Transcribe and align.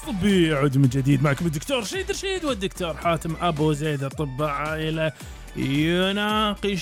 الكاس 0.00 0.14
الطبي 0.14 0.48
يعود 0.48 0.78
من 0.78 0.88
جديد 0.88 1.22
معكم 1.22 1.46
الدكتور 1.46 1.84
شيد 1.84 2.10
رشيد 2.10 2.44
والدكتور 2.44 2.96
حاتم 2.96 3.36
أبو 3.40 3.72
زيد 3.72 4.04
اطباء 4.04 4.48
عائلة 4.48 5.12
يناقشون 5.56 6.80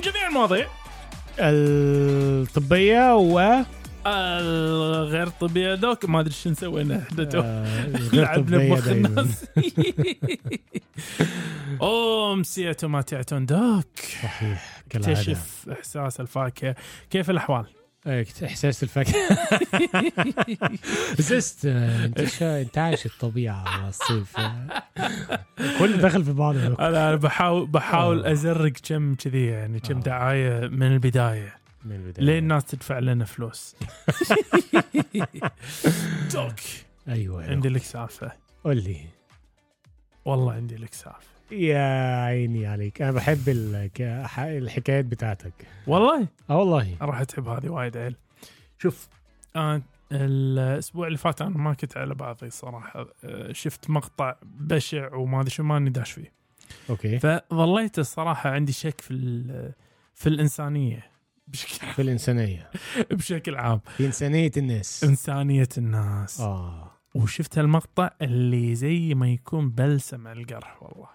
جميع 0.00 0.28
المواضيع. 0.28 0.66
الطبية 1.38 3.16
و 3.16 3.64
الغير 4.06 5.26
طبية 5.28 5.74
دوك 5.74 6.04
ما 6.04 6.20
أدري 6.20 6.32
شو 6.32 6.54
سوينا. 6.54 7.02
إحنا 7.02 7.24
تو 7.24 7.40
آه، 7.40 7.86
الغير 7.86 8.22
لعبنا 8.24 8.58
بمخ. 8.58 8.88
الناس 8.88 9.44
امسية 12.32 12.76
وما 12.82 13.02
تعتون 13.02 13.46
دوك. 13.46 13.98
صحيح 14.22 14.82
كالعادة. 14.90 15.12
اكتشف 15.20 15.66
إحساس 15.72 16.20
الفاكهة. 16.20 16.74
كيف 17.10 17.30
الأحوال؟ 17.30 17.79
إيه، 18.06 18.26
إحساس 18.44 18.82
الفاكهه 18.82 19.38
زست 21.18 21.66
آه، 21.66 22.04
انت 22.04 22.24
شا- 22.24 22.60
انت 22.60 22.78
عايش 22.78 23.06
الطبيعة 23.06 23.68
على 23.68 23.88
الصيف 23.88 24.38
آه. 24.38 24.82
كل 25.78 25.98
دخل 25.98 26.24
في 26.24 26.32
بعض 26.32 26.56
أنا 26.56 27.14
بحاول 27.14 27.66
بحاول 27.66 28.26
آه. 28.26 28.32
أزرق 28.32 28.72
كم 28.72 29.14
كذي 29.14 29.46
يعني 29.46 29.80
كم 29.80 29.96
آه. 29.96 30.00
دعاية 30.02 30.66
من 30.68 30.82
البداية. 30.86 31.54
من 31.84 31.96
البداية. 31.96 32.24
ليه 32.26 32.38
الناس 32.38 32.64
تدفع 32.64 32.98
لنا 32.98 33.24
فلوس. 33.24 33.76
دوك 36.34 36.54
أيوه 37.08 37.50
عندي 37.50 37.68
لك 37.68 37.82
سالفة. 37.82 38.32
قول 38.64 38.76
لي. 38.76 39.00
والله 40.24 40.52
عندي 40.52 40.76
لك 40.76 40.94
سالفة. 40.94 41.39
يا 41.52 42.24
عيني 42.24 42.66
عليك. 42.66 43.02
أنا 43.02 43.12
بحب 43.12 43.48
الحكايات 44.38 45.04
بتاعتك. 45.04 45.52
والله؟ 45.86 46.28
آه 46.50 46.56
والله. 46.56 46.96
راح 47.00 47.22
تحب 47.22 47.48
هذه 47.48 47.68
وايد 47.68 47.96
عيل. 47.96 48.16
شوف 48.78 49.08
آه 49.56 49.82
الأسبوع 50.12 51.06
اللي 51.06 51.18
فات 51.18 51.42
أنا 51.42 51.50
ما 51.58 51.74
كنت 51.74 51.96
على 51.96 52.14
بعضي 52.14 52.50
صراحة. 52.50 53.06
آه، 53.24 53.52
شفت 53.52 53.90
مقطع 53.90 54.34
بشع 54.42 55.14
وما 55.14 55.40
أدري 55.40 55.50
شو 55.50 55.62
ماني 55.62 55.90
داش 55.90 56.12
فيه. 56.12 56.32
أوكي. 56.90 57.18
فظليت 57.18 57.98
الصراحة 57.98 58.50
عندي 58.50 58.72
شك 58.72 59.00
في 59.00 59.14
في 60.14 60.28
الإنسانية. 60.28 61.10
بشكل 61.48 61.86
في 61.86 62.02
الإنسانية. 62.02 62.70
بشكل 63.10 63.54
عام. 63.56 63.80
في 63.96 64.06
إنسانية 64.06 64.50
الناس. 64.56 65.04
إنسانية 65.04 65.68
الناس. 65.78 66.40
آه. 66.40 66.89
وشفت 67.14 67.58
المقطع 67.58 68.10
اللي 68.22 68.74
زي 68.74 69.14
ما 69.14 69.28
يكون 69.32 69.70
بلسم 69.70 70.28
على 70.28 70.40
القرح 70.40 70.82
والله. 70.82 71.08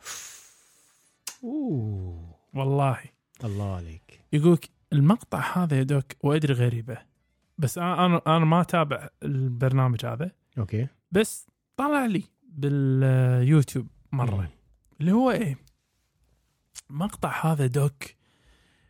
أوه. 1.43 2.35
والله. 2.53 2.99
الله 3.43 3.75
عليك. 3.75 4.21
يقولك 4.33 4.69
المقطع 4.93 5.57
هذا 5.57 5.77
يا 5.77 5.83
doc 5.83 6.05
وأدري 6.23 6.53
غريبة 6.53 6.97
بس 7.57 7.77
أنا 7.77 8.05
أنا 8.05 8.21
أنا 8.27 8.45
ما 8.45 8.61
أتابع 8.61 9.09
البرنامج 9.23 10.05
هذا. 10.05 10.31
okay. 10.57 10.87
بس 11.11 11.47
طلع 11.77 12.05
لي 12.05 12.23
باليوتيوب 12.43 13.87
مرة. 14.11 14.35
مم. 14.35 14.49
اللي 15.01 15.11
هو 15.11 15.31
إيه؟ 15.31 15.57
مقطع 16.89 17.45
هذا 17.51 17.67
doc 17.67 18.03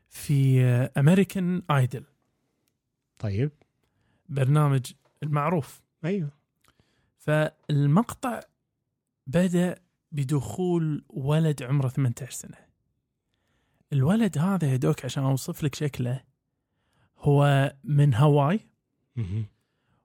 في 0.10 0.62
American 0.98 1.62
Idol 1.72 2.04
طيب. 3.20 3.52
برنامج 4.30 4.92
المعروف. 5.24 5.82
أيوه. 6.06 6.30
فالمقطع 7.26 8.40
بدأ 9.28 9.76
بدخول 10.12 11.04
ولد 11.10 11.64
عمره 11.64 11.88
18 11.88 12.32
سنة. 12.32 12.58
الولد 13.94 14.38
هذا 14.38 14.72
يا 14.72 14.76
doc 14.76 15.06
عشان 15.06 15.24
أوصف 15.24 15.64
لك 15.64 15.76
شكله 15.76 16.24
هو 17.20 17.74
من. 19.18 19.46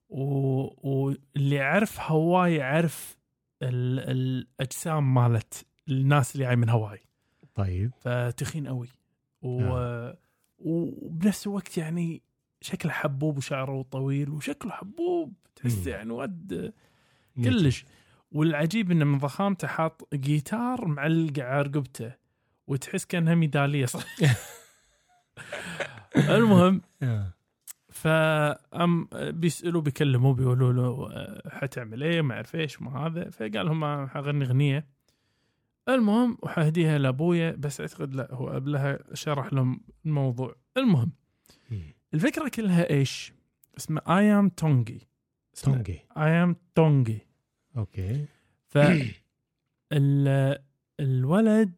و- 0.08 0.88
واللي 0.90 1.54
يعرف 1.56 2.00
هاواي 2.00 2.54
يعرف 2.54 3.18
ال- 3.62 4.00
الأجسام 4.10 5.14
مالت 5.14 5.66
الناس 5.88 6.34
اللي 6.34 6.46
جاي 6.46 6.56
من 6.56 6.68
هاواي. 6.68 6.98
طيب. 7.54 7.90
فتخين 8.00 8.66
قوي. 8.68 8.88
و... 9.42 10.10
وبنفس 10.58 11.46
الوقت 11.46 11.78
يعني 11.78 12.22
شكله 12.60 12.92
حبوب 12.92 13.36
وشعره 13.36 13.82
طويل 13.82 14.30
وشكله 14.30 14.72
حبوب 14.72 15.32
تحس 15.56 15.78
مم. 15.78 15.88
يعني 15.88 16.10
ود 16.12 16.72
كلش. 17.36 17.84
والعجيب 18.32 18.90
إنه 18.90 19.04
من 19.04 19.18
ضخامته 19.18 19.68
حاط 19.68 20.08
جيتار 20.14 20.86
معلق 20.86 21.38
على 21.38 21.62
رقبته 21.62 22.12
وتحس 22.66 23.04
كأنها 23.04 23.34
ميدالية 23.34 23.86
صح؟ 23.86 24.04
المهم. 26.16 26.80
فأم 27.88 29.08
بيسألوا 29.12 29.80
بيكلموه 29.80 30.34
بيقولوا 30.34 30.72
له 30.72 31.10
أه، 31.12 31.48
حتعمل 31.48 32.02
إيه؟ 32.02 32.22
ما 32.22 32.34
أعرف 32.34 32.54
إيش 32.54 32.82
ما 32.82 33.06
هذا. 33.06 33.30
فقال 33.30 33.66
لهم 33.66 34.06
حغني 34.08 34.44
أغنية. 34.44 34.86
المهم 35.88 36.38
وحهديها 36.42 36.98
لأبويا 36.98 37.50
بس 37.50 37.80
أعتقد 37.80 38.14
لا 38.14 38.28
هو 38.34 38.48
قبلها 38.48 38.98
شرح 39.14 39.52
لهم 39.52 39.80
الموضوع. 40.06 40.56
المهم. 40.76 41.12
الفكرة 42.14 42.48
كلها 42.48 42.90
إيش؟ 42.90 43.32
اسمه 43.76 44.00
Iam 44.08 44.48
Tongi 44.48 45.09
Tongi. 45.54 46.00
Iam 46.16 46.56
Tongi. 46.74 47.18
okay. 47.76 48.26
ف 48.66 48.78
ال- 49.92 50.62
الولد 51.00 51.74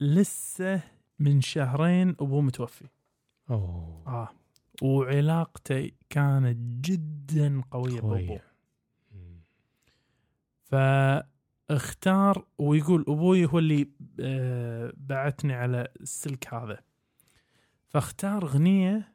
لسه 0.00 0.82
من 1.18 1.40
شهرين 1.40 2.08
ابوه 2.08 2.40
متوفي. 2.40 2.84
أوه. 3.50 4.02
آه. 4.06 4.28
وعلاقته 4.82 5.90
كانت 6.10 6.86
جدا 6.86 7.62
قوية 7.70 8.00
بأبوه. 8.00 8.40
فاختار 11.68 12.46
ويقول 12.58 13.00
أبوي 13.08 13.46
هو 13.46 13.58
اللي 13.58 13.88
آه، 14.20 14.92
بعتني 14.96 15.52
على 15.54 15.88
السلك 16.00 16.54
هذا. 16.54 16.78
فاختار 17.88 18.42
أغنية 18.42 19.12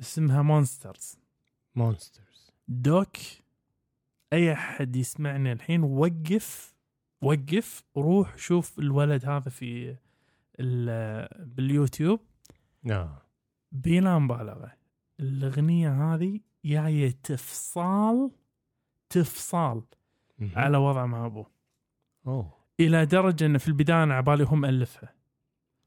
اسمها 0.00 0.42
Monsters 0.42 1.18
Monsters 1.74 2.31
doc 2.68 3.16
أي 4.32 4.52
أحد 4.52 4.96
يسمعني 4.96 5.52
الحين 5.52 5.82
وقف 5.82 6.74
وقف 7.22 7.84
وروح 7.94 8.36
شوف 8.38 8.78
الولد 8.78 9.26
هذا 9.26 9.50
في 9.50 9.96
ال- 10.60 11.46
باليوتيوب. 11.46 12.20
آه 12.90 13.22
بلا 13.72 14.18
مبالغه 14.18 14.72
الأغنية 15.20 16.14
هذه 16.14 16.40
جاية 16.64 17.10
تفصال 17.10 18.30
تفصال. 19.08 19.82
على 20.56 20.76
وضع 20.76 21.06
مع 21.06 21.26
أبوه. 21.26 21.50
أوه. 22.26 22.52
إلى 22.80 23.06
درجة 23.06 23.46
إن 23.46 23.58
في 23.58 23.68
البداية 23.68 24.02
أنا 24.02 24.14
عبالي 24.14 24.44
هو 24.44 24.60
مألفها 24.60 25.14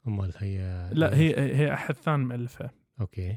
امال 0.06 0.32
هي 0.36 0.90
لا 0.92 1.16
هي 1.16 1.56
هي 1.56 1.74
أحد 1.74 1.94
ثاني 1.94 2.24
مألفها. 2.24 2.70
أوكي. 3.00 3.36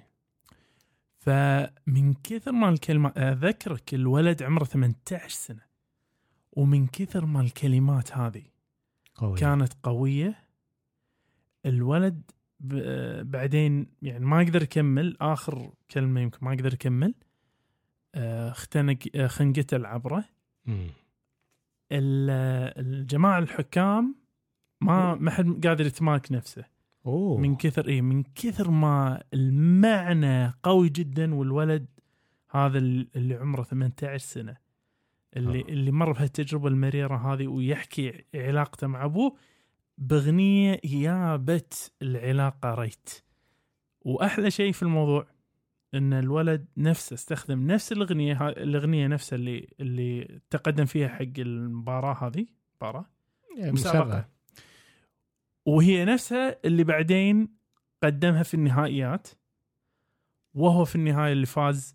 فمن 1.19 2.13
كثر 2.24 2.52
ما 2.52 2.69
الكلمات 2.69 3.18
أذكرك 3.18 3.94
الولد 3.94 4.44
عمره 4.44 4.63
18 4.63 5.30
سنة. 5.30 5.62
ومن 6.52 6.88
كثر 6.88 7.25
ما 7.25 7.41
الكلمات 7.41 8.18
هذه 8.18 8.44
قوي 9.16 9.38
كانت 9.40 9.74
قوية 9.84 10.35
الولد 11.66 12.31
بعدين 13.24 13.88
يعني 14.02 14.25
ما 14.25 14.40
قدر 14.40 14.61
يكمل 14.64 15.17
آخر 15.22 15.72
كلمة 15.91 16.22
يمكن 16.22 16.38
ما 16.41 16.52
قدر 16.52 16.73
يكمل 16.73 17.14
آه، 18.16 18.52
اختنق 18.52 18.97
آه، 19.16 19.28
خنقته 19.28 19.76
العبره 19.78 20.26
مم. 20.66 20.88
ال- 21.91 22.79
الجماعة 22.85 23.40
الحكام 23.40 24.16
ما 24.82 25.16
ما 25.16 25.32
حد 25.32 25.67
قادر 25.67 25.85
يتمالك 25.85 26.32
نفسه. 26.32 26.66
أوه. 27.05 27.37
من 27.37 27.55
كثر 27.55 27.87
إيه 27.87 28.01
من 28.01 28.23
كثر 28.23 28.72
ما 28.72 29.23
المعنى 29.34 30.53
قوي 30.63 30.90
جدا 30.90 31.35
والولد 31.35 31.87
هذا 32.51 32.78
اللي 32.78 33.35
عمره 33.35 33.63
18 33.63 34.17
سنة 34.17 34.57
اللي 35.37 35.59
آه. 35.59 35.63
اللي 35.63 35.91
مر 35.91 36.11
بهالتجربة 36.11 36.67
المريرة 36.67 37.34
هذه 37.34 37.47
ويحكي 37.47 38.25
علاقته 38.35 38.87
مع 38.87 39.05
أبوه 39.05 39.35
باغنيه 39.97 40.79
جابت 40.85 41.91
العلاقة 42.01 42.73
ريت. 42.73 43.09
وأحلى 44.02 44.52
شيء 44.52 44.72
في 44.72 44.84
الموضوع 44.84 45.28
إن 45.93 46.13
الولد 46.13 46.66
نفسه 46.78 47.13
استخدم 47.13 47.67
نفس 47.67 47.91
الأغنية 47.91 48.49
الأغنية 48.49 49.07
نفسها 49.07 49.35
اللي 49.35 49.67
اللي 49.79 50.40
تقدم 50.49 50.85
فيها 50.85 51.07
حق 51.07 51.40
المباراة 51.40 52.28
هذه 52.28 52.45
مباراة 52.78 53.05
مسابقة. 53.57 54.29
وهي 55.66 56.06
نفسها 56.06 56.59
اللي 56.66 56.84
بعدين 56.84 57.47
قدمها 58.03 58.44
في 58.44 58.53
النهائيات 58.53 59.28
وهو 60.53 60.85
في 60.85 60.96
النهاية 60.96 61.32
اللي 61.34 61.46
فاز 61.46 61.94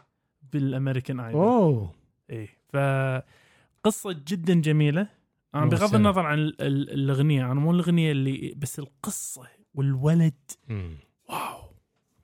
بالأمريكان 0.53 1.21
ايدول 1.21 1.43
أوه. 1.43 1.95
إيه 2.31 2.49
فقصة 2.73 4.13
جدا 4.29 4.55
جميلة. 4.55 5.09
أنا 5.55 5.67
بغض. 5.67 5.95
النظر 5.95 6.27
عن 6.27 6.39
ال- 6.39 6.63
ال- 6.63 6.91
الأغنية 6.91 7.45
أنا 7.53 7.61
مو 7.61 7.71
الأغنية 7.71 8.13
اللي 8.13 8.55
بس 8.57 8.79
القصة 8.79 9.49
والولد. 9.75 10.35
مم. 10.69 10.97
واو 11.29 11.61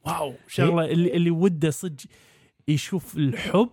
واو 0.06 0.34
شغلة 0.46 0.84
اللي 0.84 1.16
اللي 1.16 1.30
وده 1.30 1.70
صدق 1.70 2.04
يشوف 2.68 3.16
الحب 3.16 3.70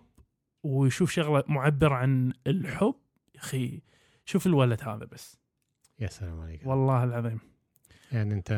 ويشوف 0.64 1.12
شغلة 1.12 1.44
معبر 1.48 1.94
عن 1.94 2.34
الحب. 2.48 2.96
يا 3.36 3.40
أخي 3.40 3.82
شوف 4.26 4.48
الولد 4.48 4.84
هذا 4.84 5.06
بس. 5.06 5.40
يا 6.00 6.08
سلام 6.08 6.42
عليك. 6.42 6.62
والله 6.66 7.04
العظيم. 7.04 7.40
يعني 8.12 8.34
انت 8.34 8.52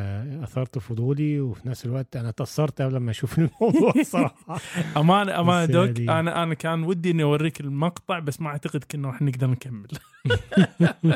اثرت 0.44 0.78
فضولي 0.78 1.40
وفي 1.40 1.68
نفس 1.68 1.86
الوقت 1.86 2.16
أنا 2.16 2.32
تاثرت 2.32 2.82
قبل 2.82 2.98
ما 2.98 3.12
أشوف 3.12 3.40
الموضوع 3.40 3.94
صراحة 4.04 4.60
أمان 4.98 5.30
أمان 5.30 5.72
دوك 5.72 6.00
يعني- 6.00 6.20
أنا 6.20 6.44
أنا 6.44 6.54
كان 6.54 6.84
ودي 6.84 7.12
إني 7.12 7.24
أوريك 7.24 7.62
المقطع 7.62 8.20
بس 8.20 8.42
ما 8.42 8.48
أعتقد 8.50 8.84
كنا 8.84 9.08
راح 9.08 9.22
نقدر 9.22 9.48
نكمل 9.48 9.88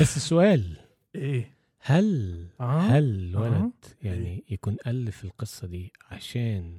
بس 0.00 0.16
السؤال 0.16 0.76
إيه 1.14 1.58
هل 1.80 2.46
آه؟ 2.60 2.80
هل 2.80 3.04
الولد 3.04 3.54
آه. 3.54 4.06
يعني 4.06 4.44
يكون 4.50 4.76
ألف 4.86 5.24
القصة 5.24 5.66
دي 5.66 5.92
عشان 6.10 6.78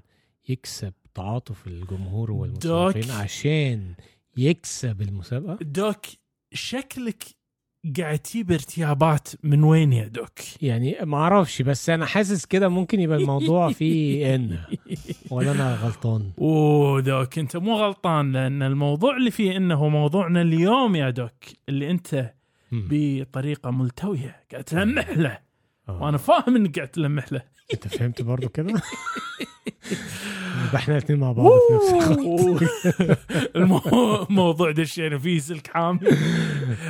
يكسب 0.49 0.93
تعاطف 1.15 1.67
الجمهور 1.67 2.45
دوك. 2.47 2.97
عشان 3.09 3.93
يكسب 4.37 5.01
المسابقة 5.01 5.57
دوك 5.61 6.05
شكلك 6.53 7.23
قاعد 7.99 8.19
تجيب 8.19 8.51
ارتيابات 8.51 9.27
من 9.43 9.63
وين 9.63 9.93
يا 9.93 10.07
دوك؟ 10.07 10.39
يعني 10.61 10.97
ما 11.03 11.17
أعرفش 11.17 11.61
بس 11.61 11.89
أنا 11.89 12.05
حاسس 12.05 12.45
كده 12.45 12.69
ممكن 12.69 12.99
يبقى 12.99 13.17
الموضوع 13.17 13.71
فيه 13.71 14.35
إن 14.35 14.57
ولا 15.31 15.51
أنا 15.51 15.75
غلطان 15.75 16.31
أوه 16.41 17.01
دوك 17.01 17.39
أنت 17.39 17.57
مو 17.57 17.75
غلطان 17.75 18.31
لأن 18.31 18.63
الموضوع 18.63 19.17
اللي 19.17 19.31
فيه 19.31 19.57
انه 19.57 19.87
موضوعنا 19.89 20.41
اليوم 20.41 20.95
يا 20.95 21.09
دوك 21.09 21.33
اللي 21.69 21.91
أنت. 21.91 22.33
بطريقة 22.71 23.71
ملتوية 23.71 24.43
قاعد 24.51 24.63
تلمح 24.63 25.09
له 25.09 25.39
آه. 25.89 26.03
وأنا 26.03 26.17
فاهم 26.17 26.55
انك 26.55 26.75
قاعد 26.75 26.87
تلمح 26.87 27.33
له. 27.33 27.41
أنت 27.73 27.87
فهمت 27.87 28.21
برضو 28.21 28.49
كده؟ 28.49 28.81
إحنا 30.75 30.93
الاثنين 30.97 31.19
مع 31.19 31.31
بعض 31.31 31.47
في 31.51 31.73
نفس 31.75 32.07
الوقت 32.07 32.63
المو- 33.55 34.25
الموضوع 34.29 34.71
دشينا 34.71 35.17
فيه 35.17 35.39
سلك 35.39 35.67
حامي. 35.67 35.99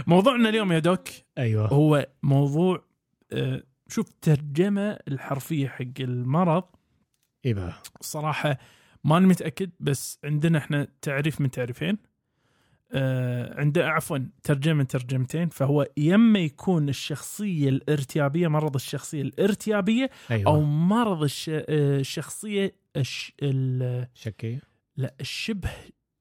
موضوعنا 0.07 0.49
اليوم 0.49 0.71
يا 0.71 0.79
دوك 0.79 1.07
أيوه. 1.37 1.67
هو 1.67 2.07
موضوع 2.23 2.83
آه، 3.31 3.63
شوف 3.87 4.05
ترجمة 4.21 4.99
الحرفية 5.07 5.67
حق 5.67 5.83
المرض. 5.99 6.63
إيه 7.45 7.53
بقى؟ 7.53 7.73
صراحة 8.01 8.57
ماني 9.03 9.27
متأكد 9.27 9.69
بس 9.79 10.19
عندنا 10.23 10.57
إحنا 10.57 10.87
تعريف 11.01 11.41
من 11.41 11.51
تعريفين. 11.51 11.97
آه 12.91 13.59
عند 13.59 13.77
عفوا 13.79 14.17
ترجمة 14.43 14.83
ترجمتين 14.83 15.49
فهو 15.49 15.87
يما 15.97 16.39
يكون 16.39 16.89
الشخصية 16.89 17.69
الارتيابية 17.69 18.47
مرض 18.47 18.75
الشخصية 18.75 19.21
الارتيابية 19.21 20.09
أيوه. 20.31 20.47
أو 20.51 20.61
مرض 20.61 21.23
الش... 21.23 21.49
آه، 21.49 21.63
الشخصيه 21.99 22.75
الش... 22.95 23.33
ال... 23.43 24.07
شكية. 24.13 24.61
لا 24.97 25.13
الشبه 25.21 25.69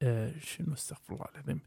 آه، 0.02 0.32
شنو 0.42 0.72
استغفر 0.74 1.14
الله 1.14 1.26
العظيم 1.34 1.60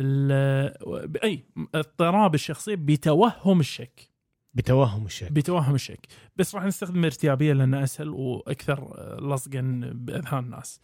ال- 0.00 1.24
أي 1.24 1.44
اضطراب 1.74 2.34
الشخصية 2.34 2.74
بتوهم 2.74 3.60
الشك. 3.60 4.10
بتوهم 4.54 5.06
الشك. 5.06 5.32
بتوهم 5.32 5.74
الشك. 5.74 6.06
بس 6.36 6.54
راح 6.54 6.64
نستخدم 6.64 7.04
ارتيابية 7.04 7.52
لأنه 7.52 7.82
أسهل 7.84 8.08
وأكثر 8.08 8.78
آه، 8.98 9.20
لصقا 9.20 9.60
بأذهان 9.94 10.44
الناس. 10.44 10.80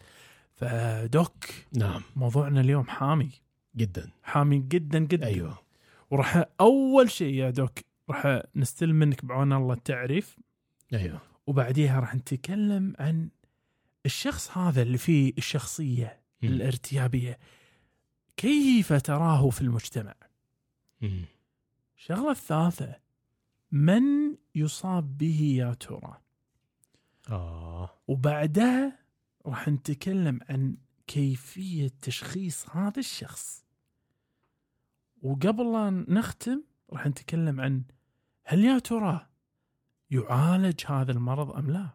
فدوك 0.55 1.44
نعم. 1.76 2.02
موضوعنا 2.17 2.61
اليوم 2.61 2.84
حامي. 2.84 3.31
جدا. 3.76 4.11
حامي 4.22 4.58
جدا 4.58 4.99
جدا. 4.99 5.26
أيوه. 5.26 5.58
وراح 6.11 6.44
أول 6.61 7.11
شيء 7.11 7.34
يا 7.34 7.50
دوك 7.50 7.78
راح 8.11 8.43
نستلم 8.56 8.96
منك 8.96 9.25
بعون 9.25 9.52
الله 9.52 9.75
التعريف. 9.75 10.38
أيوه. 10.93 11.20
وبعديها 11.46 12.00
راح 12.00 12.14
نتكلم 12.14 12.94
عن 12.99 13.28
الشخص 14.06 14.58
هذا 14.58 14.82
اللي 14.82 14.99
فيه 14.99 15.32
الشخصية 15.38 16.20
مم. 16.43 16.49
الارتيابية. 16.49 17.38
كيف 18.37 18.93
تراه 18.93 19.50
في 19.50 19.61
المجتمع. 19.61 20.14
الشغلة 21.96 22.31
الثالثة 22.31 22.94
من 23.72 24.02
يصاب 24.55 25.19
به 25.19 25.55
يا 25.56 25.75
ترى؟ 25.75 26.20
آه. 27.31 27.90
وبعدها 28.08 28.99
راح 29.46 29.69
نتكلم 29.69 30.40
عن 30.49 30.76
كيفية 31.11 31.91
تشخيص 32.03 32.71
هذا 32.71 32.99
الشخص. 32.99 33.65
وقبل 35.23 35.73
لا 35.73 35.91
نختم 36.09 36.62
راح 36.93 37.07
نتكلم 37.07 37.61
عن 37.61 37.83
هل 38.45 38.65
يا 38.65 38.79
ترى 38.79 39.27
يعالج 40.11 40.81
هذا 40.87 41.12
المرض 41.12 41.51
أم 41.51 41.71
لا؟ 41.71 41.89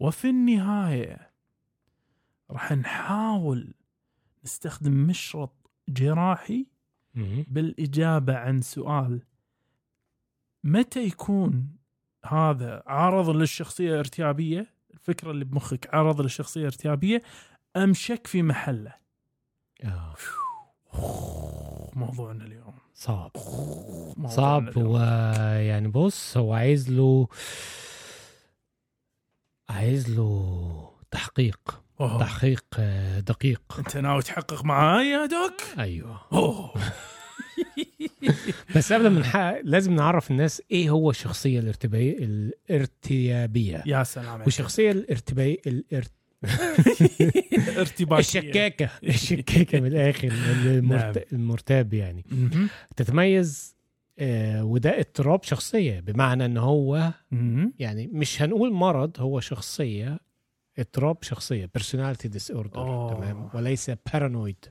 وفي 0.00 0.30
النهاية 0.30 1.30
راح 2.50 2.72
نحاول 2.72 3.74
نستخدم 4.44 5.06
مشرط 5.06 5.70
جراحي 5.88 6.66
مم. 7.14 7.44
بالإجابة 7.48 8.36
عن 8.36 8.60
سؤال 8.60 9.22
متى 10.64 11.04
يكون 11.04 11.76
هذا 12.24 12.82
عرض 12.86 13.28
للشخصية 13.28 13.90
الارتيابية؟ 13.90 14.74
الفكرة 14.94 15.30
اللي 15.30 15.44
بمخك 15.44 15.94
عرض 15.94 16.20
للشخصية 16.20 16.60
الارتيابية 16.60 17.22
ام 17.84 17.94
شك 17.94 18.26
في 18.26 18.42
محله 18.42 18.94
آه. 19.84 20.14
موضوعنا 21.96 22.44
اليوم 22.44 22.74
صعب 22.94 23.30
موضوعنا 24.16 24.28
صعب 24.28 24.68
اليوم. 24.68 24.86
هو 24.86 24.98
يعني 25.58 25.88
بص 25.88 26.36
هو 26.36 26.54
عايز 26.54 26.90
له 26.90 27.28
عايز 29.68 30.10
له 30.10 30.90
تحقيق 31.10 31.82
أوه. 32.00 32.20
تحقيق 32.20 32.64
آه، 32.78 33.20
دقيق 33.20 33.62
أنت 33.78 33.96
ناوي 33.96 34.22
تحقق 34.22 34.64
معاي 34.64 35.06
يا 35.06 35.26
دوك؟ 35.26 35.78
أيوه 35.78 36.20
أوه 36.32 36.74
بس 38.76 38.92
قبل 38.92 39.08
ما 39.10 39.20
نحقق 39.20 39.60
لازم 39.64 39.94
نعرف 39.94 40.30
الناس 40.30 40.62
إيه 40.70 40.90
هو 40.90 41.10
الشخصية 41.10 41.60
الارتباطيه 41.60 42.18
الارتيابية 42.18 43.82
يا 43.86 44.02
سلام 44.02 44.28
عليك. 44.28 44.46
والشخصية 44.46 44.90
الارتباطيه 44.90 45.56
الارت... 45.66 46.12
ارتباطية. 47.78 48.20
الشكاكة 48.20 48.90
الشكاكة 49.04 49.80
من 49.80 49.86
الآخر 49.86 50.28
المرت... 50.64 51.32
المرتاب 51.32 51.94
يعني. 51.94 52.24
تتميز 52.96 53.76
آه 54.18 54.64
وده 54.64 54.98
اضطراب 55.00 55.42
شخصية 55.42 56.00
بمعنى 56.00 56.44
إن 56.44 56.56
هو. 56.56 57.12
يعني 57.78 58.06
مش 58.06 58.42
هنقول 58.42 58.72
مرض 58.72 59.20
هو 59.20 59.40
شخصية 59.40 60.18
اضطراب 60.78 61.16
شخصية 61.22 61.70
personality 61.78 62.28
disorder 62.38 62.76
أوه. 62.76 63.14
تمام 63.14 63.50
وليس 63.54 63.90
paranoid 64.12 64.64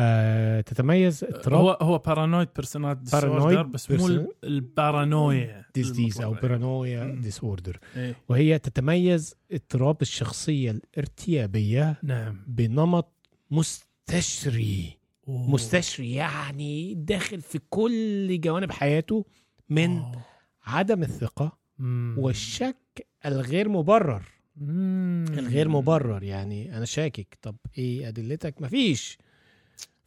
آه 0.00 0.60
تتميز 0.60 1.24
اضطراب 1.24 1.60
هو 1.60 1.70
هو 1.70 1.98
paranoid, 1.98 2.48
paranoid 2.48 2.86
disorder 2.86 3.62
بس 3.62 3.90
مو 3.90 4.32
ال 4.44 4.57
paranoia 4.57 5.64
disease 5.74 6.20
أو. 6.20 6.32
paranoia. 6.32 7.04
disorder 7.22 7.78
إيه. 7.96 8.16
وهي 8.28 8.58
تتميز 8.58 9.34
اضطراب 9.52 10.02
الشخصية 10.02 10.70
الارتيابية 10.70 11.98
نعم 12.02 12.44
بنمط 12.46 13.12
مستشري 13.50 14.98
أوه. 15.28 15.50
مستشري 15.50 16.14
يعني 16.14 16.94
داخل 16.94 17.40
في 17.40 17.60
كل 17.70 18.40
جوانب 18.40 18.72
حياته 18.72 19.24
من 19.68 19.98
أوه. 19.98 20.24
عدم 20.64 21.02
الثقة 21.02 21.58
مم. 21.78 22.14
والشك 22.18 23.06
الغير 23.26 23.68
مبرر 23.68 24.22
مم. 24.56 25.24
الغير 25.38 25.68
مبرر 25.68 26.22
يعني 26.22 26.76
أنا 26.76 26.84
شاكك 26.84 27.38
طب 27.42 27.56
إيه 27.78 28.08
أدلتك 28.08 28.62
مفيش 28.62 29.18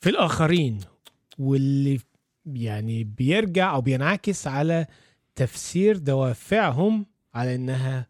في 0.03 0.09
الآخرين. 0.09 0.79
واللي 1.39 1.99
يعني 2.45 3.03
بيرجع 3.03 3.73
أو 3.73 3.81
بينعكس 3.81 4.47
على 4.47 4.85
تفسير 5.35 5.97
دوافعهم 5.97 7.05
على 7.33 7.55
إنها 7.55 8.07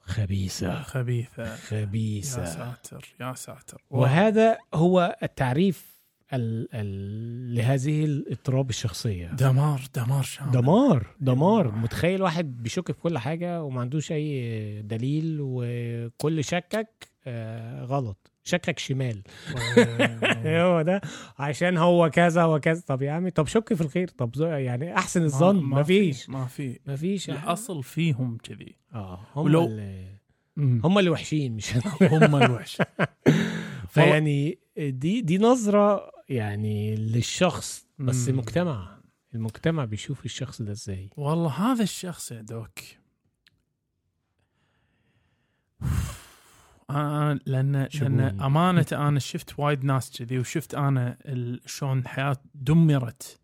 خبيثة. 0.00 0.82
خبيثة. 0.82 1.42
يا 1.42 1.56
خبيثه 1.56 2.44
ساتر 2.44 3.14
يا 3.20 3.34
ساتر. 3.34 3.82
وهذا 3.90 4.58
هو 4.74 5.16
التعريف 5.22 6.00
ال 6.32 6.68
ال 6.74 7.54
لهذه 7.54 8.04
الاضطراب 8.04 8.70
الشخصية. 8.70 9.26
دمار 9.26 9.82
دمار 9.94 10.22
شامل. 10.22 10.50
دمار 10.52 11.06
دمار. 11.20 11.70
متخيل 11.70 12.22
واحد 12.22 12.62
بيشك 12.62 12.92
في 12.92 13.00
كل 13.00 13.18
حاجة 13.18 13.62
وما 13.62 13.80
عندوش 13.80 14.12
أي 14.12 14.82
دليل 14.82 15.38
وكل 15.40 16.44
شكك 16.44 17.08
آه 17.26 17.84
غلط. 17.84 18.32
شكك 18.44 18.78
شمال. 18.78 19.22
هو 20.46 20.82
ده. 20.82 21.00
عشان 21.38 21.76
هو 21.76 22.10
كذا 22.10 22.44
وكذا. 22.44 22.82
طب 22.86 23.02
يا 23.02 23.12
عمي 23.12 23.30
طب 23.30 23.46
شك 23.46 23.74
في 23.74 23.80
الخير. 23.80 24.08
طب 24.08 24.34
يعني 24.40 24.94
أحسن 24.96 25.22
الظن. 25.22 25.56
ما 25.62 25.80
مفيش. 25.80 26.24
في 26.24 26.30
ما 26.32 26.46
في. 26.46 26.78
مفيش. 26.86 27.28
يا 27.28 27.34
الأصل 27.44 27.82
فيهم 27.82 28.38
كذي. 28.42 28.76
آه 28.94 29.26
هم 29.34 29.44
ولو- 29.44 29.64
اللي. 29.66 30.06
هم 30.58 30.98
اللي 30.98 31.10
وحشين 31.10 31.52
مش. 31.56 31.72
هم 32.12 32.36
الوحش 32.36 32.78
فيعني 33.94 34.58
دي 34.76 35.20
دي 35.20 35.38
نظرة 35.38 36.10
يعني 36.28 36.96
للشخص 36.96 37.86
بس 37.98 38.22
مم. 38.24 38.28
المجتمع. 38.34 39.00
المجتمع 39.34 39.84
بيشوف 39.84 40.24
الشخص 40.24 40.62
ده 40.62 40.72
إزاي. 40.72 41.10
والله 41.16 41.50
هذا 41.72 41.82
الشخص 41.82 42.32
يا 42.32 42.40
دوك. 42.40 42.78
آه 46.90 47.40
لأن. 47.46 47.88
لأن 47.94 48.20
أمانة 48.20 48.86
أنا 48.92 49.18
شفت 49.18 49.58
وايد 49.58 49.84
ناس 49.84 50.18
كذي 50.18 50.38
وشفت 50.38 50.74
أنا 50.74 51.18
شلون 51.66 51.98
الحياة 51.98 52.36
دمرت 52.54 53.40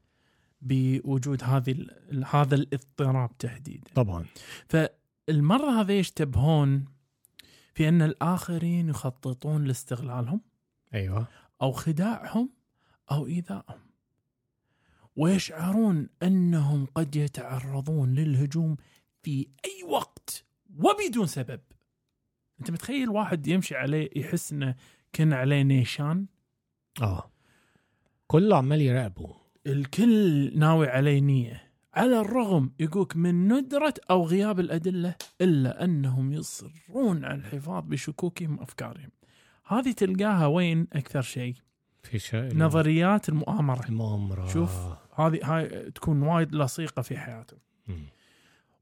بوجود 0.62 1.44
هذه 1.44 1.86
هذا 2.30 2.54
الاضطراب 2.54 3.38
تحديدا. 3.38 3.90
طبعا. 3.94 4.24
فالمرضى 4.68 5.80
هذا 5.80 5.92
يشتبهون 5.98 6.84
في 7.74 7.88
أن 7.88 8.02
الآخرين 8.02 8.88
يخططون 8.88 9.64
لاستغلالهم 9.64 10.40
أيوه. 10.94 11.26
أو 11.62 11.72
خداعهم 11.72 12.50
أو 13.10 13.26
إيذائهم. 13.26 13.86
ويشعرون 15.16 16.08
أنهم 16.22 16.86
قد 16.94 17.16
يتعرضون 17.16 18.14
للهجوم 18.14 18.76
في 19.22 19.48
أي 19.64 19.82
وقت 19.88 20.44
وبدون 20.78 21.26
سبب. 21.26 21.60
أنت 22.60 22.70
متخيل 22.70 23.08
واحد 23.08 23.46
يمشي 23.46 23.76
عليه 23.76 24.10
يحس 24.16 24.52
إنه 24.52 24.74
كأن 25.12 25.32
عليه 25.32 25.62
نيشان؟ 25.62 26.26
آه. 27.02 27.30
كله 28.26 28.56
عمال 28.56 28.80
يراقبه. 28.80 29.36
الكل 29.66 30.52
ناوي 30.58 30.88
عليه 30.88 31.20
نية. 31.20 31.62
على 31.94 32.20
الرغم 32.20 32.72
يقولك 32.80 33.16
من 33.16 33.52
ندرة 33.52 33.94
أو 34.10 34.26
غياب 34.26 34.60
الأدلة 34.60 35.14
إلا 35.40 35.84
أنهم 35.84 36.32
يصرون 36.32 37.24
على 37.24 37.34
الحفاظ 37.34 37.84
بشكوكهم 37.84 38.58
وأفكارهم. 38.58 39.10
هذه 39.66 39.92
تلقاها 39.92 40.46
وين 40.46 40.86
أكثر 40.92 41.22
شيء؟ 41.22 41.54
في 42.02 42.18
شيء. 42.18 42.56
نظريات 42.56 43.28
المؤامرة. 43.28 43.86
المؤامرة. 43.88 44.46
شوف. 44.46 44.70
هذه 45.14 45.38
هاي 45.42 45.90
تكون 45.90 46.22
وايد 46.22 46.54
لصيقة 46.54 47.02
في 47.02 47.18
حياتهم. 47.18 47.60
مم. 47.86 48.06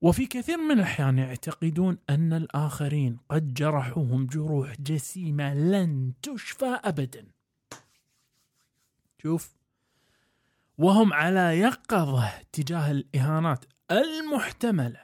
وفي 0.05 0.27
كثير 0.27 0.57
من 0.57 0.71
الأحيان 0.71 1.19
يعتقدون 1.19 1.99
أن 2.11 2.33
الآخرين 2.33 3.19
قد 3.29 3.55
جرحوهم 3.55 4.27
جروح 4.27 4.81
جسيمة 4.81 5.55
لن 5.55 6.13
تشفى 6.23 6.81
ابدا. 6.85 7.27
شوف 9.23 9.57
وهم 10.79 11.13
على 11.13 11.61
يقظة 11.61 12.31
تجاه 12.53 12.91
الإهانات 12.91 13.65
المحتملة 13.91 15.01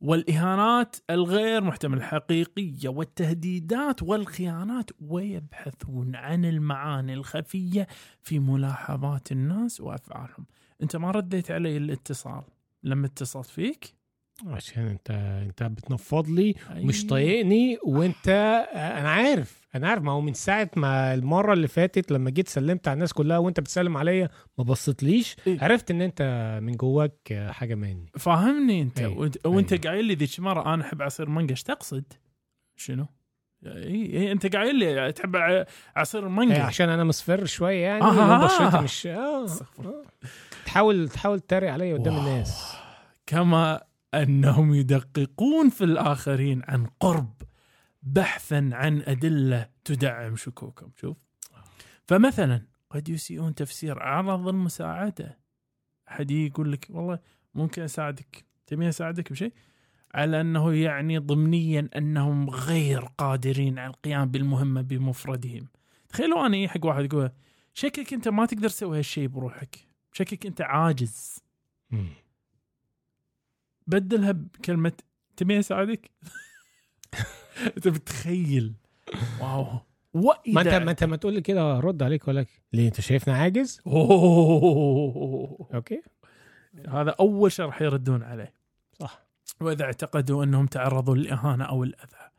والإهانات 0.00 0.96
الغير 1.10 1.64
محتملة 1.64 1.98
الحقيقية 1.98 2.88
والتهديدات 2.88 4.02
والخيانات 4.02 4.90
ويبحثون 5.00 6.16
عن 6.16 6.44
المعاني 6.44 7.14
الخفية 7.14 7.86
في 8.22 8.38
ملاحظات 8.38 9.32
الناس 9.32 9.80
وأفعالهم. 9.80 10.46
أنت 10.82 10.96
ما 10.96 11.10
رديت 11.10 11.50
علي 11.50 11.76
الاتصال. 11.76 12.42
لما 12.82 13.06
اتصلت 13.06 13.46
فيك 13.46 13.94
عشان 14.46 14.86
انت 14.86 15.10
انت 15.46 15.62
بتنفض 15.62 16.28
لي 16.28 16.54
مش 16.70 16.98
أيوة. 16.98 17.08
طايقني 17.08 17.78
وانت 17.84 18.28
أنا 18.74 19.10
عارف 19.10 19.62
أنا 19.74 19.88
عارف 19.88 20.02
ما 20.02 20.12
هو 20.12 20.20
من 20.20 20.34
ساعة 20.34 20.70
ما 20.76 21.14
المرة 21.14 21.52
اللي 21.52 21.68
فاتت 21.68 22.12
لما 22.12 22.30
جيت 22.30 22.48
سلمت 22.48 22.88
على 22.88 22.94
الناس 22.94 23.12
كلها 23.12 23.38
وانت 23.38 23.60
بتسلم 23.60 23.96
عليا 23.96 24.28
ما 24.58 24.64
بصيتليش 24.64 25.36
إيه؟ 25.46 25.64
عرفت 25.64 25.90
ان 25.90 26.02
انت 26.02 26.22
من 26.62 26.72
جواك 26.72 27.48
حاجة 27.50 27.74
مني 27.74 28.12
فاهمني 28.18 28.82
انت 28.82 28.98
أي. 28.98 29.06
وانت, 29.06 29.46
وانت 29.46 29.72
أي. 29.72 29.78
قايل 29.78 30.04
لي 30.04 30.14
ذيك 30.14 30.40
مرة 30.40 30.74
أنا 30.74 30.84
أحب 30.84 31.02
عصير 31.02 31.28
مانجا 31.28 31.50
إيش 31.52 31.62
تقصد؟ 31.62 32.04
شنو؟ 32.76 33.06
اي 33.66 34.18
اي 34.18 34.32
أنت 34.32 34.56
قايل 34.56 34.76
لي 34.76 35.12
تحب 35.12 35.36
عصير 35.96 36.20
إيه 36.20 36.26
المانجا 36.26 36.62
عشان 36.62 36.88
أنا 36.88 37.04
مصفر 37.04 37.44
شوية 37.44 37.82
يعني 37.82 38.02
آه. 38.02 38.42
آه. 38.42 38.44
بشرتي 38.44 38.84
مش 38.84 39.06
آه. 39.06 39.46
تحاول 40.66 41.08
تحاول 41.08 41.40
تتريق 41.40 41.72
عليا 41.72 41.94
قدام. 41.94 42.16
الناس. 42.16 42.76
كما 43.26 43.82
أنهم 44.14 44.74
يدققون 44.74 45.68
في 45.68 45.84
الآخرين 45.84 46.62
عن 46.68 46.86
قرب 47.00 47.42
بحثا 48.02 48.70
عن 48.72 49.02
أدلة 49.02 49.68
تدعم 49.84 50.36
شكوكهم. 50.36 50.92
شوف. 51.00 51.16
فمثلا 52.08 52.66
قد 52.90 53.08
يسيئون 53.08 53.54
تفسير 53.54 53.98
عرض 54.02 54.48
المساعدة. 54.48 55.38
أحد 56.08 56.30
يقول 56.30 56.72
لك 56.72 56.86
والله 56.90 57.18
ممكن 57.54 57.82
أساعدك 57.82 58.44
تبي 58.66 58.88
أساعدك 58.88 59.32
بشيء؟ 59.32 59.52
على 60.14 60.40
أنه 60.40 60.74
يعني 60.74 61.18
ضمنيا 61.18 61.88
أنهم 61.96 62.50
غير 62.50 63.08
قادرين 63.18 63.78
على 63.78 63.90
القيام 63.90 64.30
بالمهمة 64.30 64.80
بمفردهم. 64.80 65.68
تخيلوا 66.08 66.46
أنا 66.46 66.68
حق 66.68 66.84
واحد 66.84 67.04
يقول 67.04 67.30
شكلك 67.74 68.12
أنت 68.12 68.28
ما 68.28 68.46
تقدر 68.46 68.68
تسوي 68.68 68.98
هالشيء 68.98 69.28
بروحك. 69.28 69.91
شكلك 70.12 70.46
أنت 70.46 70.60
عاجز. 70.60 71.38
مم. 71.90 72.08
بدلها 73.86 74.32
بكلمة 74.32 74.92
تبي 75.36 75.58
اساعدك؟ 75.58 76.10
أنت 77.76 77.88
بتخيل 77.88 78.74
wow. 79.40 79.78
واذا 80.14 80.52
ما 80.54 80.60
انت 80.60 80.74
ما 80.74 80.90
أنت 80.90 81.04
ما 81.04 81.16
تقول 81.16 81.34
لي 81.34 81.40
كده 81.40 81.80
رد 81.80 82.02
عليك 82.02 82.28
ولا 82.28 82.46
ليه 82.72 82.86
أنت 82.88 83.00
شايفنا 83.00 83.36
عاجز؟ 83.36 83.80
أوه. 83.86 85.68
okay. 85.74 86.02
هذا 86.88 87.10
أول 87.20 87.52
شيء 87.52 87.64
راح 87.64 87.82
يردون 87.82 88.22
عليه. 88.22 88.52
صح. 88.92 89.22
وإذا 89.60 89.84
اعتقدوا 89.84 90.44
أنهم 90.44 90.66
تعرضوا 90.66 91.16
للإهانة 91.16 91.64
أو 91.64 91.84
الأذى 91.84 92.30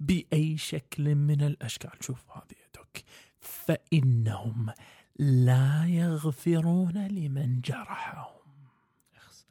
بأي 0.00 0.56
شكل 0.56 1.14
من 1.14 1.42
الأشكال. 1.42 1.90
شوف 2.00 2.30
هذه 2.30 2.58
يا 2.60 2.68
دوك. 2.76 2.96
فإنهم 3.40 4.72
لا 5.18 5.86
يغفرون 5.86 7.06
لمن 7.06 7.60
جرحهم. 7.60 8.42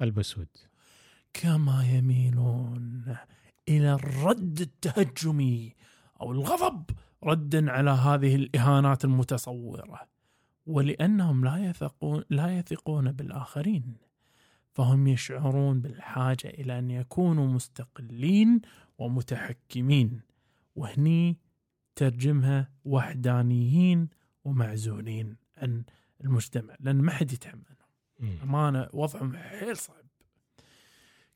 قلب 0.01 0.19
اسود 0.19 0.47
كما 1.33 1.85
يميلون 1.85 3.17
إلى 3.69 3.93
الرد 3.93 4.61
التهجمي 4.61 5.75
أو 6.21 6.31
الغضب 6.31 6.83
ردا 7.23 7.71
على 7.71 7.91
هذه 7.91 8.35
الإهانات 8.35 9.05
المتصورة. 9.05 10.07
ولأنهم 10.65 11.45
لا 11.45 11.57
يثقون 11.57 12.23
لا 12.29 12.57
يثقون 12.57 13.11
بالآخرين 13.11 13.95
فهم 14.73 15.07
يشعرون 15.07 15.81
بالحاجة 15.81 16.47
إلى 16.47 16.79
أن 16.79 16.91
يكونوا 16.91 17.47
مستقلين 17.47 18.61
ومتحكمين. 18.97 20.21
وهني 20.75 21.37
ترجمها 21.95 22.71
وحدانيين 22.85 24.09
ومعزولين. 24.43 25.40
عن 25.61 25.83
المجتمع 26.23 26.75
لأن 26.79 26.95
ما 26.95 27.11
حد 27.11 27.33
يتحملهم. 27.33 27.65
أمانة 28.43 28.89
وضعهم 28.93 29.37
حيل 29.37 29.77
صعب. 29.77 30.05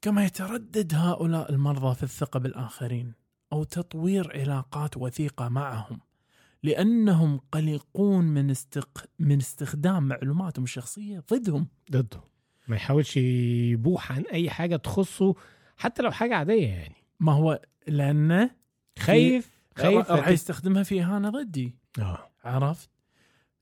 كما 0.01 0.25
يتردد 0.25 0.93
هؤلاء 0.95 1.51
المرضى 1.51 1.95
في 1.95 2.03
الثقة 2.03 2.39
بالآخرين 2.39 3.13
أو 3.53 3.63
تطوير 3.63 4.31
علاقات 4.39 4.97
وثيقة 4.97 5.49
معهم 5.49 5.99
لأنهم 6.63 7.39
قلقون 7.51 8.25
من, 8.25 8.49
استق... 8.49 9.05
من 9.19 9.37
استخدام 9.37 10.03
معلوماتهم 10.03 10.63
الشخصية 10.63 11.23
ضدهم. 11.33 11.67
ضده 11.91 12.23
ما 12.67 12.75
يحاولش 12.75 13.17
يبوح 13.17 14.11
عن 14.11 14.21
أي 14.21 14.49
حاجة 14.49 14.75
تخصه 14.75 15.35
حتى 15.77 16.03
لو 16.03 16.11
حاجة 16.11 16.35
عادية 16.35 16.67
يعني. 16.67 16.95
ما 17.19 17.31
هو 17.31 17.61
لأنه 17.87 18.51
خايف 18.99 19.49
خايف 19.77 20.11
راح 20.11 20.27
يستخدمها 20.27 20.83
في 20.83 21.01
إهانة 21.01 21.29
ضدي. 21.29 21.75
آه. 21.99 22.29
عرفت؟ 22.43 22.89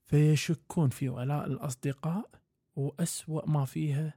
فيشكون 0.04 0.88
في 0.88 1.08
ولاء 1.08 1.46
الأصدقاء 1.46 2.30
وأسوأ 2.76 3.48
ما 3.50 3.64
فيها 3.64 4.14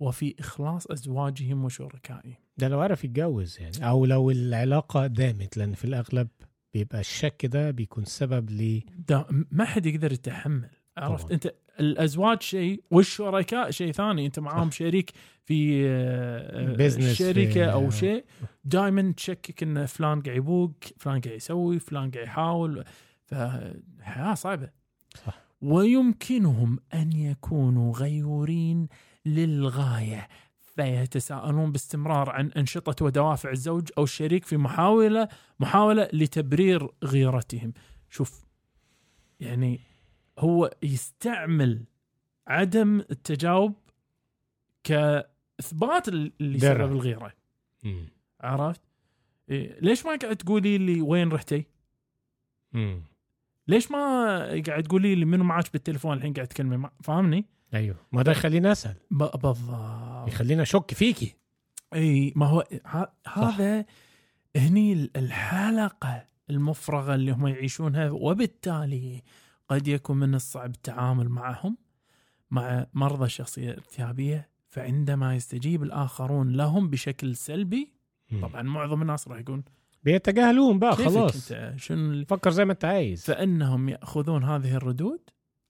وفي 0.00 0.34
إخلاص 0.40 0.86
أزواجهم 0.86 1.64
وشركائهم. 1.64 2.34
ده 2.56 2.68
لو 2.68 2.80
عرف 2.80 3.04
يتجوز 3.04 3.60
يعني 3.60 3.88
أو 3.88 4.06
لو 4.06 4.30
العلاقة 4.30 5.06
دامت 5.06 5.56
لأن 5.56 5.74
في 5.74 5.84
الأغلب 5.84 6.28
بيبقى 6.74 7.00
الشك 7.00 7.46
ده 7.46 7.70
بيكون 7.70 8.04
سبب 8.04 8.50
ل 8.50 8.80
ده 9.08 9.26
ما 9.50 9.64
حد 9.64 9.86
يقدر 9.86 10.12
يتحمل 10.12 10.70
عرفت؟ 10.96 11.22
طبعاً. 11.22 11.32
أنت 11.34 11.54
الأزواج 11.80 12.42
شيء 12.42 12.82
والشركاء 12.90 13.70
شيء 13.70 13.92
ثاني 13.92 14.26
أنت 14.26 14.38
معاهم 14.38 14.70
شريك 14.70 15.10
في 15.44 15.86
آه، 15.88 16.74
آه، 16.74 17.12
شركة 17.12 17.52
في- 17.52 17.72
أو 17.72 17.90
شيء 17.90 18.24
دائما 18.64 19.12
تشكك 19.16 19.62
إن 19.62 19.86
فلان 19.86 20.20
قاعد 20.22 20.36
يبوق 20.36 20.72
فلان 20.96 21.20
قاعد 21.20 21.36
يسوي 21.36 21.78
فلان 21.78 22.10
قاعد 22.10 22.24
يحاول 22.26 22.84
فحياه 23.24 24.34
صعبة. 24.34 24.70
صح. 25.26 25.40
ويمكنهم 25.62 26.78
أن 26.94 27.12
يكونوا 27.12 27.92
غيورين 27.92 28.88
للغاية 29.26 30.28
فيتساءلون 30.60 31.72
باستمرار 31.72 32.30
عن 32.30 32.48
أنشطة 32.48 33.04
ودوافع 33.04 33.50
الزوج 33.50 33.88
أو 33.98 34.04
الشريك 34.04 34.44
في 34.44 34.56
محاوله 34.56 35.28
محاولة 35.60 36.08
لتبرير 36.12 36.88
غيرتهم 37.04 37.72
شوف 38.10 38.44
يعني 39.40 39.80
هو 40.38 40.70
يستعمل 40.82 41.84
عدم 42.46 43.00
التجاوب 43.10 43.74
كإثبات 44.84 46.08
اللي. 46.08 46.58
سبب 46.58 46.92
الغيرة 46.92 47.32
عرفت؟ 48.40 48.80
إيه 49.50 49.80
ليش 49.80 50.06
ما 50.06 50.16
قاعد 50.16 50.36
تقولي 50.36 50.78
لي 50.78 51.00
وين 51.00 51.28
رحتي؟ 51.28 51.64
امم 52.74 53.02
ليش 53.68 53.90
ما 53.90 53.98
قاعد 54.66 54.82
تقولي 54.82 55.14
لي 55.14 55.24
منو 55.24 55.44
معاك 55.44 55.72
بالتليفون 55.72 56.16
الحين 56.16 56.32
قاعد 56.32 56.46
تكلمي 56.48 56.76
مع... 56.76 56.90
فاهمني؟ 57.02 57.46
أيوه. 57.74 57.96
ما 58.12 58.22
ده 58.22 58.32
يخليني 58.32 58.72
أسأل. 58.72 58.94
ب- 59.10 59.38
بالضبط. 59.42 60.28
يخليني 60.28 60.62
أشك 60.62 60.94
فيكي. 60.94 61.34
إي 61.94 62.32
ما 62.36 62.46
هو 62.46 62.64
ه- 62.86 63.12
هذا 63.32 63.84
هني 64.56 65.10
الحلقة 65.16 66.24
المفرغة 66.50 67.14
اللي 67.14 67.32
هم 67.32 67.46
يعيشونها 67.46 68.10
وبالتالي 68.10 69.22
قد 69.68 69.88
يكون 69.88 70.16
من 70.16 70.34
الصعب 70.34 70.70
التعامل 70.70 71.28
معهم 71.28 71.76
مع 72.50 72.86
مرضى 72.94 73.24
الشخصيه 73.24 73.70
الارتيابيه 73.70 74.48
فعندما 74.68 75.34
يستجيب 75.34 75.82
الآخرون 75.82 76.52
لهم 76.52 76.90
بشكل 76.90 77.36
سلبي. 77.36 77.92
طبعا 78.42 78.62
معظم 78.62 79.02
الناس 79.02 79.28
راح 79.28 79.38
يقول 79.38 79.62
بيتجاهلون 80.02 80.78
بقى 80.78 80.96
خلاص. 80.96 81.52
أنت؟ 81.52 81.78
شنو 81.80 82.24
فكر 82.24 82.50
زي 82.50 82.64
ما 82.64 82.72
أنت 82.72 82.84
عايز. 82.84 83.24
فإنهم 83.24 83.88
يأخذون 83.88 84.44
هذه 84.44 84.74
الردود 84.74 85.20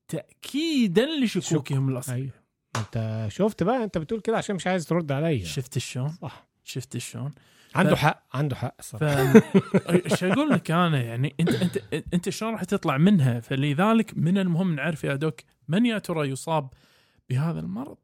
تاكيدا 0.08 1.06
لشكوكهم 1.24 1.88
الاصليه 1.88 2.14
أيوه. 2.16 2.32
أنت 2.76 3.26
شفت 3.30 3.62
بقى؟ 3.62 3.84
أنت 3.84 3.98
بتقول 3.98 4.20
كده 4.20 4.36
عشان 4.36 4.56
مش 4.56 4.66
عايز 4.66 4.86
ترد 4.86 5.12
عليا. 5.12 5.44
شفت 5.44 5.78
شلون؟ 5.78 6.08
صح. 6.08 6.48
شفت 6.64 6.96
شلون؟ 6.98 7.32
عنده 7.74 7.94
ف- 7.94 7.98
حق 7.98 8.24
عنده 8.32 8.56
حق 8.56 8.82
صح 8.82 8.98
ف 8.98 9.02
إيش 9.90 10.24
أقول 10.24 10.50
لك 10.50 10.70
أنا؟ 10.70 11.02
يعني 11.02 11.34
انت 11.40 11.48
انت 11.54 11.78
أنت 12.14 12.28
شلون 12.28 12.52
راح 12.52 12.64
تطلع 12.64 12.96
منها؟ 12.98 13.40
فلذلك 13.40 14.12
من 14.18 14.38
المهم 14.38 14.74
نعرف 14.74 15.04
يا 15.04 15.14
دوك 15.14 15.40
من 15.68 15.86
يا 15.86 15.98
ترى 15.98 16.28
يصاب 16.28 16.68
بهذا 17.30 17.60
المرض؟ 17.60 17.96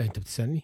أنت 0.00 0.18
بتسألني؟ 0.18 0.62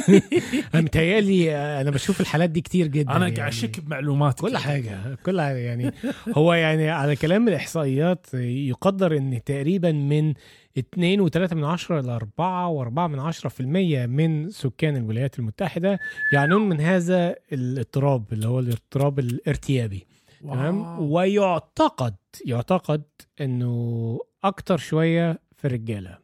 أنا 0.74 0.82
متهيألي 0.82 1.56
أنا 1.80 1.90
بشوف 1.90 2.20
الحالات 2.20 2.50
دي 2.50 2.60
كتير 2.60 2.86
جدا 2.86 3.16
أنا 3.16 3.26
يعني. 3.26 3.36
قاعد 3.36 3.52
اشك 3.52 3.80
بمعلومات 3.80 4.40
كل 4.40 4.56
حاجة 4.56 5.14
كل 5.26 5.40
حاجة 5.40 5.56
يعني. 5.56 5.92
هو 6.36 6.54
يعني 6.54 6.90
على 6.90 7.16
كلام 7.16 7.48
الإحصائيات 7.48 8.26
يقدر 8.34 9.16
إن 9.16 9.44
تقريبا 9.44 9.92
من 9.92 10.34
2.3 10.78 11.52
من 11.52 11.64
عشرة 11.64 12.00
ل 12.00 12.10
4 12.10 12.84
و4 12.84 12.98
من 12.98 13.18
عشرة 13.18 13.48
في 13.48 13.60
المية 13.60 14.06
من 14.06 14.50
سكان 14.50 14.96
الولايات 14.96 15.38
المتحدة 15.38 15.98
يعانون 16.32 16.68
من 16.68 16.80
هذا 16.80 17.36
الاضطراب 17.52 18.32
اللي 18.32 18.48
هو 18.48 18.58
الاضطراب 18.58 19.18
الارتيابي. 19.18 20.06
تمام. 20.42 21.10
ويعتقد 21.12 22.14
يعتقد 22.46 23.02
إنه 23.40 24.20
أكتر 24.44 24.76
شوية 24.76 25.40
في 25.56 25.64
الرجالة. 25.64 26.21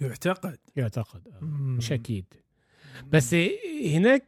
يعتقد. 0.00 0.58
يعتقد 0.76 1.20
آه. 1.28 1.44
مش 1.44 1.92
أكيد. 1.92 2.24
بس 3.12 3.36
هناك 3.84 4.24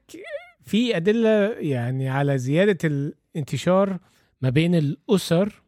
في 0.65 0.97
أدلة 0.97 1.49
يعني 1.59 2.09
على 2.09 2.39
زيادة 2.39 2.79
الانتشار 2.85 3.99
ما 4.43 4.51
بين 4.51 4.75
الأسر 4.75 5.63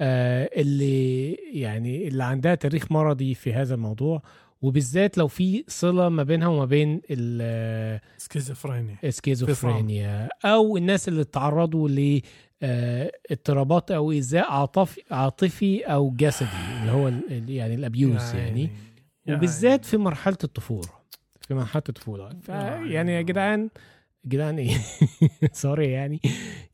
آه، 0.00 0.50
اللي 0.56 1.32
يعني 1.34 2.08
اللي 2.08 2.24
عندها 2.24 2.54
تاريخ 2.54 2.92
مرضي 2.92 3.34
في 3.34 3.52
هذا 3.52 3.74
الموضوع 3.74 4.22
وبالذات 4.62 5.18
لو 5.18 5.28
في 5.28 5.64
صلة 5.68 6.08
ما 6.08 6.22
بينها 6.22 6.48
وما 6.48 6.64
بين 6.64 7.00
ال- 7.10 8.00
schizophrenia. 8.16 8.96
ال 9.04 9.13
schizophrenia 9.13 10.28
أو 10.44 10.76
الناس 10.76 11.08
اللي 11.08 11.24
تعرضوا 11.24 11.88
ل 11.88 12.20
آه، 12.62 13.12
اضطرابات 13.30 13.90
أو 13.90 14.12
إيذاء 14.12 14.50
عاطفي 14.52 15.02
عاطفي 15.10 15.82
أو 15.84 16.10
جسدي 16.10 16.48
اللي 16.80 16.92
هو 16.92 17.08
ال- 17.08 17.32
ال- 17.32 17.50
يعني 17.50 17.74
ال 17.74 17.82
abuse 17.82 18.22
يعني. 19.26 19.38
وبالذات 19.38 19.84
في 19.84 19.96
مرحلة 19.96 20.36
الطفولة. 20.44 20.88
في 21.48 21.54
مرحلة 21.54 21.82
الطفولة. 21.88 22.30
آه، 22.50 22.84
يعني 22.84 23.12
يا 23.12 23.22
جدعان. 23.22 23.70
جدعان 24.26 24.58
إيه؟ 24.58 24.76
سوري 25.52 25.90
يعني. 25.90 26.20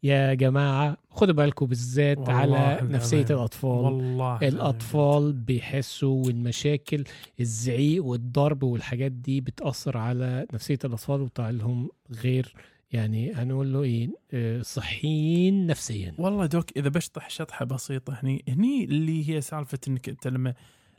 يا 0.02 0.35
جماعة 0.35 0.97
خدوا 1.10 1.34
بالكم 1.34 1.67
بالذات 1.67 2.28
على. 2.28 2.78
نفسية 2.82 3.26
الأطفال. 3.30 3.69
والله 3.71 4.38
الأطفال 4.49 5.32
بيحسوا 5.32 6.26
والمشاكل 6.26 7.04
الزعيق 7.41 8.04
والضرب 8.04 8.62
والحاجات 8.62 9.12
دي 9.12 9.41
بتأثر 9.41 9.97
على 9.97 10.47
نفسية 10.54 10.78
الأطفال 10.84 11.21
وبتطلع 11.21 11.50
لهم 11.50 11.91
غير. 12.23 12.54
يعني 12.93 13.32
هنقول 13.32 13.73
له 13.73 13.82
إيه 13.82 14.10
آه، 14.32 14.62
صحيين 14.62 15.67
نفسيا. 15.67 16.15
والله 16.19 16.47
دوك 16.47 16.76
إذا 16.76 16.88
بشطح 16.88 17.30
شطحة 17.30 17.65
بسيطة 17.65 18.19
هني 18.23 18.45
هني 18.49 18.84
اللي 18.84 19.28
هي 19.30 19.41
سالفة 19.41 19.78
إنك 19.88 20.08
أنت 20.08 20.26
لما 20.28 20.54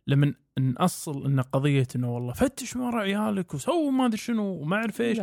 لما 0.08 0.34
نأصل 0.60 1.26
إن 1.26 1.42
قضية 1.42 1.88
إنه 1.96 2.16
والله 2.16 2.34
فتش 2.34 2.76
ورا 2.76 3.02
عيالك 3.02 3.54
وسووا 3.54 3.92
ما 3.92 4.06
أدري 4.06 4.18
شنو 4.18 4.44
وما 4.44 4.76
أعرف 4.76 5.02
إيش. 5.02 5.18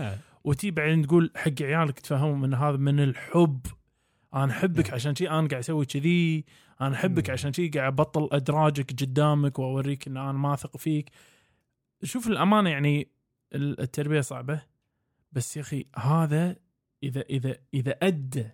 وتي 0.45 0.71
بعدين 0.71 1.07
تقول 1.07 1.31
حق 1.37 1.62
عيالك 1.62 2.01
تفهمهم 2.01 2.45
إن 2.45 2.55
هذا 2.55 2.77
من 2.77 3.01
الحب. 3.01 3.61
أنا 4.35 4.53
أحبك. 4.53 4.93
عشان 4.93 5.14
شي 5.14 5.29
أنا 5.31 5.37
قاعد 5.49 5.55
أسوي 5.55 5.85
كذي. 5.87 6.45
أنا 6.81 6.95
أحبك. 6.95 7.31
عشان 7.31 7.53
شي 7.53 7.69
قاعد 7.69 7.93
أبطل 7.93 8.29
إدراجك 8.33 8.90
قدامك 9.03 9.59
وأوريك 9.59 10.07
إن 10.09 10.16
أنا 10.16 10.33
ما 10.33 10.55
اثق 10.55 10.77
فيك. 10.77 11.11
شوف 12.03 12.27
الأمانة 12.29 12.71
يعني 12.71 13.09
ال- 13.55 13.81
التربية 13.81 14.21
صعبة. 14.21 14.62
بس 15.33 15.57
يا 15.57 15.62
أخي 15.62 15.87
هذا 15.97 16.57
اذا 17.03 17.21
اذا 17.21 17.57
إذا 17.75 17.99
أدى. 18.03 18.47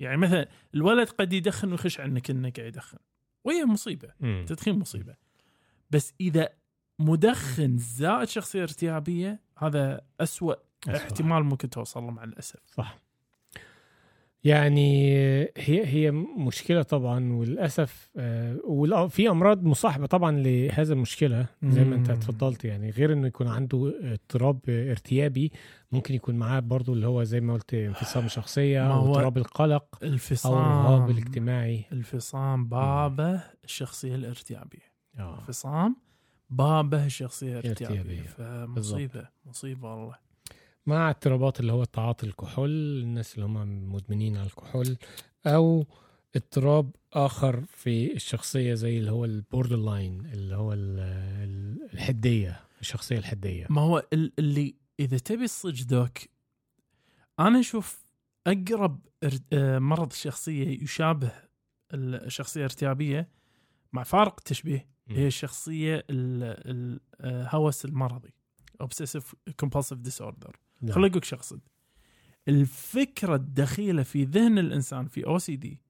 يعني 0.00 0.16
مثلا 0.16 0.48
الولد 0.74 1.08
قد 1.08 1.32
يدخن 1.32 1.70
ويخش 1.72 2.00
عنك 2.00 2.30
إنه 2.30 2.50
قاعد 2.50 2.68
يدخن. 2.68 2.98
وهي 3.44 3.64
مصيبة. 3.64 4.08
مم. 4.20 4.40
التدخين 4.40 4.78
مصيبة. 4.78 5.25
بس 5.90 6.14
إذا 6.20 6.48
مدخن 6.98 7.76
زائد 7.78 8.28
شخصية 8.28 8.62
ارتيابية 8.62 9.40
هذا 9.58 10.00
أسوأ 10.20 10.54
أسوأ. 10.84 10.96
احتمال 10.96 11.44
ممكن 11.44 11.70
توصل 11.70 12.02
له 12.02 12.10
مع 12.10 12.24
الأسف. 12.24 12.60
صح. 12.66 12.98
يعني 14.44 15.12
هي 15.56 15.86
هي 15.86 16.10
مشكلة 16.38 16.82
طبعا 16.82 17.32
وللأسف 17.32 18.10
آه، 18.16 18.56
والأ- 18.56 19.06
في 19.10 19.28
أمراض 19.30 19.64
مصاحبة 19.64 20.06
طبعا 20.06 20.32
لهذا 20.32 20.92
المشكلة 20.92 21.46
زي 21.64 21.84
ما 21.84 21.94
انت. 21.96 22.10
اتفضلت 22.10 22.64
يعني 22.64 22.90
غير 22.90 23.12
إنه 23.12 23.26
يكون 23.26 23.48
عنده 23.48 23.94
اضطراب 24.02 24.60
ارتيابي 24.68 25.52
ممكن 25.92 26.14
يكون 26.14 26.34
معاه 26.34 26.60
برضو 26.60 26.92
اللي 26.92 27.06
هو 27.06 27.22
زي 27.24 27.40
ما 27.40 27.52
قلت 27.52 27.74
انفصام 27.74 28.28
شخصية 28.28 28.92
أو 28.92 29.08
اضطراب 29.10 29.38
القلق 29.38 29.98
أو 30.02 30.08
الفصام 30.08 30.52
الرهاب 30.52 31.10
الاجتماعي. 31.10 31.84
الفصام 31.92 32.68
بابه 32.68 33.42
الشخصية 33.64 34.14
الارتيابية. 34.14 34.95
آه. 35.18 35.38
الفصام 35.40 35.96
بابه 36.50 37.06
الشخصيه 37.06 37.58
ارتيابية. 37.58 38.22
فمصيبة 38.22 39.28
مصيبة 39.46 39.94
والله 39.94 40.14
مع 40.86 41.10
اضطرابات 41.10 41.60
اللي 41.60 41.72
هو 41.72 41.84
تعاطي 41.84 42.26
الكحول 42.26 42.70
الناس 43.02 43.34
اللي 43.34 43.46
هم 43.46 43.92
مدمنين 43.94 44.36
على 44.36 44.46
الكحول 44.46 44.96
أو 45.46 45.86
اضطراب 46.36 46.90
آخر 47.12 47.64
في 47.66 48.12
الشخصية 48.16 48.74
زي 48.74 48.98
اللي 48.98 49.10
هو 49.10 49.24
ال 49.24 49.76
borderline 49.76 50.26
اللي 50.26 50.56
هو 50.56 50.72
ال- 50.72 50.98
ال- 51.44 51.88
الحدية 51.94 52.60
الشخصية 52.80 53.18
الحدية 53.18 53.66
ما 53.70 53.80
هو 53.80 54.06
ال- 54.12 54.32
اللي 54.38 54.74
إذا 55.00 55.18
تبي 55.18 55.44
الصج 55.44 55.82
دوك 55.82 56.18
أنا 57.40 57.60
أشوف 57.60 58.04
أقرب 58.46 59.00
آه، 59.52 59.78
مرض 59.78 60.10
الشخصيه 60.12 60.82
يشابه 60.82 61.32
الشخصيه 61.94 62.60
الارتيابيه 62.60 63.28
مع 63.92 64.02
فارق 64.02 64.34
التشبيه. 64.38 64.86
هي 65.08 65.26
الشخصية 65.26 66.04
ال- 66.10 67.00
الهوس 67.20 67.84
المرضي. 67.84 68.34
Obsessive 68.82 69.24
compulsive 69.64 70.08
disorder. 70.08 70.50
نعم. 70.82 70.92
خليني 70.92 71.10
أقول 71.10 71.24
شو 71.24 71.36
اقصد 71.36 71.60
الفكرة 72.48 73.34
الدخيلة 73.34 74.02
في 74.02 74.24
ذهن 74.24 74.58
الإنسان 74.58 75.06
في 75.08 75.26
أو 75.26 75.38
سي 75.38 75.56
دي 75.56 75.82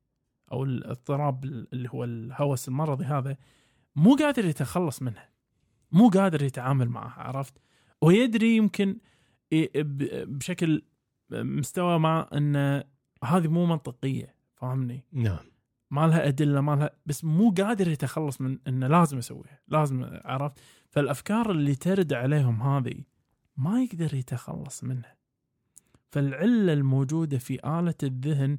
أو 0.53 0.65
الاضطراب 0.65 1.45
اللي 1.45 1.89
هو 1.91 2.05
الهوس 2.05 2.69
المرضي 2.69 3.05
هذا 3.05 3.37
مو 3.97 4.15
قادر 4.15 4.45
يتخلص 4.45 5.03
منها 5.03 5.29
مو 5.93 6.09
قادر 6.09 6.43
يتعامل 6.43 6.89
معها 6.89 7.23
عرفت؟ 7.23 7.55
ويدري 8.01 8.57
يمكن 8.57 8.99
بشكل 10.27 10.83
مستوى 11.31 11.99
ما 11.99 12.37
ان 12.37 12.57
هذه 13.25 13.49
مو 13.49 13.67
منطقية 13.67 14.35
فاهمني؟ 14.55 15.05
نعم. 15.13 15.39
ما 15.91 16.07
لها 16.07 16.29
أدلة 16.29 16.61
ما 16.61 16.77
لها 16.77 16.91
بس 17.07 17.25
مو 17.25 17.51
قادر 17.51 17.89
يتخلص 17.89 18.41
من 18.41 18.59
إنه 18.69 18.87
لازم 18.87 19.19
اسويها 19.19 19.61
لازم 19.69 20.05
عرفت؟ 20.25 20.59
فالأفكار 20.91 21.51
اللي 21.51 21.75
ترد 21.75 22.13
عليهم 22.13 22.63
هذه 22.63 23.05
ما 23.57 23.83
يقدر 23.83 24.15
يتخلص 24.15 24.85
منها. 24.85 25.17
فالعلة 26.11 26.73
الموجودة 26.73 27.39
في 27.39 27.79
آلة 27.79 27.95
الذهن 28.03 28.59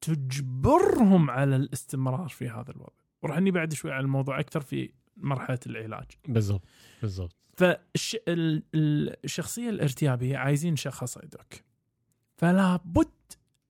تجبرهم 0.00 1.30
على 1.30 1.56
الاستمرار 1.56 2.28
في 2.28 2.48
هذا 2.48 2.70
الوضع. 2.70 2.92
وراح 3.22 3.38
ني 3.38 3.50
بعد 3.50 3.72
شوي 3.72 3.92
على 3.92 4.04
الموضوع 4.04 4.40
أكثر 4.40 4.60
في 4.60 4.90
مرحلة 5.16 5.58
العلاج. 5.66 6.06
بالضبط 6.28 6.62
بالضبط. 7.02 7.36
فالشخصيه 7.56 9.70
الارتيابية 9.70 10.36
عايزين 10.36 10.76
شخص 10.76 11.18
دوك 11.18 11.54
فلا 12.36 12.80
بد 12.84 13.08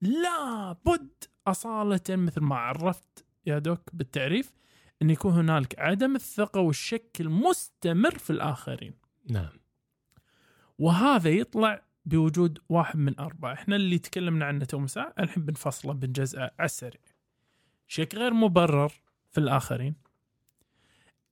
لا 0.04 0.72
بد 0.72 1.24
أصالة 1.46 2.00
مثل 2.10 2.40
ما 2.40 2.56
عرفت 2.56 3.24
يا 3.46 3.58
دوك 3.58 3.80
بالتعريف 3.92 4.52
أن 5.02 5.10
يكون 5.10 5.32
هنالك 5.32 5.78
عدم 5.78 6.16
الثقة 6.16 6.60
والشك 6.60 7.16
المستمر 7.20 8.18
في 8.18 8.30
الآخرين. 8.30 8.94
نعم. 9.30 9.50
وهذا 10.78 11.30
يطلع 11.30 11.82
بوجود 12.06 12.58
واحد 12.68 12.98
من 12.98 13.18
أربعة. 13.18 13.52
إحنا 13.52 13.76
اللي 13.76 13.98
تكلمنا 13.98 14.44
عنه 14.44 14.64
تو 14.64 14.78
مساء 14.78 15.14
الحين 15.18 15.44
بنفصله 15.44 15.92
بنجزئه 15.92 16.40
على 16.40 16.64
السريع. 16.64 17.00
شك 17.86 18.14
غير 18.14 18.34
مبرر 18.34 18.92
في 19.30 19.38
الآخرين. 19.38 19.94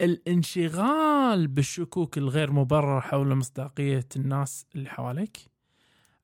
الانشغال 0.01 1.47
بالشكوك 1.47 2.19
الغير 2.19 2.53
مبررة 2.53 3.01
حول 3.01 3.35
مصداقية 3.35 4.09
الناس 4.17 4.67
اللي 4.75 4.91
حواليك. 4.91 5.52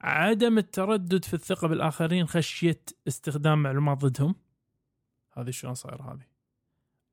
عدم 0.01 0.59
التردد 0.59 1.25
في 1.25 1.35
الثقة 1.35 1.69
بالآخرين 1.69 2.27
خشية 2.27 2.81
استخدام 3.09 3.63
معلومات 3.63 3.99
ضدهم؟ 3.99 4.35
هذه 5.33 5.51
شلون 5.51 5.75
صاير 5.75 6.03
هذه؟ 6.03 6.27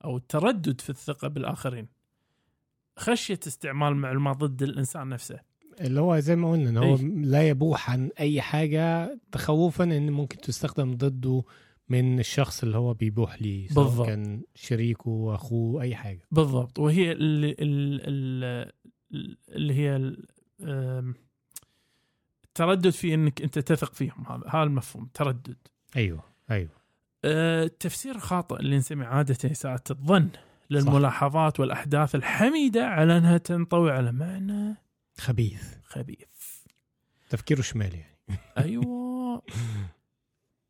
أو 0.03 0.17
التردد 0.17 0.81
في 0.81 0.89
الثقة 0.89 1.27
بالآخرين 1.27 1.87
خشية 2.97 3.39
استعمال 3.47 3.95
معلومات 3.95 4.37
ضد 4.37 4.63
الإنسان 4.63 5.09
نفسه؟ 5.09 5.39
اللي 5.81 6.01
هو 6.01 6.19
زي 6.19 6.35
ما 6.35 6.51
قلنا 6.51 6.69
إن 6.69 6.77
هو 6.77 6.95
إيه. 6.95 7.01
لا 7.05 7.49
يبوح 7.49 7.89
عن 7.91 8.09
أي 8.19 8.41
حاجة 8.41 9.17
تخوفا 9.31 9.83
إن 9.83 10.11
ممكن 10.11 10.37
تستخدم 10.37 10.93
ضده 10.93 11.43
من 11.89 12.19
الشخص 12.19 12.63
اللي 12.63 12.77
هو 12.77 12.93
بيبوح 12.93 13.41
ليه 13.41 13.67
سواء 13.67 13.85
بالضبط. 13.85 14.07
كان 14.07 14.41
شريكه 14.55 15.35
أخوه 15.35 15.81
أي 15.81 15.95
حاجة. 15.95 16.21
بالضبط. 16.31 16.79
وهي 16.79 17.11
اللي, 17.11 17.55
اللي, 17.59 18.71
اللي 19.49 19.73
هي 19.73 20.15
التردد 22.55 22.89
في 22.89 23.13
إنك 23.13 23.41
أنت 23.41 23.59
تثق 23.59 23.93
فيهم. 23.93 24.25
هذا 24.29 24.43
هذا 24.47 24.63
المفهوم 24.63 25.09
تردد. 25.13 25.57
أيوه 25.95 26.23
أيوه. 26.51 26.69
آه، 27.25 27.63
التفسير 27.63 28.15
الخاطئ 28.15 28.59
اللي 28.59 28.77
نسميه 28.77 29.05
عادة 29.05 29.51
إساءة 29.51 29.83
الظن 29.91 30.29
للملاحظات 30.69 31.59
والأحداث 31.59 32.15
الحميدة 32.15 32.87
على 32.87 33.17
أنها 33.17 33.37
تنطوي 33.37 33.91
على 33.91 34.11
معنى 34.11 34.75
خبيث. 35.17 35.75
خبيث. 35.83 36.27
تفكيره 37.29 37.61
شمالي 37.61 37.97
يعني. 37.97 38.39
أيوة. 38.57 39.41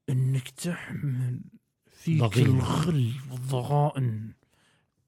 أنك 0.10 0.50
تحمل 0.50 1.42
فيك 1.92 2.22
ضغينة. 2.22 2.50
الغل 2.50 3.12
والضغائن 3.32 4.34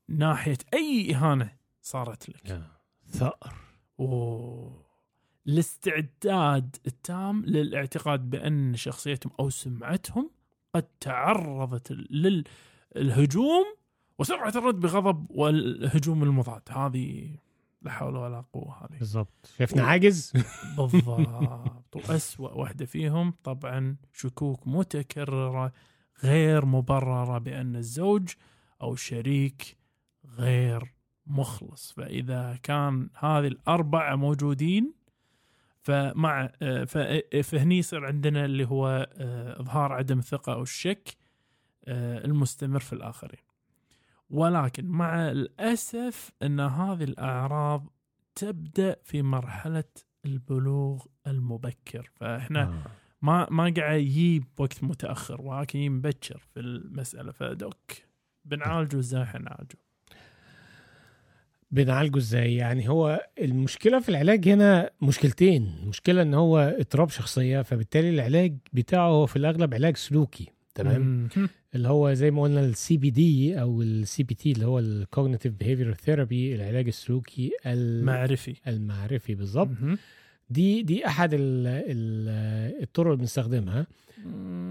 ناحية 0.08 0.58
أي 0.74 1.16
إهانة 1.16 1.54
صارت 1.82 2.30
لك. 2.30 2.62
ثأر. 3.10 3.54
أوه. 4.00 4.87
الاستعداد 5.48 6.76
التام 6.88 7.46
للاعتقاد 7.46 8.30
بأن 8.30 8.76
شخصيتهم 8.76 9.32
أو 9.40 9.50
سمعتهم 9.50 10.30
قد 10.76 10.84
تعرضت 11.00 11.92
للهجوم 12.96 13.66
وسرعة 14.20 14.54
الرد 14.56 14.80
بغضب 14.80 15.26
والهجوم 15.32 16.24
المضاد. 16.24 16.62
هذه 16.70 17.36
لا 17.82 17.92
حول 17.92 18.16
ولا 18.16 18.42
قوة 18.54 18.78
هذه. 18.86 18.98
بالظبط 19.00 19.50
شايفنا 19.58 19.84
و- 19.84 19.86
عاجز؟ 19.86 20.34
بالضبط. 20.78 21.96
وأسوأ 21.96 22.50
واحدة 22.52 22.86
فيهم 22.86 23.34
طبعا 23.44 23.96
شكوك 24.14 24.68
متكررة 24.68 25.74
غير 26.24 26.66
مبررة 26.66 27.38
بأن 27.38 27.76
الزوج 27.76 28.30
أو 28.82 28.94
الشريك 28.94 29.78
غير 30.38 30.94
مخلص. 31.28 31.92
فإذا 31.92 32.60
كان 32.64 33.10
هذه 33.16 33.48
الأربعة 33.48 34.16
موجودين 34.16 34.94
فمع 35.88 36.48
فهني 37.44 37.78
يصير 37.78 38.06
عندنا 38.06 38.46
اللي 38.46 38.68
هو 38.68 39.10
آه، 39.18 39.62
إظهار 39.62 39.94
عدم 39.94 40.20
الثقة 40.20 40.54
أو 40.54 40.62
الشك 40.62 41.18
آه، 41.86 42.26
المستمر 42.26 42.80
في 42.80 42.94
الآخرين. 42.94 43.40
ولكن 44.30 44.86
مع 44.86 45.30
الأسف 45.30 46.32
أن 46.44 46.60
هذه 46.60 47.04
الأعراض 47.04 47.94
تبدأ 48.36 48.96
في 49.04 49.22
مرحلة 49.22 49.84
البلوغ 50.26 51.06
المبكر. 51.28 52.12
فإحنا 52.16 52.64
آه. 52.64 52.92
ما 53.22 53.48
ما 53.52 53.74
قاعد 53.78 54.00
يجيب 54.00 54.44
وقت 54.58 54.84
متأخر 54.84 55.42
ولكن 55.42 55.92
مبكر 55.92 56.44
في 56.54 56.60
المسألة. 56.60 57.32
فدوك 57.32 57.92
بنعالجه 58.46 59.00
إزاي 59.00 59.26
حنعالجه 59.26 59.78
بنعالجه 61.72 62.18
إزاي؟ 62.18 62.56
يعني 62.56 62.90
هو 62.90 63.28
المشكلة 63.42 64.00
في 64.00 64.10
العلاج 64.10 64.50
هنا 64.50 64.90
مشكلتين. 65.02 65.72
مشكله 65.88 66.22
إن 66.22 66.34
هو 66.34 66.60
اضطراب 66.80 67.10
شخصية 67.10 67.62
فبالتالي 67.62 68.10
العلاج 68.10 68.58
بتاعه 68.74 69.08
هو 69.10 69.26
في 69.26 69.36
الأغلب 69.36 69.74
علاج 69.74 69.98
سلوكي 69.98 70.48
تمام. 70.76 71.30
اللي 71.76 71.88
هو 71.88 72.14
زي 72.14 72.32
ما 72.32 72.42
قلنا 72.42 72.60
ال 72.66 72.98
CBD 72.98 73.62
أو 73.62 73.82
ال 73.82 74.24
CBT 74.24 74.52
اللي 74.52 74.66
هو 74.66 74.80
ال 74.80 74.87
cognitive 74.87 75.54
behavior 75.54 75.94
therapy 75.94 76.56
العلاج 76.56 76.88
السلوكي 76.88 77.52
ال- 77.66 78.06
معرفي 78.06 78.56
المعرفي 78.68 79.36
بالظبط. 79.36 79.70
دي 80.50 80.82
دي 80.84 81.08
أحد 81.08 81.34
ال 81.34 81.40
ال 81.68 82.84
الطرق 82.84 83.06
اللي 83.08 83.18
بنستخدمها. 83.18 83.88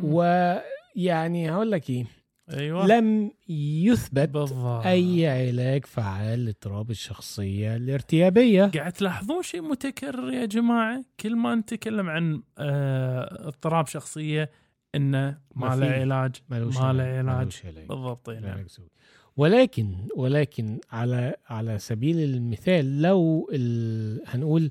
ويعني 0.03 1.51
هقول 1.51 1.71
لك 1.71 1.91
إيه؟ 1.91 2.05
أيوه. 2.51 2.87
لم 2.87 3.31
يثبت 3.49 4.29
بالضبط. 4.29 4.87
أي 4.87 5.27
علاج 5.27 5.87
فعال 5.87 6.45
لاضطراب 6.45 6.91
الشخصية 6.91 7.77
الارتيابية. 7.77 8.65
قاعد 8.65 8.93
تلاحظون 8.93 9.43
شيء 9.43 9.63
متكرر 9.63 10.33
يا 10.33 10.47
جماعة؟ 10.47 11.05
كل 11.21 11.37
ما 11.37 11.55
نتكلم 11.55 12.09
عن 12.09 12.43
آه، 12.59 13.49
اضطراب 13.49 13.87
شخصية 13.87 14.51
إنه 14.95 15.39
ما 15.55 15.67
له. 15.77 15.87
علاج 15.87 16.37
ما 16.49 16.57
له 16.59 16.85
علاج. 16.85 17.61
بالضبط 17.89 18.31
سلوكي. 18.67 18.96
ولكن 19.37 19.95
ولكن 20.17 20.79
على 20.93 21.35
على 21.49 21.79
سبيل 21.79 22.19
المثال 22.19 23.03
لو 23.03 23.51
ال... 23.53 24.21
هنقول 24.27 24.71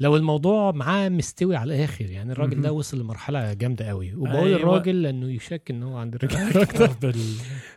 لو 0.00 0.16
الموضوع 0.16 0.72
معاه 0.72 1.08
مستوي 1.08 1.56
على 1.56 1.74
الآخر 1.74 2.10
يعني 2.10 2.32
الراجل 2.32 2.62
ده. 2.62 2.72
وصل 2.72 3.00
لمرحلة 3.00 3.52
جامدة 3.54 3.84
قوي 3.88 4.14
وبقول 4.14 4.36
أيوة. 4.36 4.56
الراجل 4.60 5.02
لأنه 5.02 5.32
يشك 5.32 5.70
إن 5.70 5.82
هو 5.82 5.96
عند 5.96 6.14
الرجال 6.16 6.46
أكتر 6.46 6.62
أكثر 6.62 6.96
بال 7.02 7.14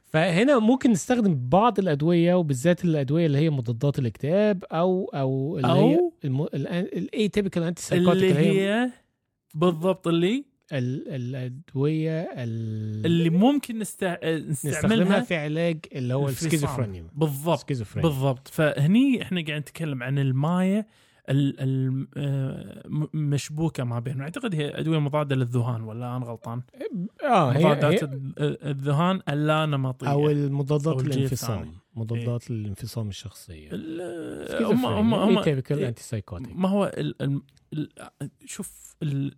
فهنا 0.05 0.59
ممكن 0.59 0.91
نستخدم 0.91 1.49
بعض 1.49 1.79
الأدوية 1.79 2.33
وبالذات 2.35 2.85
الأدوية 2.85 3.25
اللي 3.25 3.37
هي 3.37 3.49
مضادات 3.49 3.99
الاكتئاب 3.99 4.63
أو 4.71 5.05
أو 5.13 5.57
اللي 5.57 5.67
هي 5.67 5.95
أو 5.95 6.13
ال 6.53 7.27
atypical 7.29 7.63
anti 7.63 7.95
اللي 7.95 8.33
هي 8.35 8.91
بالضبط 9.55 10.07
اللي 10.07 10.35
ال- 10.37 10.43
الأدوية 10.71 12.21
ال- 12.21 13.05
اللي 13.05 13.29
ممكن 13.29 13.79
نست... 13.79 14.03
نستخدمها 14.03 14.49
نستعملها 14.49 15.19
في 15.21 15.35
علاج 15.35 15.79
اللي 15.95 16.13
هو. 16.13 16.29
السكيزوفرينيا. 16.29 17.07
بالضبط. 17.15 17.59
سكيزوفرينيا. 17.59 18.09
بالضبط. 18.09 18.47
فهني 18.47 19.21
إحنا 19.21 19.43
قاعد 19.47 19.61
نتكلم 19.61 20.03
عن 20.03 20.19
الماية 20.19 20.87
ال- 21.29 21.55
ال- 21.59 22.07
آه، 22.17 22.83
ما 23.83 23.99
بينهم. 23.99 24.21
أعتقد 24.21 24.55
هي 24.55 24.79
أدوية 24.79 24.99
مضادة 24.99 25.35
للذهان 25.35 25.81
ولا 25.81 26.17
أنا 26.17 26.25
غلطان؟ 26.25 26.61
آه 27.23 27.51
هي, 27.51 27.65
مضادات 27.65 28.03
هي 28.03 28.09
ال- 28.09 28.63
الذهان 28.67 29.21
اللا 29.29 29.65
نمطيه 29.65 30.11
أو 30.11 30.29
المضادات 30.29 30.93
أو 30.93 30.99
الانفصام. 30.99 31.73
مضادات 31.95 32.51
الانفصام 32.51 33.09
الشخصية. 33.09 33.69
ال- 33.71 34.65
هم 34.65 34.85
هم 34.85 35.13
هم 35.13 35.41
typical 35.41 35.79
antipsychotic 35.83 36.55
ما 36.55 36.69
هو 36.69 36.85
ال 36.97 37.21
ال 37.21 37.41
ال 37.73 37.89
شوف 38.45 38.95
ال 39.03 39.35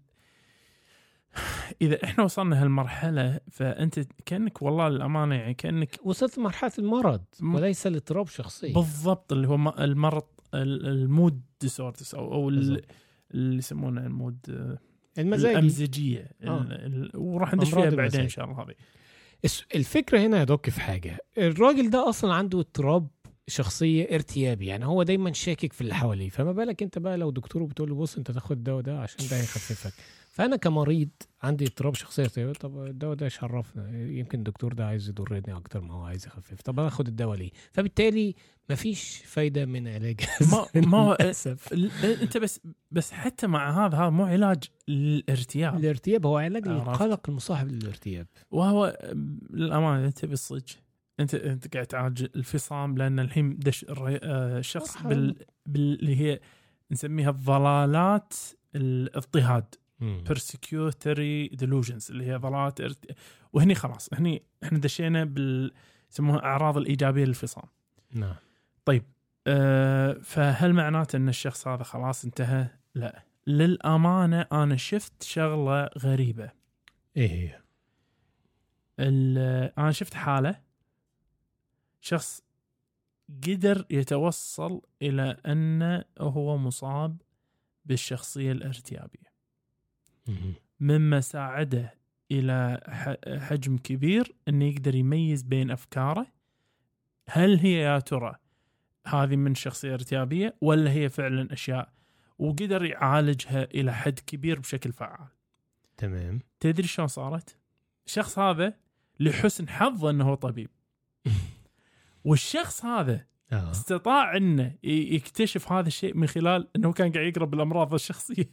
إذا 1.82 2.04
إحنا 2.04 2.24
وصلنا 2.24 2.62
هالمرحلة 2.64 3.40
فأنت 3.52 4.00
كأنك 4.26 4.62
والله 4.62 4.90
للأمانة 4.90 5.36
يعني 5.36 5.54
كأنك 5.54 6.00
وصلت 6.04 6.38
لمرحله 6.38 6.72
المرض 6.80 7.22
وليس 7.44 7.88
الاضطراب 7.88 8.28
شخصي 8.28 8.74
بالضبط 8.74 9.32
اللي 9.34 9.48
هو 9.48 9.56
المرض 9.80 10.24
ال- 10.54 10.88
ال 10.88 10.99
mood 10.99 11.42
disorders 11.62 12.16
أو 12.16 12.34
أو. 12.34 12.50
اللي 12.50 12.82
يسمونه 13.58 14.06
ال 14.06 14.12
mood 14.12 14.38
آه، 14.50 14.78
المزاج 15.22 15.52
الامزجيه 15.56 16.32
آه. 16.44 16.68
وراح 17.16 17.54
ندش 17.54 17.70
فيها 17.74 17.90
بعدين. 17.90 18.22
إن 18.22 18.30
شاء 18.30 18.46
الله 18.46 18.64
هذه 18.64 18.74
الفكرة 19.76 20.20
هنا 20.20 20.38
يا 20.40 20.44
دوك 20.44 20.70
في 20.70 20.82
حاجة 20.82 21.18
الراجل 21.38 21.90
ده 21.90 22.10
أصلا 22.10 22.34
عنده 22.34 22.60
اضطراب 22.60 23.08
شخصية 23.48 24.08
ارتيابي 24.16 24.66
يعني 24.66 24.86
هو 24.86 25.04
دايما 25.04 25.34
شاكك 25.34 25.74
في 25.74 25.82
اللي 25.82 25.94
حواليه. 25.96 26.30
فما 26.30 26.52
بالك 26.52 26.84
أنت 26.84 26.98
بقى 26.98 27.18
لو 27.18 27.30
دكتور 27.32 27.64
بتقول 27.64 27.90
له 27.90 27.96
بص 27.96 28.18
أنت 28.18 28.32
تاخد 28.32 28.58
الدواء 28.58 28.82
ده 28.82 29.00
عشان 29.00 29.28
ده 29.32 29.38
هيخففك. 29.42 29.94
فأنا 30.30 30.56
كمريض 30.56 31.10
عندي 31.44 31.66
اضطراب 31.66 31.96
شخصية 31.96 32.24
ارتيابي 32.24 32.54
طب 32.54 32.86
الدواء 32.86 33.16
ده 33.16 33.26
إيش 33.26 33.44
عرفنا 33.44 33.90
يمكن 34.08 34.38
الدكتور 34.40 34.74
ده 34.74 34.86
عايز 34.88 35.10
يضرني 35.10 35.58
أكتر 35.58 35.82
ما 35.82 35.94
هو 35.94 36.04
عايز 36.04 36.26
يخفف. 36.26 36.62
طب 36.62 36.80
أنا 36.80 36.88
اخد 36.88 37.08
الدواء 37.08 37.38
ليه؟ 37.38 37.52
فبالتالي 37.72 38.36
مفيش 38.70 39.22
فايدة 39.26 39.66
من 39.66 39.88
علاج 39.88 40.20
ما 40.52 40.66
ما. 40.88 41.18
ال- 41.72 41.92
أنت 42.22 42.38
بس 42.38 42.60
بس 42.92 43.12
حتى 43.12 43.48
مع 43.48 43.86
هذا 43.88 43.98
هذا 43.98 44.10
مو 44.10 44.24
علاج 44.26 44.64
للارتياب. 44.88 45.76
الارتياب 45.80 46.26
هو 46.26 46.38
علاج. 46.38 46.68
للقلق 46.68 47.30
المصاحب 47.30 47.68
للارتياب. 47.68 48.28
وهو 48.52 48.98
للأمانة 49.50 50.06
أنت 50.08 50.26
بالصدق. 50.26 50.66
انت 51.22 51.36
أنت 51.36 51.74
قاعد 51.74 51.86
تعالج 51.86 52.24
الفصام 52.36 52.98
لأن 52.98 53.20
الحين 53.20 53.60
دش 53.60 53.86
آه، 53.90 54.60
الشخص 54.60 54.96
مرحلة. 54.96 55.10
بال 55.16 55.36
باللي 55.66 56.16
هي 56.16 56.40
نسميها 56.92 57.30
الضلالات 57.30 58.34
الاضطهاد. 58.76 59.76
persecutory 60.02 61.56
delusions 61.62 62.10
اللي 62.10 62.26
هي 62.26 62.36
ضلالات 62.36 62.82
ارت... 62.82 63.06
وهني 63.54 63.76
خلاص 63.76 64.10
هني 64.14 64.44
إحنا 64.64 64.80
دشينا 64.80 65.24
بال 65.24 65.72
يسموها 66.12 66.44
أعراض 66.44 66.78
الإيجابية 66.78 67.26
للفصام. 67.26 67.64
نعم. 68.14 68.36
أه 69.48 70.14
فهل 70.24 70.74
معناته 70.74 71.18
إن 71.18 71.30
الشخص 71.30 71.68
هذا 71.68 71.84
خلاص 71.84 72.26
انتهى؟ 72.26 72.68
لا. 72.96 73.24
للأمانة 73.48 74.42
أنا 74.52 74.76
شفت 74.76 75.24
شغلة 75.24 75.90
غريبة. 76.00 76.52
إيه 77.18 77.30
هي؟ 77.32 77.62
ال- 79.00 79.72
أنا 79.78 79.92
شفت 79.92 80.14
حالة 80.14 80.56
شخص 82.02 82.42
قدر 83.48 83.86
يتوصل 83.90 84.82
إلى 85.02 85.38
انه 85.46 86.04
هو 86.20 86.58
مصاب 86.58 87.22
بالشخصية 87.86 88.52
الارتيابية. 88.52 89.32
مم. 90.28 90.54
مما 90.80 91.22
ساعده 91.22 91.94
إلى 92.32 92.82
ح- 92.88 93.40
حجم 93.40 93.78
كبير 93.78 94.36
إنه 94.48 94.66
يقدر 94.66 94.96
يميز 94.96 95.42
بين 95.44 95.72
أفكاره. 95.72 96.28
هل 97.30 97.60
هي 97.60 97.74
يا 97.74 98.00
ترى 98.00 98.36
هذه 99.08 99.36
من 99.36 99.56
شخصية 99.56 99.94
ارتيابية 99.94 100.56
ولا 100.62 100.92
هي 100.92 101.10
فعلا 101.10 101.54
أشياء؟ 101.54 101.94
وقدر 102.40 102.86
يعالجها 102.86 103.64
إلى 103.64 103.94
حد 103.94 104.20
كبير 104.20 104.60
بشكل 104.60 104.92
فعال. 104.94 105.28
تمام. 105.98 106.40
تدري 106.60 106.88
شلون 106.88 107.08
صارت؟ 107.08 107.58
الشخص 108.06 108.40
هذا 108.40 108.74
لحسن 109.20 109.70
حظه 109.70 110.12
هو 110.24 110.36
طبيب. 110.36 110.70
والشخص 112.24 112.86
هذا 112.86 113.26
آه. 113.52 113.72
استطاع 113.72 114.38
إنه 114.38 114.76
يكتشف 114.84 115.72
هذا 115.72 115.88
الشيء 115.88 116.18
من 116.18 116.28
خلال 116.28 116.68
إنه 116.76 116.94
كان 116.94 117.12
قاعد 117.12 117.26
يقرا 117.26 117.46
بالامراض 117.46 117.94
الشخصية. 117.94 118.46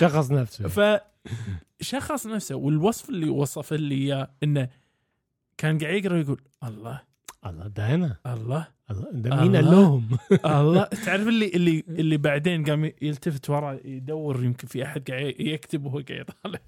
شخص 0.00 0.30
نفسه. 0.30 0.98
فشخص 1.80 2.26
نفسه 2.26 2.54
والوصف 2.54 3.08
اللي 3.08 3.28
وصف 3.28 3.72
لي 3.72 3.94
إياه 3.94 4.30
إنه 4.42 4.68
كان 5.58 5.78
قاعد 5.78 5.94
يقرأ 5.94 6.14
ويقول 6.14 6.40
الله. 6.64 7.02
الله 7.46 7.66
ده 7.66 7.94
أنا 7.94 8.16
الله. 8.26 8.68
الله 8.90 9.10
ده 9.12 9.36
مين 9.36 9.56
لهم؟ 9.56 10.18
الله. 10.44 10.84
تعرف 10.84 11.28
اللي 11.28 11.48
اللي 11.48 11.84
اللي 11.88 12.16
بعدين 12.16 12.64
قام 12.64 12.92
يلتفت 13.02 13.50
ورا 13.50 13.78
يدور 13.84 14.44
يمكن 14.44 14.68
في 14.68 14.84
أحد 14.84 15.10
قاعد 15.10 15.34
يكتب 15.38 15.84
وهو 15.84 16.02
قاعد 16.08 16.20
يطالع. 16.20 16.58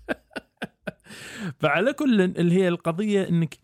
فعلى 1.61 1.93
كل 1.93 2.21
اللي 2.21 2.55
هي 2.55 2.69
القضية 2.69 3.29
إنك 3.29 3.59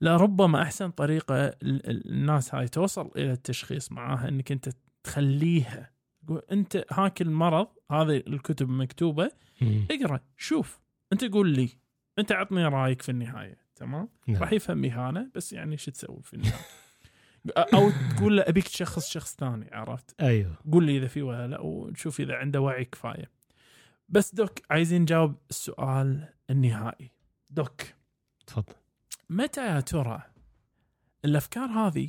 لربما 0.00 0.62
أحسن 0.62 0.90
طريقة 0.90 1.34
ال- 1.46 1.56
ال- 1.62 2.10
الناس 2.10 2.54
هاي 2.54 2.68
توصل 2.68 3.10
إلى 3.16 3.32
التشخيص 3.32 3.92
معاها 3.92 4.28
إنك 4.28 4.52
أنت 4.52 4.68
تخليها. 5.04 5.90
تقول 6.26 6.42
أنت 6.52 6.84
هاك 6.92 7.22
المرض 7.22 7.68
هذه 7.90 8.16
الكتب 8.26 8.68
مكتوبة. 8.68 9.30
اقرأ 9.90 10.20
شوف. 10.36 10.80
أنت 11.12 11.24
قول 11.24 11.48
لي. 11.48 11.68
أنت 12.18 12.32
عطني 12.32 12.64
رأيك 12.66 13.02
في 13.02 13.08
النهاية 13.08 13.58
تمام؟ 13.76 14.08
نعم. 14.26 14.42
راح 14.42 14.52
يفهم 14.52 14.84
اهانه 14.84 15.30
بس 15.34 15.52
يعني 15.52 15.76
شو 15.76 15.90
تسوي 15.90 16.22
في 16.22 16.34
النهاية؟ 16.34 16.60
أو 17.74 17.90
تقول 18.16 18.36
له 18.36 18.42
أبيك 18.42 18.64
تشخص 18.68 19.08
شخص 19.08 19.36
ثاني 19.36 19.68
عرفت؟ 19.72 20.14
أيوه. 20.20 20.54
قول 20.72 20.84
لي 20.86 20.96
إذا 20.96 21.06
في 21.06 21.22
ولا 21.22 21.46
لا 21.48 21.60
ونشوف 21.60 22.20
إذا 22.20 22.34
عنده 22.34 22.60
وعي 22.60 22.84
كفاية. 22.84 23.30
بس 24.08 24.34
دوك 24.34 24.58
عايزين 24.70 25.02
نجاوب 25.02 25.34
السؤال 25.50 26.28
النهائي. 26.50 27.10
دوك. 27.50 27.80
متى 29.30 29.66
يا 29.66 29.80
ترى 29.80 30.22
الأفكار 31.24 31.68
هذه؟ 31.68 32.08